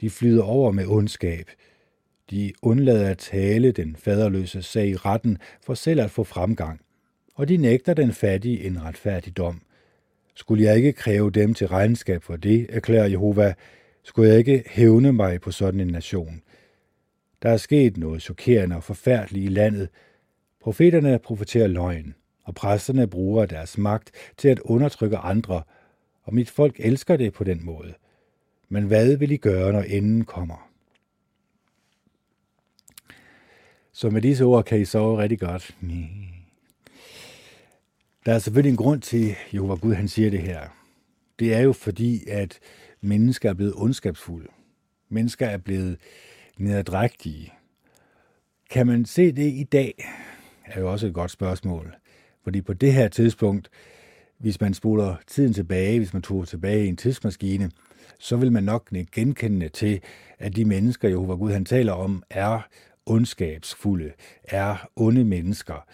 De 0.00 0.10
flyder 0.10 0.42
over 0.42 0.72
med 0.72 0.86
ondskab. 0.86 1.50
De 2.30 2.52
undlader 2.62 3.10
at 3.10 3.18
tale 3.18 3.72
den 3.72 3.96
faderløse 3.96 4.62
sag 4.62 4.88
i 4.88 4.96
retten 4.96 5.38
for 5.62 5.74
selv 5.74 6.00
at 6.00 6.10
få 6.10 6.24
fremgang. 6.24 6.80
Og 7.34 7.48
de 7.48 7.56
nægter 7.56 7.94
den 7.94 8.12
fattige 8.12 8.64
en 8.64 8.82
retfærdig 8.84 9.36
dom. 9.36 9.62
Skulle 10.34 10.64
jeg 10.64 10.76
ikke 10.76 10.92
kræve 10.92 11.30
dem 11.30 11.54
til 11.54 11.68
regnskab 11.68 12.22
for 12.22 12.36
det, 12.36 12.66
erklærer 12.70 13.06
Jehova, 13.06 13.54
skulle 14.02 14.28
jeg 14.28 14.38
ikke 14.38 14.64
hævne 14.66 15.12
mig 15.12 15.40
på 15.40 15.50
sådan 15.50 15.80
en 15.80 15.86
nation. 15.86 16.42
Der 17.42 17.50
er 17.50 17.56
sket 17.56 17.96
noget 17.96 18.22
chokerende 18.22 18.76
og 18.76 18.84
forfærdeligt 18.84 19.44
i 19.44 19.48
landet. 19.48 19.88
Profeterne 20.60 21.18
profeterer 21.18 21.66
løgn, 21.66 22.14
og 22.44 22.54
præsterne 22.54 23.06
bruger 23.06 23.46
deres 23.46 23.78
magt 23.78 24.10
til 24.36 24.48
at 24.48 24.60
undertrykke 24.60 25.16
andre, 25.16 25.62
og 26.22 26.34
mit 26.34 26.50
folk 26.50 26.76
elsker 26.78 27.16
det 27.16 27.32
på 27.32 27.44
den 27.44 27.64
måde. 27.64 27.94
Men 28.68 28.84
hvad 28.84 29.16
vil 29.16 29.30
I 29.30 29.36
gøre, 29.36 29.72
når 29.72 29.82
enden 29.82 30.24
kommer? 30.24 30.68
Så 33.92 34.10
med 34.10 34.22
disse 34.22 34.44
ord 34.44 34.64
kan 34.64 34.80
I 34.80 34.84
sove 34.84 35.18
rigtig 35.18 35.40
godt. 35.40 35.76
Der 38.26 38.34
er 38.34 38.38
selvfølgelig 38.38 38.70
en 38.70 38.76
grund 38.76 39.00
til, 39.00 39.34
Jehova 39.54 39.74
Gud 39.74 39.94
han 39.94 40.08
siger 40.08 40.30
det 40.30 40.40
her. 40.40 40.60
Det 41.38 41.54
er 41.54 41.60
jo 41.60 41.72
fordi, 41.72 42.28
at 42.28 42.58
mennesker 43.00 43.50
er 43.50 43.54
blevet 43.54 43.74
ondskabsfulde. 43.76 44.48
Mennesker 45.08 45.46
er 45.46 45.58
blevet 45.58 45.96
nederdrægtige. 46.58 47.52
Kan 48.70 48.86
man 48.86 49.04
se 49.04 49.32
det 49.32 49.52
i 49.52 49.62
dag? 49.72 50.08
er 50.64 50.80
jo 50.80 50.92
også 50.92 51.06
et 51.06 51.14
godt 51.14 51.30
spørgsmål. 51.30 51.94
Fordi 52.44 52.60
på 52.60 52.72
det 52.72 52.92
her 52.92 53.08
tidspunkt, 53.08 53.70
hvis 54.38 54.60
man 54.60 54.74
spoler 54.74 55.16
tiden 55.26 55.52
tilbage, 55.52 55.98
hvis 55.98 56.12
man 56.12 56.22
tog 56.22 56.48
tilbage 56.48 56.84
i 56.84 56.88
en 56.88 56.96
tidsmaskine, 56.96 57.70
så 58.18 58.36
vil 58.36 58.52
man 58.52 58.64
nok 58.64 58.90
genkende 59.12 59.68
til, 59.68 60.00
at 60.38 60.56
de 60.56 60.64
mennesker, 60.64 61.08
Jehova 61.08 61.34
Gud 61.34 61.52
han 61.52 61.64
taler 61.64 61.92
om, 61.92 62.22
er 62.30 62.60
ondskabsfulde, 63.06 64.12
er 64.44 64.88
onde 64.96 65.24
mennesker, 65.24 65.86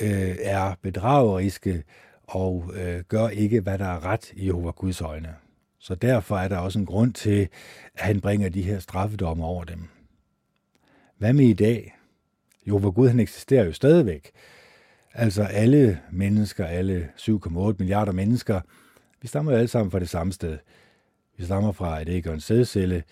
øh, 0.00 0.36
er 0.40 0.74
bedrageriske 0.82 1.84
og 2.22 2.70
øh, 2.74 3.00
gør 3.08 3.28
ikke, 3.28 3.60
hvad 3.60 3.78
der 3.78 3.86
er 3.86 4.04
ret 4.04 4.32
i 4.32 4.46
Jehova 4.46 4.70
Guds 4.70 5.00
øjne. 5.00 5.34
Så 5.78 5.94
derfor 5.94 6.38
er 6.38 6.48
der 6.48 6.58
også 6.58 6.78
en 6.78 6.86
grund 6.86 7.12
til, 7.12 7.48
at 7.94 8.04
han 8.04 8.20
bringer 8.20 8.48
de 8.48 8.62
her 8.62 8.78
straffedomme 8.78 9.44
over 9.44 9.64
dem. 9.64 9.88
Hvad 11.18 11.32
med 11.32 11.44
i 11.44 11.52
dag? 11.52 11.96
Jehova 12.66 12.88
Gud 12.88 13.08
han 13.08 13.20
eksisterer 13.20 13.64
jo 13.64 13.72
stadigvæk. 13.72 14.30
Altså 15.14 15.42
alle 15.42 16.00
mennesker, 16.10 16.66
alle 16.66 17.08
7,8 17.16 17.74
milliarder 17.78 18.12
mennesker, 18.12 18.60
vi 19.22 19.28
stammer 19.28 19.52
jo 19.52 19.58
alle 19.58 19.68
sammen 19.68 19.90
fra 19.90 19.98
det 19.98 20.08
samme 20.08 20.32
sted. 20.32 20.58
Vi 21.36 21.44
stammer 21.44 21.72
fra 21.72 22.02
et 22.02 22.08
æg 22.08 22.26
og 22.26 22.34
en 22.34 22.40
sædcelle, 22.40 23.02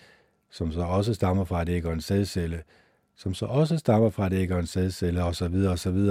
som 0.49 0.71
så 0.71 0.81
også 0.81 1.13
stammer 1.13 1.43
fra 1.43 1.61
et 1.61 1.69
æg 1.69 1.85
og 1.85 1.93
en 1.93 2.01
sædcelle, 2.01 2.63
som 3.15 3.33
så 3.33 3.45
også 3.45 3.77
stammer 3.77 4.09
fra 4.09 4.27
et 4.27 4.33
æg 4.33 4.51
og 4.51 4.59
en 4.59 4.67
sædcelle, 4.67 5.23
osv. 5.23 5.55
osv. 5.55 6.09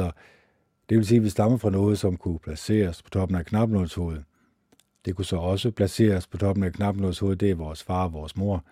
Det 0.90 0.98
vil 0.98 1.06
sige, 1.06 1.16
at 1.16 1.24
vi 1.24 1.28
stammer 1.28 1.58
fra 1.58 1.70
noget, 1.70 1.98
som 1.98 2.16
kunne 2.16 2.38
placeres 2.38 3.02
på 3.02 3.10
toppen 3.10 3.38
af 3.38 3.46
knapnålshovedet. 3.46 4.24
Det 5.04 5.16
kunne 5.16 5.24
så 5.24 5.36
også 5.36 5.70
placeres 5.70 6.26
på 6.26 6.36
toppen 6.36 6.64
af 6.64 6.72
knapnålshovedet, 6.72 7.40
det 7.40 7.50
er 7.50 7.54
vores 7.54 7.82
far 7.82 8.04
og 8.04 8.12
vores 8.12 8.36
mor. 8.36 8.64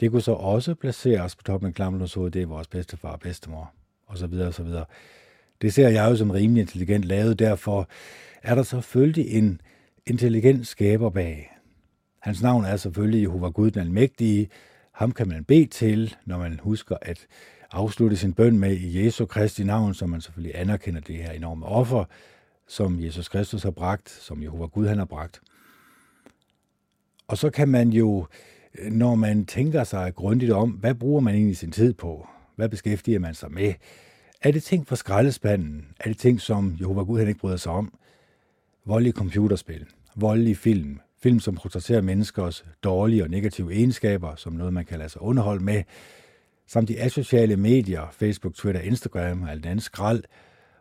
Det 0.00 0.10
kunne 0.10 0.22
så 0.22 0.32
også 0.32 0.74
placeres 0.74 1.36
på 1.36 1.42
toppen 1.42 1.68
af 1.68 1.74
knapnålshovedet, 1.74 2.34
det 2.34 2.42
er 2.42 2.46
vores 2.46 2.68
bedstefar 2.68 3.12
og 3.12 3.20
bedstemor, 3.20 3.72
og 4.06 4.18
så 4.18 4.26
videre 4.26 4.48
og 4.48 4.54
så 4.54 4.62
videre. 4.62 4.84
Det 5.62 5.74
ser 5.74 5.88
jeg 5.88 6.10
jo 6.10 6.16
som 6.16 6.30
rimelig 6.30 6.60
intelligent 6.60 7.04
lavet, 7.04 7.38
derfor 7.38 7.88
er 8.42 8.54
der 8.54 8.62
selvfølgelig 8.62 9.30
en 9.30 9.60
intelligent 10.06 10.66
skaber 10.66 11.10
bag. 11.10 11.56
Hans 12.18 12.42
navn 12.42 12.64
er 12.64 12.76
selvfølgelig 12.76 13.22
Jehova 13.22 13.48
Gud 13.48 13.70
den 13.70 13.80
Almægtige. 13.80 14.48
Ham 14.92 15.12
kan 15.12 15.28
man 15.28 15.44
bede 15.44 15.66
til, 15.66 16.14
når 16.24 16.38
man 16.38 16.60
husker 16.62 16.96
at 17.02 17.26
afslutte 17.72 18.16
sin 18.16 18.32
bøn 18.32 18.58
med 18.58 18.76
i 18.76 19.04
Jesu 19.04 19.26
Kristi 19.26 19.64
navn, 19.64 19.94
så 19.94 20.06
man 20.06 20.20
selvfølgelig 20.20 20.60
anerkender 20.60 21.00
det 21.00 21.16
her 21.16 21.32
enorme 21.32 21.66
offer, 21.66 22.04
som 22.68 23.00
Jesus 23.00 23.28
Kristus 23.28 23.62
har 23.62 23.70
bragt, 23.70 24.10
som 24.10 24.42
Jehova 24.42 24.66
Gud 24.66 24.86
han 24.86 24.98
har 24.98 25.04
bragt. 25.04 25.40
Og 27.28 27.38
så 27.38 27.50
kan 27.50 27.68
man 27.68 27.90
jo, 27.90 28.26
når 28.90 29.14
man 29.14 29.46
tænker 29.46 29.84
sig 29.84 30.14
grundigt 30.14 30.52
om, 30.52 30.70
hvad 30.70 30.94
bruger 30.94 31.20
man 31.20 31.34
egentlig 31.34 31.56
sin 31.56 31.72
tid 31.72 31.92
på? 31.92 32.28
Hvad 32.56 32.68
beskæftiger 32.68 33.18
man 33.18 33.34
sig 33.34 33.52
med? 33.52 33.74
Er 34.42 34.50
det 34.50 34.62
ting 34.62 34.86
fra 34.86 34.96
skraldespanden? 34.96 35.86
Er 36.00 36.08
det 36.08 36.18
ting, 36.18 36.40
som 36.40 36.76
Jehova 36.80 37.02
Gud 37.02 37.18
han 37.18 37.28
ikke 37.28 37.40
bryder 37.40 37.56
sig 37.56 37.72
om? 37.72 37.98
Voldelige 38.84 39.12
computerspil, 39.12 39.86
voldelige 40.16 40.56
film, 40.56 41.00
film, 41.22 41.40
som 41.40 41.54
portrætterer 41.54 42.00
menneskers 42.00 42.64
dårlige 42.82 43.22
og 43.22 43.30
negative 43.30 43.72
egenskaber, 43.72 44.36
som 44.36 44.52
noget, 44.52 44.72
man 44.72 44.84
kan 44.84 44.98
lade 44.98 45.08
sig 45.08 45.22
underholde 45.22 45.64
med, 45.64 45.82
samt 46.72 46.88
de 46.88 47.00
asociale 47.00 47.56
medier, 47.56 48.08
Facebook, 48.10 48.54
Twitter, 48.54 48.80
Instagram 48.80 49.42
og 49.42 49.50
alt 49.50 49.66
andet 49.66 49.84
skrald, 49.84 50.24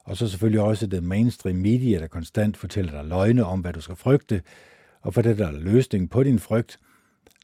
og 0.03 0.17
så 0.17 0.27
selvfølgelig 0.27 0.61
også 0.61 0.87
det 0.87 1.03
mainstream 1.03 1.55
media, 1.55 1.99
der 1.99 2.07
konstant 2.07 2.57
fortæller 2.57 2.91
dig 2.91 3.05
løgne 3.05 3.45
om, 3.45 3.59
hvad 3.59 3.73
du 3.73 3.81
skal 3.81 3.95
frygte, 3.95 4.41
og 5.01 5.13
for 5.13 5.21
det 5.21 5.37
der 5.37 5.51
løsning 5.51 6.09
på 6.09 6.23
din 6.23 6.39
frygt. 6.39 6.79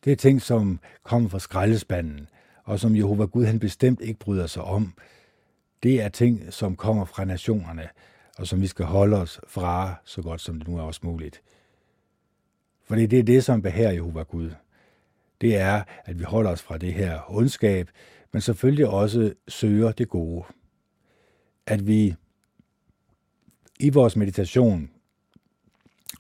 Det 0.06 0.12
er 0.12 0.16
ting, 0.16 0.42
som 0.42 0.80
kommer 1.04 1.30
fra 1.30 1.40
skraldespanden, 1.40 2.28
og 2.64 2.80
som 2.80 2.96
Jehova 2.96 3.26
Gud 3.26 3.46
han 3.46 3.60
bestemt 3.60 4.02
ikke 4.02 4.20
bryder 4.20 4.48
sig 4.48 4.64
om. 4.64 4.94
Det 5.84 6.02
er 6.02 6.10
ting, 6.10 6.54
som 6.54 6.76
kommer 6.76 7.06
fra 7.06 7.26
nationerne, 7.26 7.90
og 8.38 8.48
som 8.48 8.62
vi 8.62 8.68
skal 8.68 8.86
holde 8.86 9.18
os 9.18 9.40
fra, 9.48 9.96
så 10.06 10.22
godt 10.22 10.42
som 10.42 10.60
det 10.60 10.68
nu 10.68 10.78
er 10.78 10.82
også 10.82 11.02
muligt. 11.04 11.42
For 12.86 12.96
det 12.96 13.14
er 13.14 13.24
det, 13.24 13.44
som 13.44 13.62
behager 13.62 13.92
Jehova 13.92 14.24
Gud. 14.24 14.52
Det 15.42 15.58
er, 15.58 15.84
at 16.06 16.20
vi 16.20 16.24
holder 16.24 16.52
os 16.52 16.62
fra 16.62 16.78
det 16.78 16.94
her 16.94 17.20
ondskab, 17.28 17.90
men 18.38 18.42
selvfølgelig 18.42 18.88
også 18.88 19.34
søger 19.48 19.92
det 19.92 20.10
gode. 20.10 20.44
At 21.68 21.88
vi 21.88 22.16
i 23.80 23.90
vores 23.90 24.16
meditation 24.16 24.90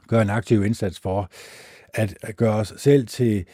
gør 0.08 0.22
en 0.22 0.30
aktiv 0.30 0.66
indsats 0.66 1.00
for 1.00 1.30
at 1.94 2.36
gøre 2.36 2.56
os 2.56 2.74
selv 2.78 3.08
til 3.08 3.46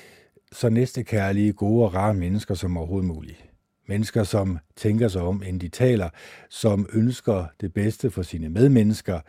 så 0.51 0.69
næstekærlige, 0.69 1.53
gode 1.53 1.85
og 1.85 1.93
rare 1.93 2.13
mennesker 2.13 2.55
som 2.55 2.77
overhovedet 2.77 3.07
muligt. 3.07 3.45
Mennesker, 3.87 4.23
som 4.23 4.59
tænker 4.75 5.07
sig 5.07 5.21
om, 5.21 5.43
inden 5.43 5.61
de 5.61 5.69
taler, 5.69 6.09
som 6.49 6.89
ønsker 6.93 7.45
det 7.61 7.73
bedste 7.73 8.11
for 8.11 8.21
sine 8.21 8.49
medmennesker, 8.49 9.19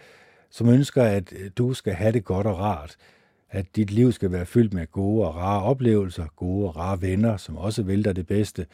som 0.51 0.69
ønsker, 0.69 1.03
at 1.03 1.33
øh, 1.33 1.51
du 1.59 1.75
skal 1.75 1.93
have 1.93 2.13
det 2.13 2.25
godt 2.25 2.47
og 2.47 2.59
rart, 2.59 2.97
at 3.51 3.77
dit 3.77 3.91
liv 3.91 4.13
skal 4.13 4.33
være 4.33 4.47
fyldt 4.47 4.75
med 4.75 4.87
gode 4.87 5.27
og 5.27 5.37
rare 5.37 5.63
oplevelser, 5.63 6.27
gode 6.37 6.69
og 6.69 6.77
rare 6.77 7.03
venner, 7.03 7.37
som 7.37 7.57
også 7.57 7.83
vælter 7.83 8.13
det 8.13 8.27
bedste, 8.27 8.67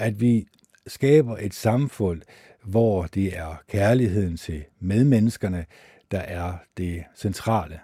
at 0.00 0.20
vi 0.20 0.46
skaber 0.86 1.36
et 1.36 1.54
samfund, 1.54 2.22
hvor 2.64 3.06
det 3.06 3.38
er 3.38 3.62
kærligheden 3.68 4.36
til 4.36 4.64
medmenneskerne, 4.80 5.66
der 6.10 6.18
er 6.18 6.54
det 6.76 7.04
centrale. 7.16 7.80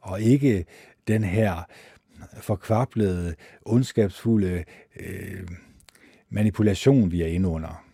Og 0.00 0.20
ikke 0.20 0.64
den 1.08 1.24
her 1.24 1.66
forkvablede, 2.40 3.34
ondskabsfulde 3.62 4.64
øh, 5.00 5.48
manipulation, 6.30 7.10
vi 7.10 7.22
er 7.22 7.26
inde 7.26 7.48
under. 7.48 7.84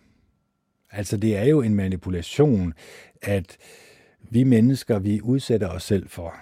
Altså 0.91 1.17
det 1.17 1.37
er 1.37 1.43
jo 1.43 1.61
en 1.61 1.75
manipulation, 1.75 2.73
at 3.21 3.57
vi 4.21 4.43
mennesker, 4.43 4.99
vi 4.99 5.21
udsætter 5.21 5.69
os 5.69 5.83
selv 5.83 6.09
for. 6.09 6.35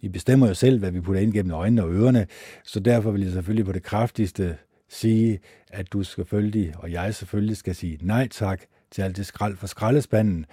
Vi 0.00 0.08
bestemmer 0.08 0.48
jo 0.48 0.54
selv, 0.54 0.78
hvad 0.78 0.90
vi 0.90 1.00
putter 1.00 1.22
ind 1.22 1.32
gennem 1.32 1.52
øjnene 1.52 1.82
og 1.82 1.92
ørerne, 1.92 2.26
så 2.64 2.80
derfor 2.80 3.10
vil 3.10 3.22
jeg 3.22 3.32
selvfølgelig 3.32 3.64
på 3.64 3.72
det 3.72 3.82
kraftigste 3.82 4.56
sige, 4.88 5.40
at 5.70 5.92
du 5.92 6.02
selvfølgelig, 6.02 6.74
og 6.76 6.92
jeg 6.92 7.14
selvfølgelig, 7.14 7.56
skal 7.56 7.74
sige 7.74 7.98
nej 8.00 8.28
tak 8.28 8.62
til 8.90 9.02
alt 9.02 9.16
det 9.16 9.26
skrald 9.26 9.56
fra 9.56 9.66
skraldespanden, 9.66 10.46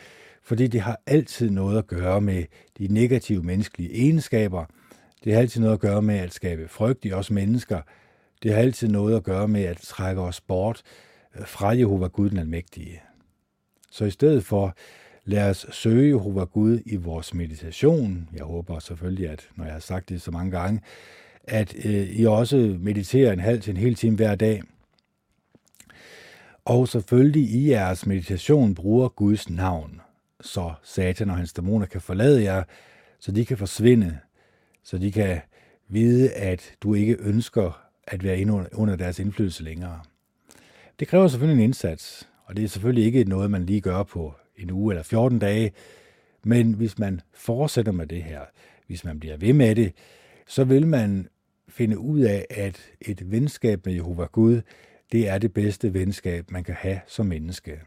fordi 0.44 0.68
det 0.68 0.82
har 0.82 1.00
altid 1.06 1.50
noget 1.50 1.78
at 1.78 1.88
gøre 1.88 2.22
med 2.22 2.44
de 2.78 2.88
negative 2.88 3.44
menneskelige 3.44 3.94
egenskaber. 3.94 4.66
Det 5.24 5.34
har 5.34 5.40
altid 5.40 5.62
noget 5.62 5.74
at 5.74 5.80
gøre 5.80 6.02
med 6.02 6.16
at 6.16 6.34
skabe 6.34 6.68
frygt 6.68 7.06
i 7.06 7.12
os 7.12 7.32
mennesker. 7.32 7.82
Det 8.44 8.54
har 8.54 8.60
altid 8.60 8.88
noget 8.88 9.16
at 9.16 9.24
gøre 9.24 9.48
med 9.48 9.64
at 9.64 9.78
trække 9.78 10.22
os 10.22 10.42
bort 10.42 10.82
øh, 11.40 11.48
fra 11.48 11.70
Jehova 11.70 12.08
Gud 12.08 12.30
den 12.30 12.38
Almægtige. 12.38 13.02
Så 13.92 14.06
i 14.06 14.12
stedet 14.12 14.46
for, 14.46 14.76
lad 15.26 15.50
os 15.50 15.66
søge 15.72 16.08
Jehova 16.08 16.44
Gud 16.44 16.80
i 16.86 16.96
vores 16.96 17.34
meditation. 17.34 18.30
Jeg 18.34 18.44
håber 18.44 18.80
selvfølgelig, 18.80 19.30
at 19.30 19.50
når 19.56 19.66
jeg 19.66 19.74
har 19.74 19.80
sagt 19.80 20.10
det 20.10 20.22
så 20.22 20.32
mange 20.32 20.52
gange, 20.52 20.82
at 21.44 21.76
øh, 21.86 22.10
I 22.10 22.26
også 22.26 22.76
mediterer 22.80 23.34
en 23.34 23.40
halv 23.40 23.62
til 23.62 23.72
en 23.72 23.78
hel 23.78 23.96
time 23.96 24.16
hver 24.16 24.36
dag. 24.36 24.62
Og 26.66 26.88
selvfølgelig 26.88 27.44
i 27.44 27.70
jeres 27.70 28.06
meditation 28.06 28.76
bruger 28.76 29.10
Guds 29.10 29.50
navn, 29.50 30.02
så 30.42 30.74
Satan 30.84 31.30
og 31.30 31.38
hans 31.38 31.54
dæmoner 31.54 31.86
kan 31.86 32.02
forlade 32.02 32.44
jer, 32.44 32.64
så 33.20 33.32
de 33.32 33.46
kan 33.46 33.58
forsvinde, 33.58 34.20
så 34.84 34.98
de 34.98 35.12
kan 35.12 35.42
vide, 35.88 36.32
at 36.32 36.76
du 36.82 36.94
ikke 36.94 37.18
ønsker 37.20 37.82
at 38.08 38.24
være 38.24 38.40
inde 38.40 38.68
under 38.74 38.96
deres 38.96 39.20
indflydelse 39.20 39.64
længere. 39.64 40.00
Det 41.00 41.08
kræver 41.08 41.28
selvfølgelig 41.28 41.64
en 41.64 41.68
indsats, 41.68 42.30
og 42.46 42.56
det 42.56 42.64
er 42.64 42.68
selvfølgelig 42.68 43.06
ikke 43.06 43.24
noget, 43.24 43.52
man 43.52 43.66
lige 43.66 43.82
gør 43.82 44.04
på 44.04 44.34
en 44.58 44.72
uge 44.72 44.94
eller 44.94 45.04
14 45.04 45.40
dage, 45.40 45.72
men 46.44 46.74
hvis 46.74 47.00
man 47.00 47.22
fortsætter 47.34 47.92
med 47.92 48.08
det 48.08 48.24
her, 48.24 48.42
hvis 48.88 49.06
man 49.06 49.20
bliver 49.20 49.38
ved 49.38 49.54
med 49.54 49.76
det, 49.76 49.94
så 50.48 50.64
vil 50.64 50.88
man 50.88 51.28
finde 51.68 52.00
ud 52.00 52.20
af, 52.20 52.46
at 52.50 52.82
et 53.02 53.32
venskab 53.32 53.86
med 53.86 53.94
Jehova 53.94 54.26
Gud, 54.26 54.62
det 55.12 55.30
er 55.30 55.38
det 55.38 55.54
bedste 55.54 55.94
venskab, 55.94 56.52
man 56.52 56.64
kan 56.64 56.76
have 56.76 57.00
som 57.08 57.26
menneske. 57.26 57.80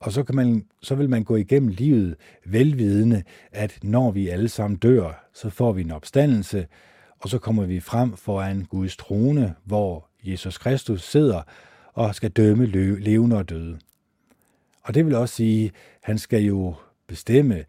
Og 0.00 0.12
så, 0.12 0.22
kan 0.22 0.34
man, 0.34 0.66
så 0.82 0.94
vil 0.94 1.10
man 1.10 1.24
gå 1.24 1.36
igennem 1.36 1.68
livet 1.68 2.16
velvidende, 2.44 3.22
at 3.52 3.78
når 3.82 4.10
vi 4.10 4.28
alle 4.28 4.48
sammen 4.48 4.78
dør, 4.78 5.28
så 5.32 5.50
får 5.50 5.72
vi 5.72 5.80
en 5.80 5.90
opstandelse, 5.90 6.66
og 7.18 7.28
så 7.28 7.38
kommer 7.38 7.66
vi 7.66 7.80
frem 7.80 8.16
foran 8.16 8.64
Guds 8.64 8.96
trone, 8.96 9.54
hvor 9.64 10.08
Jesus 10.22 10.58
Kristus 10.58 11.10
sidder 11.10 11.42
og 11.92 12.14
skal 12.14 12.30
dømme 12.30 12.66
levende 13.00 13.36
og 13.36 13.48
døde. 13.48 13.78
Og 14.82 14.94
det 14.94 15.06
vil 15.06 15.14
også 15.14 15.34
sige, 15.34 15.66
at 15.66 15.72
han 16.02 16.18
skal 16.18 16.42
jo 16.42 16.74
bestemme, 17.06 17.64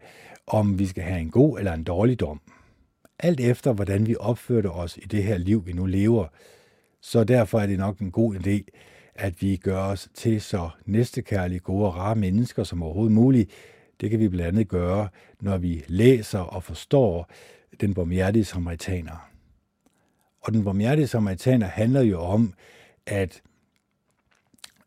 om 0.46 0.78
vi 0.78 0.86
skal 0.86 1.02
have 1.02 1.20
en 1.20 1.30
god 1.30 1.58
eller 1.58 1.72
en 1.72 1.84
dårlig 1.84 2.20
dom. 2.20 2.40
Alt 3.24 3.40
efter, 3.40 3.72
hvordan 3.72 4.06
vi 4.06 4.16
opførte 4.20 4.70
os 4.70 4.96
i 4.96 5.00
det 5.00 5.24
her 5.24 5.38
liv, 5.38 5.66
vi 5.66 5.72
nu 5.72 5.86
lever. 5.86 6.26
Så 7.00 7.24
derfor 7.24 7.60
er 7.60 7.66
det 7.66 7.78
nok 7.78 7.98
en 7.98 8.10
god 8.10 8.34
idé, 8.34 8.78
at 9.14 9.42
vi 9.42 9.56
gør 9.56 9.78
os 9.78 10.08
til 10.14 10.40
så 10.40 10.70
næstekærlige, 10.86 11.60
gode 11.60 11.86
og 11.86 11.96
rare 11.96 12.16
mennesker 12.16 12.64
som 12.64 12.82
overhovedet 12.82 13.12
muligt. 13.12 13.50
Det 14.00 14.10
kan 14.10 14.20
vi 14.20 14.28
blandt 14.28 14.48
andet 14.48 14.68
gøre, 14.68 15.08
når 15.40 15.58
vi 15.58 15.84
læser 15.88 16.38
og 16.38 16.62
forstår 16.62 17.30
den 17.80 17.94
barmhjertige 17.94 18.44
samaritaner. 18.44 19.30
Og 20.40 20.52
den 20.52 20.64
barmhjertige 20.64 21.06
samaritaner 21.06 21.66
handler 21.66 22.00
jo 22.00 22.20
om, 22.20 22.54
at 23.06 23.42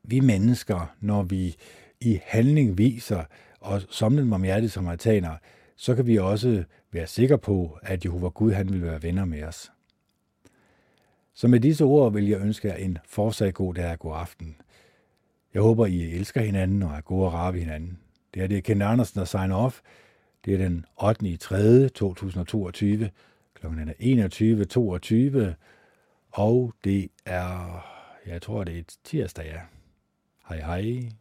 vi 0.03 0.19
mennesker, 0.19 0.95
når 0.99 1.23
vi 1.23 1.55
i 2.01 2.19
handling 2.23 2.77
viser, 2.77 3.23
og 3.59 3.81
som 3.89 4.17
den 4.17 4.29
barmhjertige 4.29 4.69
samaritaner, 4.69 5.35
så 5.77 5.95
kan 5.95 6.07
vi 6.07 6.17
også 6.17 6.63
være 6.91 7.07
sikre 7.07 7.37
på, 7.37 7.79
at 7.81 8.05
Jehova 8.05 8.27
Gud 8.27 8.51
han 8.51 8.69
vil 8.69 8.81
være 8.81 9.03
venner 9.03 9.25
med 9.25 9.43
os. 9.43 9.71
Så 11.33 11.47
med 11.47 11.59
disse 11.59 11.83
ord 11.83 12.13
vil 12.13 12.27
jeg 12.27 12.41
ønske 12.41 12.67
jer 12.67 12.75
en 12.75 12.97
fortsat 13.05 13.53
god 13.53 13.73
dag 13.73 13.91
og 13.91 13.99
god 13.99 14.15
aften. 14.15 14.55
Jeg 15.53 15.61
håber, 15.61 15.85
I 15.85 16.01
elsker 16.01 16.41
hinanden 16.41 16.83
og 16.83 16.91
er 16.91 17.01
gode 17.01 17.25
og 17.25 17.33
rare 17.33 17.53
ved 17.53 17.59
hinanden. 17.59 17.99
Det 18.33 18.43
er 18.43 18.47
det 18.47 18.63
Kent 18.63 18.83
Andersen, 18.83 19.19
der 19.19 19.25
signer 19.25 19.55
off. 19.55 19.81
Det 20.45 20.53
er 20.53 20.57
den 20.57 20.85
8. 21.03 21.27
i 21.27 21.37
3. 21.37 21.89
2022. 21.89 23.09
Klokken 23.53 23.89
er 23.89 23.93
21.22. 25.49 25.53
Og 26.31 26.73
det 26.83 27.09
er, 27.25 27.85
jeg 28.25 28.41
tror, 28.41 28.63
det 28.63 28.77
er 28.77 28.83
tirsdag, 29.03 29.45
ja. 29.45 29.59
Hej 30.49 30.59
hej. 30.59 31.11